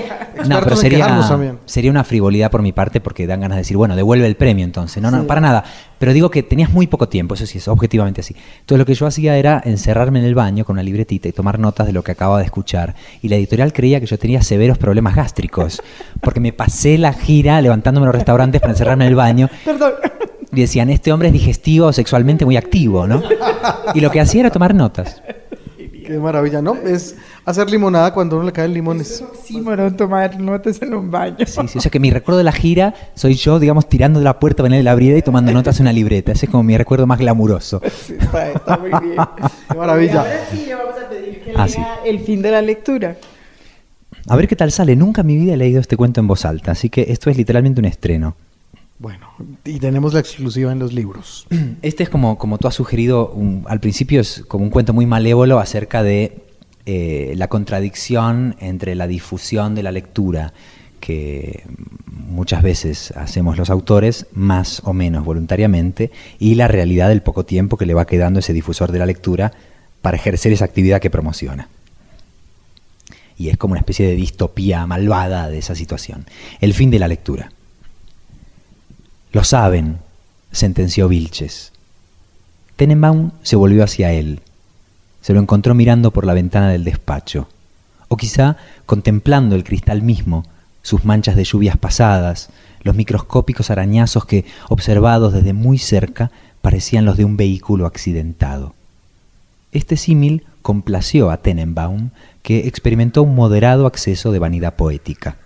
no, 0.46 0.60
pero 0.60 0.76
sería, 0.76 1.58
sería 1.66 1.90
una 1.90 2.04
frivolidad 2.04 2.50
por 2.50 2.62
mi 2.62 2.72
parte 2.72 3.00
porque 3.00 3.26
dan 3.26 3.40
ganas 3.40 3.56
de 3.56 3.62
decir, 3.62 3.76
bueno, 3.76 3.96
devuelve 3.96 4.26
el 4.26 4.36
premio 4.36 4.64
entonces. 4.64 5.02
No, 5.02 5.10
no, 5.10 5.26
para 5.26 5.40
nada. 5.40 5.64
Pero 5.98 6.14
digo 6.14 6.30
que 6.30 6.42
tenías 6.42 6.70
muy 6.70 6.86
poco 6.86 7.08
tiempo, 7.08 7.34
eso 7.34 7.44
sí, 7.44 7.58
es 7.58 7.68
objetivamente 7.68 8.22
así. 8.22 8.34
Entonces 8.60 8.78
lo 8.78 8.86
que 8.86 8.94
yo 8.94 9.06
hacía 9.06 9.36
era 9.36 9.60
encerrarme 9.62 10.20
en 10.20 10.24
el 10.24 10.34
baño 10.34 10.64
con 10.64 10.74
una 10.74 10.82
libretita 10.82 11.28
y 11.28 11.32
tomar 11.32 11.58
notas 11.58 11.86
de 11.86 11.92
lo 11.92 12.02
que 12.02 12.12
acababa 12.12 12.38
de 12.38 12.46
escuchar. 12.46 12.94
Y 13.20 13.28
la 13.28 13.36
editorial 13.36 13.72
creía 13.72 14.00
que 14.00 14.06
yo 14.06 14.18
tenía 14.18 14.40
severos 14.70 14.78
problemas 14.78 15.16
gástricos, 15.16 15.82
porque 16.20 16.40
me 16.40 16.52
pasé 16.52 16.98
la 16.98 17.12
gira 17.12 17.60
levantándome 17.60 18.04
en 18.04 18.08
los 18.08 18.14
restaurantes 18.14 18.60
para 18.60 18.72
encerrarme 18.72 19.04
en 19.04 19.10
el 19.10 19.16
baño. 19.16 19.48
Perdón 19.64 19.92
y 20.52 20.60
decían, 20.62 20.90
este 20.90 21.12
hombre 21.12 21.28
es 21.28 21.32
digestivo, 21.32 21.92
sexualmente 21.92 22.44
muy 22.44 22.56
activo, 22.56 23.06
¿no? 23.06 23.22
Y 23.94 24.00
lo 24.00 24.10
que 24.10 24.20
hacía 24.20 24.40
era 24.40 24.50
tomar 24.50 24.74
notas. 24.74 25.22
Qué 26.04 26.18
maravilla, 26.18 26.60
¿no? 26.60 26.74
Es 26.74 27.14
hacer 27.44 27.70
limonada 27.70 28.12
cuando 28.12 28.36
uno 28.36 28.46
le 28.46 28.52
caen 28.52 28.74
limones. 28.74 29.22
Sí, 29.44 29.60
bueno, 29.60 29.94
tomar 29.94 30.40
notas 30.40 30.82
en 30.82 30.94
un 30.94 31.08
baño. 31.08 31.36
Sí, 31.46 31.60
sí, 31.68 31.78
o 31.78 31.80
sea 31.80 31.88
que 31.88 32.00
mi 32.00 32.10
recuerdo 32.10 32.38
de 32.38 32.44
la 32.44 32.50
gira 32.50 32.94
soy 33.14 33.34
yo, 33.34 33.60
digamos, 33.60 33.88
tirando 33.88 34.18
de 34.18 34.24
la 34.24 34.40
puerta, 34.40 34.64
venir 34.64 34.78
de 34.78 34.82
la 34.82 34.94
brida 34.96 35.16
y 35.16 35.22
tomando 35.22 35.52
notas 35.52 35.78
en 35.78 35.84
una 35.84 35.92
libreta. 35.92 36.32
Ese 36.32 36.46
es 36.46 36.50
como 36.50 36.64
mi 36.64 36.76
recuerdo 36.76 37.06
más 37.06 37.20
glamuroso. 37.20 37.80
Sí, 38.06 38.16
está, 38.20 38.76
muy 38.76 38.90
bien. 38.90 39.16
Qué 39.70 39.78
maravilla. 39.78 40.20
ahora 40.22 40.40
sí 40.50 40.64
le 40.66 40.74
vamos 40.74 40.94
a 40.96 41.08
pedir 41.08 41.42
que 41.42 41.52
ah, 41.54 41.66
lea 41.68 42.00
el 42.04 42.18
fin 42.18 42.42
de 42.42 42.50
la 42.50 42.60
lectura. 42.60 43.16
A 44.26 44.36
ver 44.36 44.48
qué 44.48 44.56
tal 44.56 44.70
sale. 44.72 44.96
Nunca 44.96 45.22
en 45.22 45.26
mi 45.26 45.36
vida 45.36 45.54
he 45.54 45.56
leído 45.56 45.80
este 45.80 45.96
cuento 45.96 46.20
en 46.20 46.26
voz 46.26 46.44
alta, 46.44 46.72
así 46.72 46.90
que 46.90 47.06
esto 47.08 47.30
es 47.30 47.36
literalmente 47.36 47.80
un 47.80 47.86
estreno. 47.86 48.36
Bueno, 48.98 49.30
y 49.64 49.78
tenemos 49.78 50.12
la 50.12 50.20
exclusiva 50.20 50.72
en 50.72 50.78
los 50.78 50.92
libros. 50.92 51.46
Este 51.82 52.02
es 52.02 52.10
como, 52.10 52.36
como 52.36 52.58
tú 52.58 52.68
has 52.68 52.74
sugerido, 52.74 53.34
al 53.64 53.80
principio 53.80 54.20
es 54.20 54.44
como 54.46 54.64
un 54.64 54.70
cuento 54.70 54.92
muy 54.92 55.06
malévolo 55.06 55.58
acerca 55.58 56.02
de 56.02 56.42
eh, 56.84 57.32
la 57.36 57.48
contradicción 57.48 58.56
entre 58.60 58.94
la 58.94 59.06
difusión 59.06 59.74
de 59.74 59.82
la 59.82 59.90
lectura 59.90 60.52
que 61.00 61.64
muchas 62.06 62.62
veces 62.62 63.12
hacemos 63.16 63.56
los 63.56 63.70
autores, 63.70 64.26
más 64.34 64.82
o 64.84 64.92
menos 64.92 65.24
voluntariamente, 65.24 66.10
y 66.38 66.54
la 66.56 66.68
realidad 66.68 67.08
del 67.08 67.22
poco 67.22 67.46
tiempo 67.46 67.78
que 67.78 67.86
le 67.86 67.94
va 67.94 68.06
quedando 68.06 68.40
ese 68.40 68.52
difusor 68.52 68.92
de 68.92 68.98
la 68.98 69.06
lectura 69.06 69.52
para 70.02 70.18
ejercer 70.18 70.52
esa 70.52 70.66
actividad 70.66 71.00
que 71.00 71.10
promociona. 71.10 71.68
Y 73.40 73.48
es 73.48 73.56
como 73.56 73.72
una 73.72 73.80
especie 73.80 74.06
de 74.06 74.16
distopía 74.16 74.86
malvada 74.86 75.48
de 75.48 75.56
esa 75.56 75.74
situación. 75.74 76.26
El 76.60 76.74
fin 76.74 76.90
de 76.90 76.98
la 76.98 77.08
lectura. 77.08 77.50
Lo 79.32 79.44
saben, 79.44 79.96
sentenció 80.52 81.08
Vilches. 81.08 81.72
Tenenbaum 82.76 83.30
se 83.42 83.56
volvió 83.56 83.82
hacia 83.82 84.12
él. 84.12 84.42
Se 85.22 85.32
lo 85.32 85.40
encontró 85.40 85.74
mirando 85.74 86.10
por 86.10 86.26
la 86.26 86.34
ventana 86.34 86.68
del 86.68 86.84
despacho, 86.84 87.48
o 88.08 88.18
quizá 88.18 88.58
contemplando 88.84 89.56
el 89.56 89.64
cristal 89.64 90.02
mismo, 90.02 90.44
sus 90.82 91.06
manchas 91.06 91.34
de 91.34 91.44
lluvias 91.44 91.78
pasadas, 91.78 92.50
los 92.82 92.94
microscópicos 92.94 93.70
arañazos 93.70 94.26
que, 94.26 94.44
observados 94.68 95.32
desde 95.32 95.54
muy 95.54 95.78
cerca, 95.78 96.30
parecían 96.60 97.06
los 97.06 97.16
de 97.16 97.24
un 97.24 97.38
vehículo 97.38 97.86
accidentado. 97.86 98.74
Este 99.72 99.96
símil 99.96 100.44
complació 100.60 101.30
a 101.30 101.38
Tenenbaum, 101.38 102.10
que 102.42 102.66
experimentó 102.66 103.22
un 103.22 103.34
moderado 103.34 103.86
acceso 103.86 104.32
de 104.32 104.38
vanidad 104.38 104.74
poética. 104.76 105.36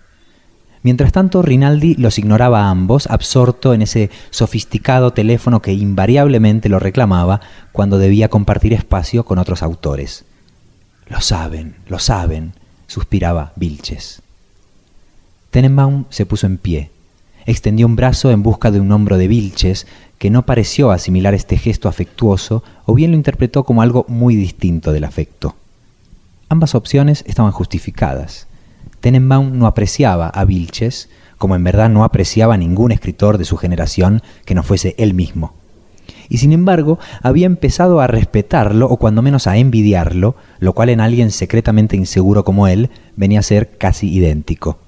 Mientras 0.85 1.11
tanto, 1.11 1.41
Rinaldi 1.41 1.95
los 1.95 2.19
ignoraba 2.19 2.61
a 2.61 2.69
ambos, 2.69 3.07
absorto 3.07 3.73
en 3.73 3.81
ese 3.81 4.11
sofisticado 4.29 5.13
teléfono 5.13 5.59
que 5.59 5.73
invariablemente 5.73 6.69
lo 6.69 6.77
reclamaba 6.77 7.41
cuando 7.71 7.97
debía 7.97 8.29
compartir 8.29 8.71
espacio 8.73 9.25
con 9.25 9.39
otros 9.39 9.63
autores. 9.63 10.25
Lo 11.07 11.21
saben, 11.21 11.77
lo 11.87 11.97
saben, 11.97 12.53
suspiraba 12.85 13.51
Vilches. 13.55 14.21
Tenenbaum 15.49 16.05
se 16.09 16.27
puso 16.27 16.45
en 16.45 16.59
pie, 16.59 16.91
extendió 17.47 17.87
un 17.87 17.95
brazo 17.95 18.29
en 18.29 18.43
busca 18.43 18.69
de 18.69 18.79
un 18.79 18.91
hombro 18.91 19.17
de 19.17 19.27
Vilches, 19.27 19.87
que 20.19 20.29
no 20.29 20.45
pareció 20.45 20.91
asimilar 20.91 21.33
este 21.33 21.57
gesto 21.57 21.89
afectuoso 21.89 22.63
o 22.85 22.93
bien 22.93 23.11
lo 23.11 23.17
interpretó 23.17 23.63
como 23.63 23.81
algo 23.81 24.05
muy 24.07 24.35
distinto 24.35 24.91
del 24.91 25.03
afecto. 25.03 25.55
Ambas 26.49 26.75
opciones 26.75 27.23
estaban 27.27 27.51
justificadas. 27.51 28.47
Tenenbaum 28.99 29.57
no 29.57 29.67
apreciaba 29.67 30.29
a 30.29 30.45
Vilches, 30.45 31.09
como 31.37 31.55
en 31.55 31.63
verdad 31.63 31.89
no 31.89 32.03
apreciaba 32.03 32.53
a 32.53 32.57
ningún 32.57 32.91
escritor 32.91 33.37
de 33.37 33.45
su 33.45 33.57
generación 33.57 34.21
que 34.45 34.55
no 34.55 34.63
fuese 34.63 34.95
él 34.97 35.13
mismo. 35.13 35.53
Y 36.29 36.37
sin 36.37 36.53
embargo, 36.53 36.99
había 37.21 37.45
empezado 37.45 37.99
a 37.99 38.07
respetarlo 38.07 38.87
o 38.87 38.97
cuando 38.97 39.21
menos 39.21 39.47
a 39.47 39.57
envidiarlo, 39.57 40.35
lo 40.59 40.73
cual 40.73 40.89
en 40.89 41.01
alguien 41.01 41.31
secretamente 41.31 41.97
inseguro 41.97 42.43
como 42.43 42.67
él 42.67 42.89
venía 43.15 43.39
a 43.39 43.43
ser 43.43 43.77
casi 43.77 44.11
idéntico. 44.13 44.79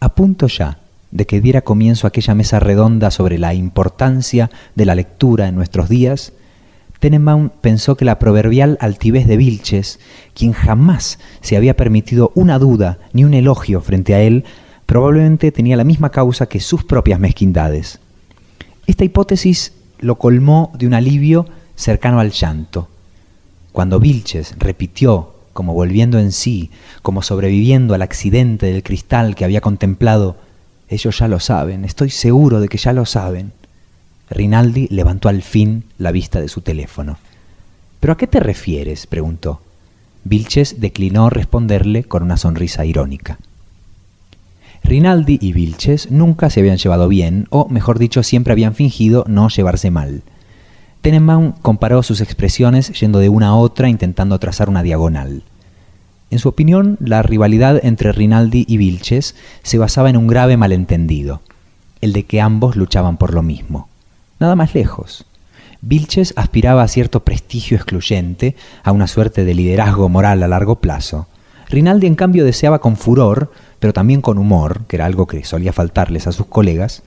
A 0.00 0.14
punto 0.14 0.46
ya 0.46 0.78
de 1.10 1.26
que 1.26 1.40
diera 1.40 1.62
comienzo 1.62 2.06
aquella 2.06 2.34
mesa 2.34 2.60
redonda 2.60 3.10
sobre 3.10 3.38
la 3.38 3.54
importancia 3.54 4.50
de 4.74 4.84
la 4.84 4.94
lectura 4.94 5.48
en 5.48 5.56
nuestros 5.56 5.88
días, 5.88 6.32
Tenenbaum 7.00 7.48
pensó 7.48 7.96
que 7.96 8.04
la 8.04 8.18
proverbial 8.18 8.76
altivez 8.80 9.26
de 9.26 9.38
Vilches, 9.38 9.98
quien 10.34 10.52
jamás 10.52 11.18
se 11.40 11.56
había 11.56 11.74
permitido 11.74 12.30
una 12.34 12.58
duda 12.58 12.98
ni 13.14 13.24
un 13.24 13.32
elogio 13.32 13.80
frente 13.80 14.14
a 14.14 14.20
él, 14.20 14.44
probablemente 14.84 15.50
tenía 15.50 15.76
la 15.76 15.84
misma 15.84 16.10
causa 16.10 16.46
que 16.46 16.60
sus 16.60 16.84
propias 16.84 17.18
mezquindades. 17.18 18.00
Esta 18.86 19.04
hipótesis 19.04 19.72
lo 19.98 20.16
colmó 20.16 20.72
de 20.78 20.86
un 20.86 20.94
alivio 20.94 21.46
cercano 21.74 22.20
al 22.20 22.32
llanto. 22.32 22.88
Cuando 23.72 23.98
Vilches 23.98 24.56
repitió, 24.58 25.34
como 25.54 25.72
volviendo 25.72 26.18
en 26.18 26.32
sí, 26.32 26.70
como 27.00 27.22
sobreviviendo 27.22 27.94
al 27.94 28.02
accidente 28.02 28.66
del 28.66 28.82
cristal 28.82 29.34
que 29.34 29.46
había 29.46 29.62
contemplado, 29.62 30.36
ellos 30.88 31.18
ya 31.18 31.28
lo 31.28 31.40
saben, 31.40 31.86
estoy 31.86 32.10
seguro 32.10 32.60
de 32.60 32.68
que 32.68 32.76
ya 32.76 32.92
lo 32.92 33.06
saben. 33.06 33.52
Rinaldi 34.30 34.86
levantó 34.90 35.28
al 35.28 35.42
fin 35.42 35.84
la 35.98 36.12
vista 36.12 36.40
de 36.40 36.48
su 36.48 36.60
teléfono. 36.60 37.18
¿Pero 37.98 38.12
a 38.12 38.16
qué 38.16 38.28
te 38.28 38.38
refieres? 38.38 39.08
preguntó. 39.08 39.60
Vilches 40.22 40.80
declinó 40.80 41.30
responderle 41.30 42.04
con 42.04 42.22
una 42.22 42.36
sonrisa 42.36 42.84
irónica. 42.84 43.38
Rinaldi 44.84 45.38
y 45.40 45.52
Vilches 45.52 46.10
nunca 46.10 46.48
se 46.48 46.60
habían 46.60 46.76
llevado 46.76 47.08
bien, 47.08 47.48
o 47.50 47.68
mejor 47.68 47.98
dicho, 47.98 48.22
siempre 48.22 48.52
habían 48.52 48.74
fingido 48.74 49.24
no 49.26 49.48
llevarse 49.48 49.90
mal. 49.90 50.22
Tenenbaum 51.02 51.52
comparó 51.60 52.02
sus 52.02 52.20
expresiones 52.20 52.98
yendo 52.98 53.18
de 53.18 53.28
una 53.28 53.48
a 53.48 53.54
otra 53.54 53.88
intentando 53.88 54.38
trazar 54.38 54.68
una 54.68 54.82
diagonal. 54.82 55.42
En 56.30 56.38
su 56.38 56.48
opinión, 56.48 56.98
la 57.00 57.22
rivalidad 57.22 57.84
entre 57.84 58.12
Rinaldi 58.12 58.64
y 58.68 58.76
Vilches 58.76 59.34
se 59.64 59.78
basaba 59.78 60.08
en 60.08 60.16
un 60.16 60.28
grave 60.28 60.56
malentendido, 60.56 61.42
el 62.00 62.12
de 62.12 62.24
que 62.24 62.40
ambos 62.40 62.76
luchaban 62.76 63.16
por 63.16 63.34
lo 63.34 63.42
mismo 63.42 63.89
nada 64.40 64.56
más 64.56 64.74
lejos. 64.74 65.24
Vilches 65.82 66.34
aspiraba 66.36 66.82
a 66.82 66.88
cierto 66.88 67.20
prestigio 67.20 67.76
excluyente, 67.76 68.56
a 68.82 68.92
una 68.92 69.06
suerte 69.06 69.44
de 69.44 69.54
liderazgo 69.54 70.08
moral 70.08 70.42
a 70.42 70.48
largo 70.48 70.76
plazo. 70.76 71.26
Rinaldi, 71.68 72.06
en 72.06 72.16
cambio, 72.16 72.44
deseaba 72.44 72.80
con 72.80 72.96
furor, 72.96 73.52
pero 73.78 73.92
también 73.92 74.20
con 74.20 74.38
humor, 74.38 74.82
que 74.88 74.96
era 74.96 75.06
algo 75.06 75.26
que 75.26 75.44
solía 75.44 75.72
faltarles 75.72 76.26
a 76.26 76.32
sus 76.32 76.46
colegas, 76.46 77.02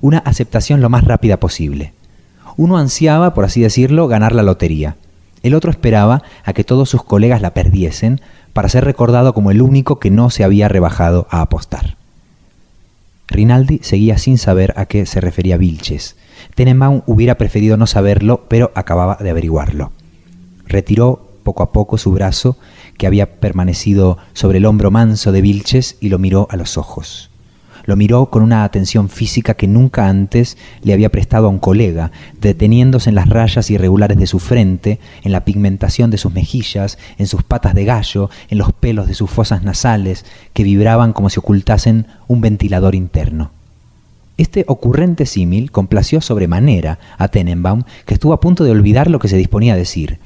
una 0.00 0.18
aceptación 0.18 0.80
lo 0.80 0.88
más 0.88 1.04
rápida 1.04 1.38
posible. 1.38 1.92
Uno 2.56 2.76
ansiaba, 2.76 3.32
por 3.32 3.44
así 3.44 3.60
decirlo, 3.60 4.08
ganar 4.08 4.34
la 4.34 4.42
lotería. 4.42 4.96
El 5.42 5.54
otro 5.54 5.70
esperaba 5.70 6.22
a 6.44 6.52
que 6.52 6.64
todos 6.64 6.90
sus 6.90 7.02
colegas 7.02 7.40
la 7.40 7.54
perdiesen 7.54 8.20
para 8.52 8.68
ser 8.68 8.84
recordado 8.84 9.32
como 9.32 9.50
el 9.50 9.62
único 9.62 9.98
que 9.98 10.10
no 10.10 10.28
se 10.28 10.44
había 10.44 10.68
rebajado 10.68 11.26
a 11.30 11.40
apostar. 11.40 11.96
Rinaldi 13.28 13.78
seguía 13.82 14.18
sin 14.18 14.38
saber 14.38 14.74
a 14.76 14.86
qué 14.86 15.06
se 15.06 15.20
refería 15.20 15.56
Vilches, 15.56 16.16
Tenenbaum 16.54 17.02
hubiera 17.06 17.36
preferido 17.36 17.76
no 17.76 17.86
saberlo, 17.86 18.46
pero 18.48 18.72
acababa 18.74 19.16
de 19.20 19.30
averiguarlo. 19.30 19.92
Retiró 20.66 21.30
poco 21.42 21.62
a 21.62 21.72
poco 21.72 21.98
su 21.98 22.12
brazo, 22.12 22.56
que 22.96 23.06
había 23.06 23.40
permanecido 23.40 24.18
sobre 24.34 24.58
el 24.58 24.66
hombro 24.66 24.90
manso 24.90 25.32
de 25.32 25.40
Vilches, 25.40 25.96
y 26.00 26.08
lo 26.08 26.18
miró 26.18 26.46
a 26.50 26.56
los 26.56 26.76
ojos. 26.78 27.30
Lo 27.84 27.96
miró 27.96 28.26
con 28.26 28.42
una 28.42 28.64
atención 28.64 29.08
física 29.08 29.54
que 29.54 29.66
nunca 29.66 30.08
antes 30.08 30.58
le 30.82 30.92
había 30.92 31.08
prestado 31.08 31.46
a 31.46 31.50
un 31.50 31.58
colega, 31.58 32.12
deteniéndose 32.40 33.08
en 33.08 33.16
las 33.16 33.28
rayas 33.28 33.70
irregulares 33.70 34.18
de 34.18 34.26
su 34.26 34.38
frente, 34.38 35.00
en 35.22 35.32
la 35.32 35.44
pigmentación 35.44 36.10
de 36.10 36.18
sus 36.18 36.32
mejillas, 36.32 36.98
en 37.18 37.26
sus 37.26 37.42
patas 37.42 37.74
de 37.74 37.84
gallo, 37.84 38.30
en 38.48 38.58
los 38.58 38.72
pelos 38.72 39.06
de 39.08 39.14
sus 39.14 39.30
fosas 39.30 39.62
nasales, 39.62 40.24
que 40.52 40.62
vibraban 40.62 41.12
como 41.12 41.30
si 41.30 41.38
ocultasen 41.38 42.06
un 42.28 42.40
ventilador 42.40 42.94
interno. 42.94 43.50
Este 44.40 44.64
ocurrente 44.68 45.26
símil 45.26 45.70
complació 45.70 46.22
sobremanera 46.22 46.98
a 47.18 47.28
Tenenbaum, 47.28 47.82
que 48.06 48.14
estuvo 48.14 48.32
a 48.32 48.40
punto 48.40 48.64
de 48.64 48.70
olvidar 48.70 49.10
lo 49.10 49.18
que 49.18 49.28
se 49.28 49.36
disponía 49.36 49.74
a 49.74 49.76
decir. 49.76 50.18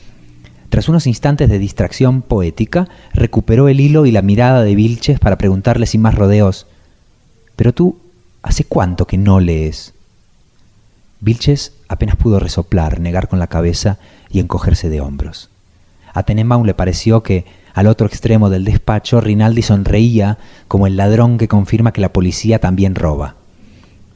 Tras 0.68 0.88
unos 0.88 1.08
instantes 1.08 1.48
de 1.48 1.58
distracción 1.58 2.22
poética, 2.22 2.86
recuperó 3.12 3.66
el 3.68 3.80
hilo 3.80 4.06
y 4.06 4.12
la 4.12 4.22
mirada 4.22 4.62
de 4.62 4.76
Vilches 4.76 5.18
para 5.18 5.36
preguntarle 5.36 5.86
sin 5.86 6.00
más 6.00 6.14
rodeos, 6.14 6.68
¿Pero 7.56 7.74
tú, 7.74 7.98
hace 8.40 8.62
cuánto 8.62 9.04
que 9.08 9.18
no 9.18 9.40
lees? 9.40 9.94
Vilches 11.18 11.72
apenas 11.88 12.14
pudo 12.14 12.38
resoplar, 12.38 13.00
negar 13.00 13.26
con 13.26 13.40
la 13.40 13.48
cabeza 13.48 13.98
y 14.30 14.38
encogerse 14.38 14.90
de 14.90 15.00
hombros. 15.00 15.50
A 16.12 16.22
Tenenbaum 16.22 16.64
le 16.66 16.74
pareció 16.74 17.24
que, 17.24 17.46
al 17.74 17.88
otro 17.88 18.06
extremo 18.06 18.48
del 18.48 18.64
despacho, 18.64 19.20
Rinaldi 19.20 19.62
sonreía 19.62 20.38
como 20.68 20.86
el 20.86 20.96
ladrón 20.96 21.36
que 21.36 21.48
confirma 21.48 21.92
que 21.92 22.00
la 22.00 22.12
policía 22.12 22.60
también 22.60 22.94
roba. 22.94 23.38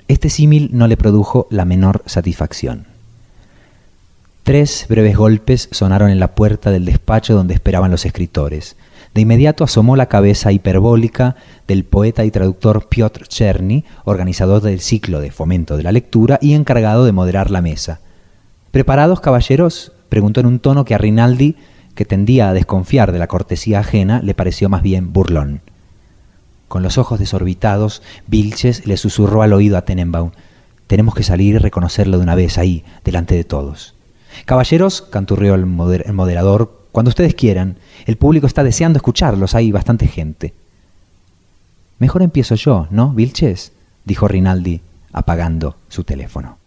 Este 0.08 0.30
símil 0.30 0.70
no 0.72 0.88
le 0.88 0.96
produjo 0.96 1.46
la 1.50 1.66
menor 1.66 2.02
satisfacción. 2.06 2.86
Tres 4.42 4.86
breves 4.88 5.14
golpes 5.14 5.68
sonaron 5.70 6.10
en 6.10 6.18
la 6.18 6.34
puerta 6.34 6.70
del 6.70 6.86
despacho 6.86 7.34
donde 7.34 7.52
esperaban 7.52 7.90
los 7.90 8.06
escritores. 8.06 8.76
De 9.12 9.20
inmediato 9.20 9.64
asomó 9.64 9.96
la 9.96 10.06
cabeza 10.06 10.50
hiperbólica 10.50 11.36
del 11.66 11.84
poeta 11.84 12.24
y 12.24 12.30
traductor 12.30 12.88
Piotr 12.88 13.28
Cherny, 13.28 13.84
organizador 14.04 14.62
del 14.62 14.80
ciclo 14.80 15.20
de 15.20 15.30
fomento 15.30 15.76
de 15.76 15.82
la 15.82 15.92
lectura 15.92 16.38
y 16.40 16.54
encargado 16.54 17.04
de 17.04 17.12
moderar 17.12 17.50
la 17.50 17.60
mesa. 17.60 18.00
¿Preparados, 18.70 19.20
caballeros? 19.20 19.92
preguntó 20.08 20.40
en 20.40 20.46
un 20.46 20.58
tono 20.58 20.86
que 20.86 20.94
a 20.94 20.98
Rinaldi, 20.98 21.56
que 21.94 22.06
tendía 22.06 22.48
a 22.48 22.54
desconfiar 22.54 23.12
de 23.12 23.18
la 23.18 23.26
cortesía 23.26 23.80
ajena, 23.80 24.22
le 24.22 24.32
pareció 24.32 24.70
más 24.70 24.82
bien 24.82 25.12
burlón. 25.12 25.60
Con 26.68 26.82
los 26.82 26.98
ojos 26.98 27.18
desorbitados, 27.18 28.02
Vilches 28.26 28.86
le 28.86 28.96
susurró 28.96 29.42
al 29.42 29.52
oído 29.52 29.76
a 29.76 29.82
Tenenbaum. 29.82 30.30
Tenemos 30.86 31.14
que 31.14 31.22
salir 31.22 31.54
y 31.54 31.58
reconocerlo 31.58 32.18
de 32.18 32.22
una 32.22 32.34
vez 32.34 32.58
ahí, 32.58 32.84
delante 33.04 33.34
de 33.34 33.44
todos. 33.44 33.94
Caballeros, 34.44 35.02
canturrió 35.02 35.54
el, 35.54 35.62
el 35.62 36.12
moderador, 36.12 36.86
cuando 36.92 37.08
ustedes 37.08 37.34
quieran. 37.34 37.78
El 38.06 38.16
público 38.16 38.46
está 38.46 38.62
deseando 38.64 38.98
escucharlos, 38.98 39.54
hay 39.54 39.72
bastante 39.72 40.06
gente. 40.06 40.54
Mejor 41.98 42.22
empiezo 42.22 42.54
yo, 42.54 42.86
¿no, 42.90 43.12
Vilches? 43.12 43.72
dijo 44.04 44.28
Rinaldi, 44.28 44.80
apagando 45.12 45.76
su 45.88 46.04
teléfono. 46.04 46.58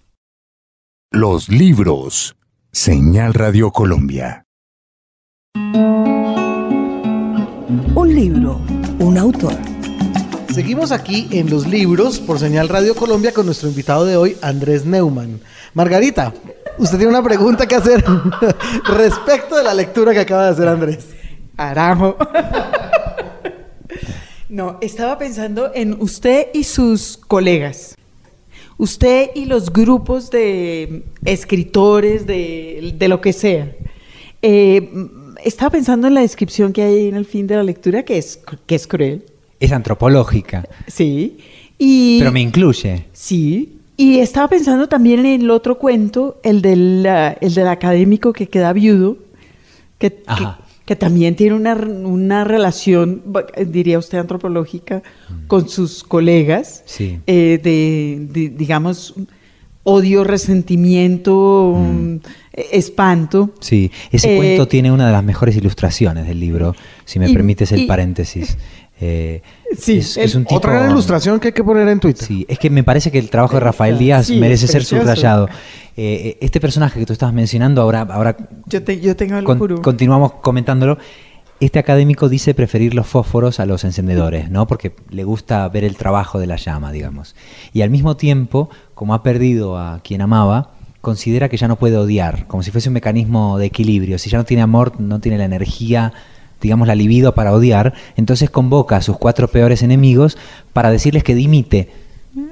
Los 1.11 1.49
libros. 1.49 2.35
Señal 2.71 3.33
Radio 3.33 3.71
Colombia. 3.71 4.45
Un 7.95 8.15
libro, 8.15 8.61
un 8.99 9.17
autor. 9.17 9.57
Seguimos 10.53 10.91
aquí 10.91 11.29
en 11.31 11.49
los 11.49 11.65
libros 11.65 12.19
por 12.19 12.37
Señal 12.37 12.67
Radio 12.67 12.93
Colombia 12.93 13.31
con 13.31 13.45
nuestro 13.45 13.69
invitado 13.69 14.05
de 14.05 14.17
hoy, 14.17 14.35
Andrés 14.41 14.85
Neumann. 14.85 15.39
Margarita, 15.73 16.33
usted 16.77 16.97
tiene 16.97 17.09
una 17.09 17.23
pregunta 17.23 17.65
que 17.65 17.75
hacer 17.75 18.03
respecto 18.85 19.55
de 19.55 19.63
la 19.63 19.73
lectura 19.73 20.11
que 20.11 20.19
acaba 20.19 20.45
de 20.45 20.49
hacer 20.49 20.67
Andrés. 20.67 21.07
Arajo. 21.55 22.17
No, 24.49 24.77
estaba 24.81 25.17
pensando 25.17 25.71
en 25.73 26.01
usted 26.01 26.47
y 26.53 26.65
sus 26.65 27.15
colegas. 27.15 27.95
Usted 28.77 29.29
y 29.33 29.45
los 29.45 29.71
grupos 29.71 30.29
de 30.31 31.05
escritores, 31.23 32.27
de, 32.27 33.05
lo 33.07 33.21
que 33.21 33.31
sea. 33.31 33.73
Eh, 34.41 34.89
estaba 35.45 35.69
pensando 35.69 36.07
en 36.07 36.15
la 36.15 36.21
descripción 36.21 36.73
que 36.73 36.83
hay 36.83 37.07
en 37.07 37.15
el 37.15 37.25
fin 37.25 37.47
de 37.47 37.55
la 37.55 37.63
lectura, 37.63 38.03
que 38.03 38.17
es, 38.17 38.41
que 38.65 38.75
es 38.75 38.87
cruel. 38.87 39.30
Es 39.61 39.71
antropológica. 39.71 40.67
Sí. 40.87 41.37
Y, 41.77 42.19
Pero 42.19 42.31
me 42.33 42.41
incluye. 42.41 43.05
Sí. 43.13 43.77
Y 43.95 44.19
estaba 44.19 44.47
pensando 44.49 44.87
también 44.89 45.19
en 45.25 45.41
el 45.43 45.49
otro 45.51 45.77
cuento, 45.77 46.39
el 46.43 46.61
del, 46.61 47.05
el 47.39 47.53
del 47.53 47.67
académico 47.67 48.33
que 48.33 48.47
queda 48.49 48.73
viudo, 48.73 49.17
que, 49.99 50.11
que, 50.11 50.47
que 50.85 50.95
también 50.95 51.35
tiene 51.35 51.55
una, 51.55 51.75
una 51.75 52.43
relación, 52.43 53.21
diría 53.67 53.99
usted, 53.99 54.17
antropológica 54.17 55.03
Mm. 55.29 55.47
con 55.47 55.69
sus 55.69 56.03
colegas, 56.03 56.81
Sí. 56.85 57.19
eh, 57.27 57.59
de, 57.63 58.27
de, 58.31 58.49
digamos, 58.49 59.13
odio, 59.83 60.23
resentimiento, 60.23 61.75
Mm. 61.77 62.15
eh, 62.53 62.67
espanto. 62.73 63.51
Sí, 63.59 63.91
ese 64.11 64.33
Eh, 64.33 64.37
cuento 64.37 64.67
tiene 64.67 64.91
una 64.91 65.05
de 65.07 65.11
las 65.11 65.23
mejores 65.23 65.55
ilustraciones 65.55 66.27
del 66.27 66.39
libro, 66.39 66.75
si 67.05 67.19
me 67.19 67.29
y- 67.29 67.33
permites 67.33 67.71
el 67.71 67.81
y- 67.81 67.85
paréntesis. 67.87 68.57
Eh, 69.01 69.41
Sí, 69.77 69.97
es, 69.97 70.15
el- 70.17 70.23
es 70.25 70.35
un 70.35 70.43
tipo, 70.43 70.55
Otra 70.57 70.73
gran 70.73 70.91
ilustración 70.91 71.39
que 71.39 71.47
hay 71.47 71.53
que 71.53 71.63
poner 71.63 71.87
en 71.87 71.99
Twitter. 71.99 72.25
Sí, 72.27 72.45
es 72.47 72.59
que 72.59 72.69
me 72.69 72.83
parece 72.83 73.09
que 73.11 73.17
el 73.19 73.29
trabajo 73.29 73.55
de 73.55 73.61
Rafael 73.61 73.97
Díaz 73.97 74.27
Sí, 74.27 74.37
merece 74.39 74.67
ser 74.67 74.83
subrayado. 74.85 75.49
Eh, 75.97 76.37
este 76.41 76.59
personaje 76.59 76.99
que 76.99 77.05
tú 77.05 77.13
estabas 77.13 77.33
mencionando, 77.33 77.81
ahora, 77.81 78.01
ahora 78.01 78.37
Yo, 78.67 78.83
te- 78.83 78.99
yo 79.01 79.15
tengo 79.15 79.35
algo 79.35 79.47
con- 79.47 79.57
puro. 79.57 79.81
continuamos 79.81 80.33
comentándolo. 80.41 80.97
Este 81.59 81.79
académico 81.79 82.27
dice 82.29 82.53
preferir 82.53 82.93
los 82.95 83.05
fósforos 83.07 83.59
a 83.59 83.65
los 83.65 83.83
encendedores, 83.83 84.49
¿no? 84.49 84.65
Porque 84.67 84.93
le 85.09 85.23
gusta 85.23 85.67
ver 85.69 85.83
el 85.83 85.95
trabajo 85.95 86.39
de 86.39 86.47
la 86.47 86.55
llama, 86.55 86.91
digamos. 86.91 87.35
Y 87.71 87.81
al 87.83 87.89
mismo 87.91 88.17
tiempo, 88.17 88.69
como 88.95 89.13
ha 89.13 89.21
perdido 89.23 89.77
a 89.77 89.99
quien 90.03 90.21
amaba, 90.21 90.71
considera 91.01 91.49
que 91.49 91.57
ya 91.57 91.67
no 91.67 91.75
puede 91.77 91.97
odiar, 91.97 92.45
como 92.47 92.61
si 92.63 92.71
fuese 92.71 92.89
un 92.89 92.93
mecanismo 92.93 93.57
de 93.59 93.67
equilibrio. 93.67 94.17
Si 94.17 94.29
ya 94.29 94.37
no 94.39 94.43
tiene 94.43 94.63
amor, 94.63 94.99
no 94.99 95.19
tiene 95.19 95.37
la 95.37 95.45
energía, 95.45 96.13
digamos, 96.61 96.87
la 96.87 96.95
libido 96.95 97.33
para 97.33 97.53
odiar, 97.53 97.93
entonces 98.15 98.49
convoca 98.49 98.97
a 98.97 99.01
sus 99.01 99.17
cuatro 99.17 99.47
peores 99.47 99.83
enemigos 99.83 100.37
para 100.73 100.91
decirles 100.91 101.23
que 101.23 101.35
dimite, 101.35 101.89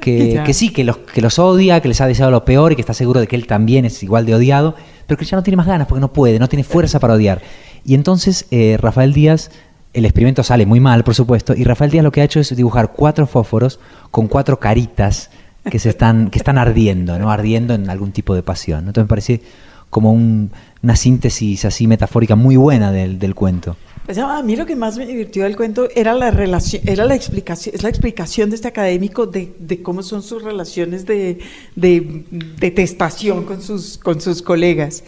que, 0.01 0.41
que 0.45 0.53
sí, 0.53 0.71
que 0.71 0.83
los, 0.83 0.97
que 0.97 1.21
los 1.21 1.39
odia, 1.39 1.79
que 1.81 1.87
les 1.87 2.01
ha 2.01 2.07
deseado 2.07 2.31
lo 2.31 2.43
peor 2.43 2.71
y 2.71 2.75
que 2.75 2.81
está 2.81 2.93
seguro 2.93 3.19
de 3.19 3.27
que 3.27 3.35
él 3.35 3.47
también 3.47 3.85
es 3.85 4.03
igual 4.03 4.25
de 4.25 4.35
odiado, 4.35 4.75
pero 5.07 5.17
que 5.17 5.25
ya 5.25 5.37
no 5.37 5.43
tiene 5.43 5.57
más 5.57 5.67
ganas 5.67 5.87
porque 5.87 6.01
no 6.01 6.11
puede, 6.11 6.39
no 6.39 6.49
tiene 6.49 6.63
fuerza 6.63 6.99
para 6.99 7.13
odiar. 7.13 7.41
Y 7.85 7.95
entonces 7.95 8.45
eh, 8.51 8.77
Rafael 8.79 9.13
Díaz, 9.13 9.51
el 9.93 10.05
experimento 10.05 10.43
sale 10.43 10.65
muy 10.65 10.79
mal, 10.79 11.03
por 11.03 11.15
supuesto, 11.15 11.53
y 11.55 11.63
Rafael 11.63 11.91
Díaz 11.91 12.03
lo 12.03 12.11
que 12.11 12.21
ha 12.21 12.25
hecho 12.25 12.39
es 12.39 12.55
dibujar 12.55 12.91
cuatro 12.93 13.25
fósforos 13.25 13.79
con 14.11 14.27
cuatro 14.27 14.59
caritas 14.59 15.29
que 15.69 15.79
se 15.79 15.89
están, 15.89 16.29
que 16.29 16.39
están 16.39 16.57
ardiendo, 16.57 17.17
¿no? 17.19 17.31
Ardiendo 17.31 17.73
en 17.73 17.89
algún 17.89 18.11
tipo 18.11 18.35
de 18.35 18.43
pasión. 18.43 18.79
Entonces 18.79 19.03
me 19.03 19.09
parece 19.09 19.41
como 19.89 20.11
un- 20.11 20.51
una 20.81 20.95
síntesis 20.95 21.65
así 21.65 21.87
metafórica 21.87 22.35
muy 22.35 22.55
buena 22.55 22.91
del, 22.91 23.19
del 23.19 23.35
cuento. 23.35 23.75
Pues, 24.05 24.17
a 24.17 24.41
mí 24.41 24.55
lo 24.55 24.65
que 24.65 24.75
más 24.75 24.97
me 24.97 25.05
divirtió 25.05 25.43
del 25.43 25.55
cuento 25.55 25.87
era 25.95 26.13
la 26.15 26.31
relación, 26.31 26.81
era 26.87 27.05
la 27.05 27.13
explicación, 27.15 27.75
es 27.75 27.83
la 27.83 27.89
explicación 27.89 28.49
de 28.49 28.55
este 28.55 28.67
académico 28.67 29.27
de, 29.27 29.53
de 29.59 29.83
cómo 29.83 30.01
son 30.01 30.23
sus 30.23 30.41
relaciones 30.41 31.05
de, 31.05 31.39
de 31.75 32.23
detestación 32.59 33.43
con 33.45 33.61
sus, 33.61 33.97
con 33.97 34.19
sus 34.21 34.41
colegas. 34.41 35.03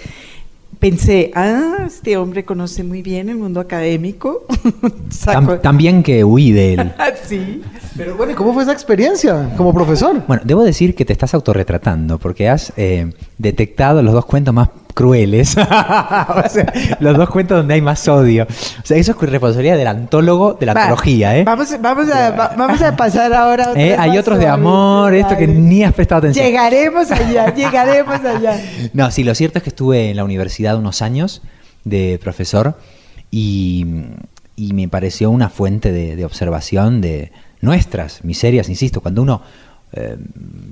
Pensé, 0.81 1.31
ah, 1.35 1.83
este 1.85 2.17
hombre 2.17 2.43
conoce 2.43 2.83
muy 2.83 3.03
bien 3.03 3.29
el 3.29 3.35
mundo 3.37 3.59
académico. 3.59 4.45
Sacó- 5.11 5.53
Tam- 5.57 5.61
también 5.61 6.01
que 6.01 6.23
huí 6.23 6.51
de 6.51 6.73
él. 6.73 6.91
Ah, 6.97 7.11
sí. 7.23 7.61
Pero 7.95 8.15
bueno, 8.17 8.31
¿y 8.31 8.35
cómo 8.35 8.51
fue 8.51 8.63
esa 8.63 8.71
experiencia 8.71 9.53
como 9.57 9.73
profesor? 9.75 10.23
Bueno, 10.27 10.41
debo 10.43 10.63
decir 10.63 10.95
que 10.95 11.05
te 11.05 11.13
estás 11.13 11.35
autorretratando 11.35 12.17
porque 12.17 12.49
has 12.49 12.73
eh, 12.77 13.13
detectado 13.37 14.01
los 14.01 14.13
dos 14.13 14.25
cuentos 14.25 14.55
más 14.55 14.69
crueles. 14.93 15.55
o 15.57 16.49
sea, 16.49 16.73
los 16.99 17.17
dos 17.17 17.29
cuentos 17.29 17.57
donde 17.57 17.73
hay 17.75 17.81
más 17.81 18.07
odio. 18.07 18.43
O 18.45 18.85
sea, 18.85 18.97
eso 18.97 19.11
es 19.11 19.29
responsabilidad 19.29 19.77
del 19.77 19.87
antólogo 19.87 20.53
de 20.59 20.65
la 20.65 20.73
Va, 20.73 20.81
antología, 20.83 21.37
¿eh? 21.37 21.43
Vamos, 21.43 21.69
vamos, 21.81 22.09
a, 22.11 22.31
va- 22.31 22.53
vamos 22.57 22.81
a 22.81 22.95
pasar 22.95 23.33
ahora 23.33 23.65
a 23.65 23.69
otros 23.71 23.77
¿Eh? 23.83 23.95
Hay 23.97 24.17
otros 24.17 24.39
de 24.39 24.47
amor, 24.47 25.13
esto 25.13 25.37
que 25.37 25.47
ni 25.47 25.83
has 25.83 25.93
prestado 25.93 26.19
atención. 26.19 26.45
Llegaremos 26.45 27.11
allá, 27.11 27.53
llegaremos 27.55 28.19
allá. 28.25 28.59
No, 28.93 29.09
sí, 29.11 29.23
lo 29.23 29.33
cierto 29.35 29.57
es 29.59 29.63
que 29.63 29.69
estuve 29.69 30.09
en 30.11 30.17
la 30.17 30.23
universidad 30.23 30.77
unos 30.77 31.01
años 31.01 31.41
de 31.83 32.19
profesor 32.21 32.75
y, 33.31 33.85
y 34.55 34.73
me 34.73 34.87
pareció 34.87 35.29
una 35.31 35.49
fuente 35.49 35.91
de, 35.91 36.15
de 36.15 36.25
observación 36.25 37.01
de 37.01 37.31
nuestras 37.61 38.23
miserias, 38.23 38.69
insisto, 38.69 39.01
cuando 39.01 39.21
uno 39.21 39.41
eh, 39.93 40.17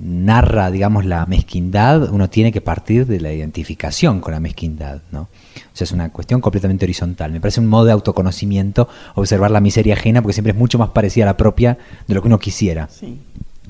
narra, 0.02 0.70
digamos, 0.70 1.04
la 1.04 1.26
mezquindad, 1.26 2.10
uno 2.10 2.30
tiene 2.30 2.52
que 2.52 2.60
partir 2.60 3.06
de 3.06 3.20
la 3.20 3.32
identificación 3.32 4.20
con 4.20 4.32
la 4.32 4.40
mezquindad, 4.40 5.02
¿no? 5.12 5.22
O 5.22 5.28
sea, 5.74 5.84
es 5.84 5.92
una 5.92 6.10
cuestión 6.10 6.40
completamente 6.40 6.86
horizontal. 6.86 7.30
Me 7.30 7.40
parece 7.40 7.60
un 7.60 7.66
modo 7.66 7.84
de 7.84 7.92
autoconocimiento 7.92 8.88
observar 9.14 9.50
la 9.50 9.60
miseria 9.60 9.94
ajena 9.94 10.22
porque 10.22 10.32
siempre 10.32 10.52
es 10.52 10.58
mucho 10.58 10.78
más 10.78 10.90
parecida 10.90 11.24
a 11.24 11.26
la 11.26 11.36
propia 11.36 11.76
de 12.06 12.14
lo 12.14 12.22
que 12.22 12.28
uno 12.28 12.38
quisiera. 12.38 12.88
Sí. 12.88 13.18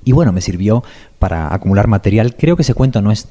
Y 0.04 0.12
bueno, 0.12 0.32
me 0.32 0.40
sirvió 0.40 0.84
para 1.18 1.52
acumular 1.52 1.88
material. 1.88 2.36
Creo 2.36 2.56
que 2.56 2.62
ese 2.62 2.74
cuento 2.74 3.02
no 3.02 3.10
es 3.10 3.28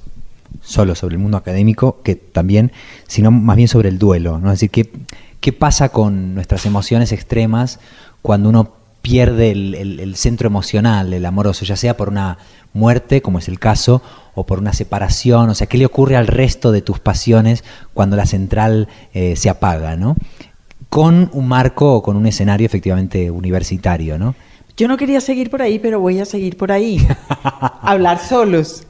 solo 0.61 0.95
sobre 0.95 1.15
el 1.15 1.21
mundo 1.21 1.37
académico, 1.37 2.01
que 2.03 2.15
también, 2.15 2.71
sino 3.07 3.31
más 3.31 3.55
bien 3.55 3.67
sobre 3.67 3.89
el 3.89 3.97
duelo. 3.97 4.39
¿no? 4.39 4.47
Es 4.51 4.59
decir, 4.59 4.71
¿qué, 4.71 4.91
qué 5.39 5.53
pasa 5.53 5.89
con 5.89 6.35
nuestras 6.35 6.65
emociones 6.65 7.11
extremas 7.11 7.79
cuando 8.21 8.49
uno 8.49 8.78
pierde 9.01 9.51
el, 9.51 9.75
el- 9.75 9.99
el 9.99 10.15
centro 10.15 10.47
emocional, 10.47 11.13
el 11.13 11.25
amoroso, 11.25 11.65
ya 11.65 11.75
sea 11.75 11.95
por 11.97 12.09
una 12.09 12.37
muerte, 12.73 13.21
como 13.21 13.39
es 13.39 13.47
el 13.47 13.59
caso, 13.59 14.01
o 14.35 14.45
por 14.45 14.59
una 14.59 14.73
separación? 14.73 15.49
O 15.49 15.55
sea, 15.55 15.67
¿qué 15.67 15.77
le 15.77 15.85
ocurre 15.85 16.15
al 16.15 16.27
resto 16.27 16.71
de 16.71 16.81
tus 16.81 16.99
pasiones 16.99 17.63
cuando 17.93 18.15
la 18.15 18.25
central 18.25 18.87
eh, 19.13 19.35
se 19.35 19.49
apaga? 19.49 19.95
¿no? 19.95 20.15
Con 20.89 21.29
un 21.33 21.47
marco 21.47 21.93
o 21.95 22.01
con 22.03 22.15
un 22.17 22.25
escenario 22.27 22.65
efectivamente 22.65 23.29
universitario, 23.31 24.17
¿no? 24.17 24.35
Yo 24.77 24.87
no 24.87 24.95
quería 24.95 25.19
seguir 25.19 25.49
por 25.49 25.61
ahí, 25.61 25.77
pero 25.77 25.99
voy 25.99 26.19
a 26.19 26.25
seguir 26.25 26.55
por 26.55 26.71
ahí. 26.71 27.05
Hablar 27.81 28.19
solos. 28.19 28.83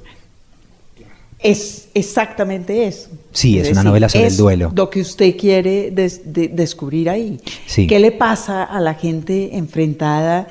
Es 1.42 1.88
exactamente 1.94 2.86
eso. 2.86 3.10
Sí, 3.32 3.60
es 3.60 3.72
una 3.72 3.84
novela 3.84 4.10
sobre 4.10 4.28
el 4.28 4.36
duelo. 4.38 4.72
Lo 4.76 4.90
que 4.90 5.00
usted 5.02 5.38
quiere 5.38 5.90
des- 5.92 6.34
de- 6.34 6.50
descubrir 6.50 7.10
ahí. 7.10 7.40
Sí. 7.66 7.88
¿Qué 7.88 8.00
le 8.00 8.12
pasa 8.12 8.64
a 8.64 8.80
la 8.82 8.94
gente 8.96 9.56
enfrentada, 9.58 10.50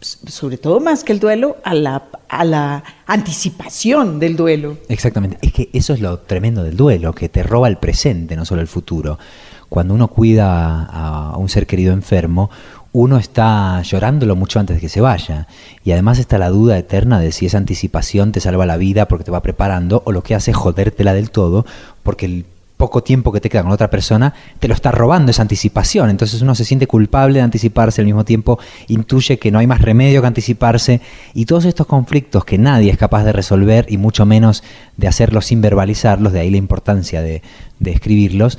sobre 0.00 0.56
todo 0.58 0.80
más 0.80 1.04
que 1.04 1.12
el 1.12 1.20
duelo, 1.20 1.58
a 1.62 1.74
la, 1.74 2.08
a 2.28 2.44
la 2.44 2.82
anticipación 3.06 4.18
del 4.18 4.36
duelo? 4.36 4.78
Exactamente. 4.88 5.38
Es 5.42 5.52
que 5.52 5.70
eso 5.72 5.94
es 5.94 6.00
lo 6.00 6.18
tremendo 6.18 6.64
del 6.64 6.76
duelo, 6.76 7.12
que 7.14 7.28
te 7.28 7.42
roba 7.44 7.68
el 7.68 7.76
presente, 7.78 8.34
no 8.34 8.44
solo 8.44 8.60
el 8.60 8.68
futuro. 8.68 9.16
Cuando 9.68 9.94
uno 9.94 10.08
cuida 10.08 10.86
a, 10.86 11.30
a 11.30 11.36
un 11.36 11.48
ser 11.48 11.68
querido 11.68 11.92
enfermo, 11.92 12.50
uno 12.92 13.18
está 13.18 13.82
llorándolo 13.82 14.34
mucho 14.36 14.58
antes 14.58 14.76
de 14.76 14.80
que 14.80 14.88
se 14.88 15.00
vaya. 15.00 15.46
Y 15.84 15.92
además 15.92 16.18
está 16.18 16.38
la 16.38 16.50
duda 16.50 16.76
eterna 16.76 17.20
de 17.20 17.32
si 17.32 17.46
esa 17.46 17.58
anticipación 17.58 18.32
te 18.32 18.40
salva 18.40 18.66
la 18.66 18.76
vida 18.76 19.06
porque 19.06 19.24
te 19.24 19.30
va 19.30 19.42
preparando 19.42 20.02
o 20.04 20.12
lo 20.12 20.22
que 20.22 20.34
hace 20.34 20.50
es 20.50 20.56
jodértela 20.56 21.14
del 21.14 21.30
todo 21.30 21.64
porque 22.02 22.26
el 22.26 22.44
poco 22.76 23.02
tiempo 23.02 23.30
que 23.30 23.42
te 23.42 23.50
queda 23.50 23.62
con 23.62 23.72
otra 23.72 23.90
persona 23.90 24.32
te 24.58 24.66
lo 24.66 24.72
está 24.74 24.90
robando 24.90 25.30
esa 25.30 25.42
anticipación. 25.42 26.08
Entonces 26.08 26.40
uno 26.40 26.54
se 26.54 26.64
siente 26.64 26.86
culpable 26.86 27.34
de 27.34 27.42
anticiparse, 27.42 28.00
al 28.00 28.06
mismo 28.06 28.24
tiempo 28.24 28.58
intuye 28.88 29.38
que 29.38 29.50
no 29.50 29.58
hay 29.58 29.66
más 29.66 29.82
remedio 29.82 30.22
que 30.22 30.26
anticiparse. 30.26 31.00
Y 31.34 31.44
todos 31.44 31.66
estos 31.66 31.86
conflictos 31.86 32.44
que 32.44 32.58
nadie 32.58 32.90
es 32.90 32.96
capaz 32.96 33.22
de 33.22 33.32
resolver 33.32 33.84
y 33.88 33.98
mucho 33.98 34.24
menos 34.24 34.64
de 34.96 35.08
hacerlos 35.08 35.46
sin 35.46 35.60
verbalizarlos, 35.60 36.32
de 36.32 36.40
ahí 36.40 36.50
la 36.50 36.56
importancia 36.56 37.20
de, 37.20 37.42
de 37.78 37.92
escribirlos, 37.92 38.58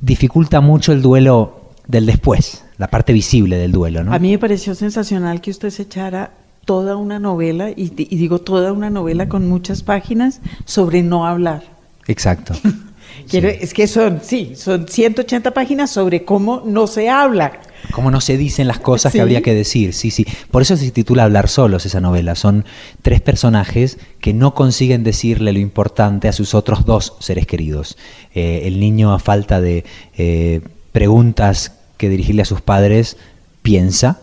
dificulta 0.00 0.60
mucho 0.60 0.92
el 0.92 1.02
duelo 1.02 1.72
del 1.88 2.06
después, 2.06 2.64
la 2.80 2.88
parte 2.88 3.12
visible 3.12 3.58
del 3.58 3.72
duelo. 3.72 4.02
¿no? 4.02 4.12
A 4.12 4.18
mí 4.18 4.30
me 4.30 4.38
pareció 4.38 4.74
sensacional 4.74 5.40
que 5.42 5.50
usted 5.50 5.68
se 5.70 5.82
echara 5.82 6.30
toda 6.64 6.96
una 6.96 7.18
novela, 7.18 7.70
y, 7.70 7.92
y 7.96 8.16
digo 8.16 8.38
toda 8.40 8.72
una 8.72 8.88
novela 8.90 9.28
con 9.28 9.46
muchas 9.48 9.82
páginas, 9.82 10.40
sobre 10.64 11.02
no 11.02 11.26
hablar. 11.26 11.62
Exacto. 12.06 12.54
Quiero- 13.28 13.50
Sí. 13.50 13.56
Es 13.60 13.74
que 13.74 13.86
son, 13.86 14.20
sí, 14.22 14.52
son 14.56 14.88
180 14.88 15.50
páginas 15.52 15.90
sobre 15.90 16.24
cómo 16.24 16.62
no 16.64 16.86
se 16.86 17.10
habla. 17.10 17.60
Cómo 17.92 18.10
no 18.10 18.20
se 18.20 18.36
dicen 18.38 18.66
las 18.66 18.78
cosas 18.78 19.12
Sí. 19.12 19.18
que 19.18 19.22
habría 19.22 19.42
que 19.42 19.52
decir, 19.54 19.92
sí, 19.92 20.10
sí. 20.10 20.24
Por 20.50 20.62
eso 20.62 20.76
se 20.76 20.90
titula 20.90 21.24
Hablar 21.24 21.48
solos 21.48 21.84
esa 21.86 22.00
novela. 22.00 22.34
Son 22.34 22.64
tres 23.02 23.20
personajes 23.20 23.98
que 24.20 24.32
no 24.32 24.54
consiguen 24.54 25.02
decirle 25.04 25.52
lo 25.52 25.58
importante 25.58 26.28
a 26.28 26.32
sus 26.32 26.54
otros 26.54 26.84
dos 26.86 27.14
seres 27.20 27.46
queridos. 27.46 27.98
Eh, 28.34 28.62
el 28.64 28.80
niño, 28.80 29.12
a 29.12 29.18
falta 29.18 29.60
de 29.60 29.84
eh, 30.16 30.60
preguntas 30.92 31.72
que 32.00 32.08
dirigirle 32.08 32.40
a 32.40 32.46
sus 32.46 32.62
padres, 32.62 33.18
piensa, 33.60 34.20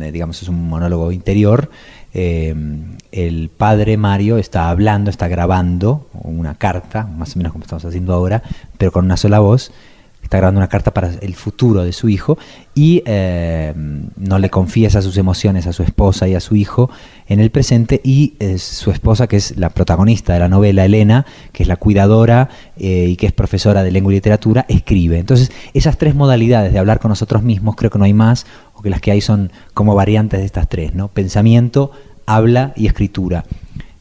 eh, 0.00 0.10
digamos, 0.10 0.40
es 0.42 0.48
un 0.48 0.66
monólogo 0.66 1.12
interior. 1.12 1.70
Eh, 2.14 2.54
el 3.12 3.50
padre 3.54 3.98
Mario 3.98 4.38
está 4.38 4.70
hablando, 4.70 5.10
está 5.10 5.28
grabando 5.28 6.08
una 6.14 6.54
carta, 6.54 7.04
más 7.04 7.36
o 7.36 7.38
menos 7.38 7.52
como 7.52 7.64
estamos 7.64 7.84
haciendo 7.84 8.14
ahora, 8.14 8.42
pero 8.78 8.92
con 8.92 9.04
una 9.04 9.18
sola 9.18 9.40
voz 9.40 9.72
está 10.28 10.36
grabando 10.36 10.58
una 10.58 10.68
carta 10.68 10.92
para 10.92 11.10
el 11.22 11.34
futuro 11.34 11.84
de 11.84 11.92
su 11.94 12.10
hijo 12.10 12.36
y 12.74 13.02
eh, 13.06 13.72
no 13.74 14.38
le 14.38 14.50
confiesa 14.50 15.00
sus 15.00 15.16
emociones 15.16 15.66
a 15.66 15.72
su 15.72 15.82
esposa 15.82 16.28
y 16.28 16.34
a 16.34 16.40
su 16.40 16.54
hijo 16.54 16.90
en 17.28 17.40
el 17.40 17.50
presente 17.50 18.02
y 18.04 18.34
eh, 18.38 18.58
su 18.58 18.90
esposa, 18.90 19.26
que 19.26 19.36
es 19.36 19.56
la 19.56 19.70
protagonista 19.70 20.34
de 20.34 20.40
la 20.40 20.48
novela, 20.48 20.84
Elena, 20.84 21.24
que 21.52 21.62
es 21.62 21.68
la 21.68 21.76
cuidadora 21.76 22.50
eh, 22.76 23.06
y 23.08 23.16
que 23.16 23.24
es 23.24 23.32
profesora 23.32 23.82
de 23.82 23.90
lengua 23.90 24.12
y 24.12 24.16
literatura, 24.16 24.66
escribe. 24.68 25.18
Entonces, 25.18 25.50
esas 25.72 25.96
tres 25.96 26.14
modalidades 26.14 26.74
de 26.74 26.78
hablar 26.78 27.00
con 27.00 27.08
nosotros 27.08 27.42
mismos, 27.42 27.74
creo 27.76 27.90
que 27.90 27.98
no 27.98 28.04
hay 28.04 28.12
más, 28.12 28.44
o 28.74 28.82
que 28.82 28.90
las 28.90 29.00
que 29.00 29.12
hay 29.12 29.22
son 29.22 29.50
como 29.72 29.94
variantes 29.94 30.40
de 30.40 30.46
estas 30.46 30.68
tres, 30.68 30.94
¿no? 30.94 31.08
Pensamiento, 31.08 31.90
habla 32.26 32.74
y 32.76 32.86
escritura. 32.86 33.46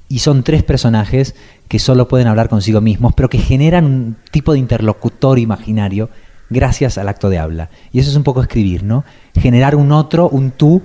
Y 0.09 0.19
son 0.19 0.43
tres 0.43 0.63
personajes 0.63 1.35
que 1.67 1.79
solo 1.79 2.07
pueden 2.07 2.27
hablar 2.27 2.49
consigo 2.49 2.79
mismos, 2.81 3.13
pero 3.13 3.29
que 3.29 3.39
generan 3.39 3.85
un 3.85 4.17
tipo 4.31 4.53
de 4.53 4.59
interlocutor 4.59 5.37
imaginario 5.39 6.09
gracias 6.49 6.97
al 6.97 7.09
acto 7.09 7.29
de 7.29 7.39
habla. 7.39 7.69
Y 7.91 7.99
eso 7.99 8.09
es 8.09 8.15
un 8.15 8.23
poco 8.23 8.41
escribir, 8.41 8.83
¿no? 8.83 9.03
Generar 9.35 9.75
un 9.75 9.91
otro, 9.91 10.29
un 10.29 10.51
tú, 10.51 10.81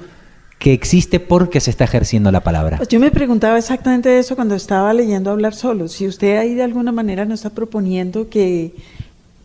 que 0.63 0.73
existe 0.73 1.19
porque 1.19 1.59
se 1.61 1.71
está 1.71 1.83
ejerciendo 1.83 2.31
la 2.31 2.45
palabra. 2.45 2.77
Pues 2.77 2.89
yo 2.89 3.01
me 3.01 3.11
preguntaba 3.11 3.59
exactamente 3.59 4.17
eso 4.21 4.37
cuando 4.37 4.55
estaba 4.55 4.95
leyendo 4.95 5.33
Hablar 5.33 5.55
Solo. 5.55 5.89
Si 5.89 6.07
usted 6.07 6.39
ahí 6.39 6.55
de 6.55 6.63
alguna 6.63 6.93
manera 6.93 7.25
no 7.25 7.35
está 7.35 7.51
proponiendo 7.51 8.29
que 8.29 8.73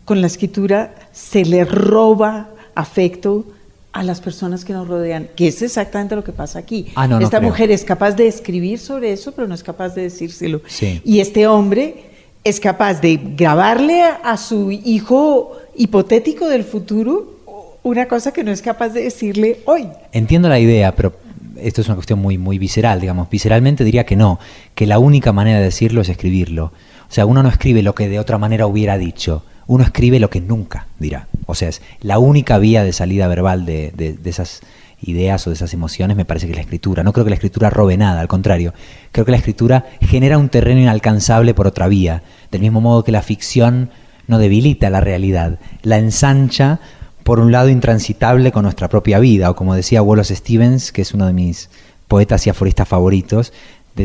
con 0.04 0.20
la 0.20 0.28
escritura 0.28 0.94
se 1.10 1.44
le 1.44 1.64
roba 1.64 2.50
afecto 2.76 3.44
a 3.92 4.02
las 4.02 4.20
personas 4.20 4.64
que 4.64 4.72
nos 4.72 4.86
rodean, 4.86 5.28
que 5.34 5.48
es 5.48 5.62
exactamente 5.62 6.14
lo 6.14 6.22
que 6.22 6.32
pasa 6.32 6.58
aquí. 6.58 6.86
Ah, 6.94 7.08
no, 7.08 7.18
Esta 7.20 7.40
mujer 7.40 7.70
es 7.70 7.84
capaz 7.84 8.12
de 8.12 8.26
escribir 8.26 8.78
sobre 8.78 9.12
eso, 9.12 9.32
pero 9.32 9.48
no 9.48 9.54
es 9.54 9.62
capaz 9.62 9.94
de 9.94 10.02
decírselo. 10.02 10.60
Sí. 10.66 11.00
Y 11.04 11.20
este 11.20 11.46
hombre 11.46 12.04
es 12.44 12.60
capaz 12.60 13.00
de 13.00 13.16
grabarle 13.16 14.02
a, 14.02 14.14
a 14.16 14.36
su 14.36 14.70
hijo 14.70 15.56
hipotético 15.76 16.48
del 16.48 16.64
futuro 16.64 17.38
una 17.82 18.06
cosa 18.06 18.32
que 18.32 18.44
no 18.44 18.50
es 18.50 18.62
capaz 18.62 18.90
de 18.90 19.02
decirle 19.02 19.60
hoy. 19.64 19.88
Entiendo 20.12 20.48
la 20.48 20.58
idea, 20.58 20.94
pero 20.94 21.14
esto 21.60 21.80
es 21.80 21.88
una 21.88 21.96
cuestión 21.96 22.18
muy, 22.18 22.38
muy 22.38 22.58
visceral, 22.58 23.00
digamos. 23.00 23.28
Visceralmente 23.30 23.84
diría 23.84 24.04
que 24.04 24.16
no, 24.16 24.38
que 24.74 24.86
la 24.86 24.98
única 24.98 25.32
manera 25.32 25.58
de 25.58 25.64
decirlo 25.64 26.00
es 26.00 26.08
escribirlo. 26.08 26.72
O 27.08 27.12
sea, 27.12 27.26
uno 27.26 27.42
no 27.42 27.48
escribe 27.48 27.82
lo 27.82 27.94
que 27.94 28.08
de 28.08 28.18
otra 28.18 28.38
manera 28.38 28.66
hubiera 28.66 28.98
dicho, 28.98 29.44
uno 29.68 29.84
escribe 29.84 30.18
lo 30.18 30.30
que 30.30 30.40
nunca 30.40 30.88
dirá. 30.98 31.28
O 31.46 31.54
sea, 31.54 31.68
es 31.68 31.80
la 32.00 32.18
única 32.18 32.58
vía 32.58 32.82
de 32.82 32.92
salida 32.92 33.28
verbal 33.28 33.64
de, 33.64 33.92
de- 33.96 34.18
esas 34.28 34.60
ideas 35.00 35.46
o 35.46 35.50
de 35.50 35.54
esas 35.54 35.72
emociones 35.74 36.16
me 36.16 36.24
parece 36.24 36.46
que 36.46 36.52
es 36.52 36.56
la 36.56 36.62
escritura. 36.62 37.04
No 37.04 37.12
creo 37.12 37.24
que 37.24 37.30
la 37.30 37.36
escritura 37.36 37.70
robe 37.70 37.96
nada, 37.96 38.20
al 38.20 38.26
contrario. 38.28 38.74
Creo 39.12 39.24
que 39.24 39.30
la 39.30 39.36
escritura 39.36 39.86
genera 40.00 40.38
un 40.38 40.48
terreno 40.48 40.80
inalcanzable 40.80 41.54
por 41.54 41.68
otra 41.68 41.86
vía, 41.86 42.24
del 42.50 42.62
mismo 42.62 42.80
modo 42.80 43.04
que 43.04 43.12
la 43.12 43.22
ficción 43.22 43.90
no 44.26 44.38
debilita 44.38 44.90
la 44.90 45.00
realidad, 45.00 45.58
la 45.82 45.98
ensancha 45.98 46.80
por 47.22 47.38
un 47.38 47.52
lado 47.52 47.68
intransitable 47.68 48.52
con 48.52 48.62
nuestra 48.62 48.88
propia 48.88 49.18
vida, 49.18 49.50
o 49.50 49.54
como 49.56 49.74
decía 49.74 50.02
Wallace 50.02 50.34
Stevens, 50.34 50.92
que 50.92 51.02
es 51.02 51.14
uno 51.14 51.26
de 51.26 51.32
mis 51.34 51.68
poetas 52.08 52.46
y 52.46 52.50
aforistas 52.50 52.88
favoritos, 52.88 53.52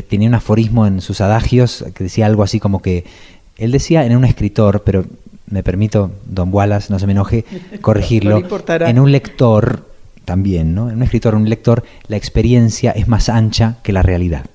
tenía 0.10 0.28
un 0.28 0.36
aforismo 0.36 0.86
en 0.88 1.02
sus 1.02 1.22
adagios 1.22 1.86
que 1.94 2.04
decía 2.04 2.26
algo 2.26 2.44
así 2.44 2.60
como 2.60 2.82
que, 2.82 3.06
él 3.58 3.72
decía 3.72 4.06
en 4.06 4.18
un 4.18 4.26
escritor, 4.26 4.84
pero 4.84 5.06
me 5.48 5.64
permito, 5.64 6.12
don 6.26 6.54
Wallace, 6.54 6.92
no 6.92 7.00
se 7.00 7.08
me 7.08 7.14
enoje, 7.14 7.46
No 7.72 7.82
corregirlo, 7.82 8.42
en 8.68 9.00
un 9.00 9.12
lector 9.12 9.88
también, 10.26 10.74
¿no? 10.74 10.90
En 10.90 10.98
un 10.98 11.04
escritor, 11.04 11.36
un 11.36 11.50
lector, 11.50 11.84
la 12.08 12.18
experiencia 12.18 12.92
es 12.92 13.08
más 13.08 13.30
ancha 13.30 13.78
que 13.84 13.94
la 13.94 14.02
realidad. 14.02 14.46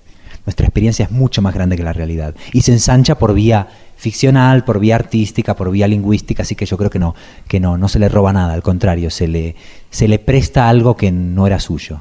Nuestra 0.47 0.67
experiencia 0.67 1.05
es 1.05 1.11
mucho 1.11 1.43
más 1.43 1.53
grande 1.53 1.77
que 1.77 1.83
la 1.83 1.93
realidad 1.93 2.35
y 2.55 2.63
se 2.63 2.73
ensancha 2.73 3.19
por 3.19 3.35
vía 3.35 3.69
ficcional, 3.97 4.65
por 4.65 4.81
vía 4.81 4.95
artística, 4.95 5.55
por 5.55 5.71
vía 5.71 5.87
lingüística, 5.87 6.43
así 6.43 6.55
que 6.55 6.65
yo 6.65 6.79
creo 6.79 6.89
que 6.89 6.99
no, 6.99 7.15
que 7.47 7.61
no, 7.61 7.77
no 7.77 7.89
se 7.89 7.99
le 7.99 8.09
roba 8.09 8.33
nada, 8.33 8.55
al 8.55 8.63
contrario, 8.63 9.11
se 9.11 9.29
le, 9.29 9.57
se 9.91 10.09
le 10.09 10.19
presta 10.19 10.69
algo 10.69 10.97
que 10.97 11.13
no 11.13 11.47
era 11.47 11.61
suyo. 11.61 12.01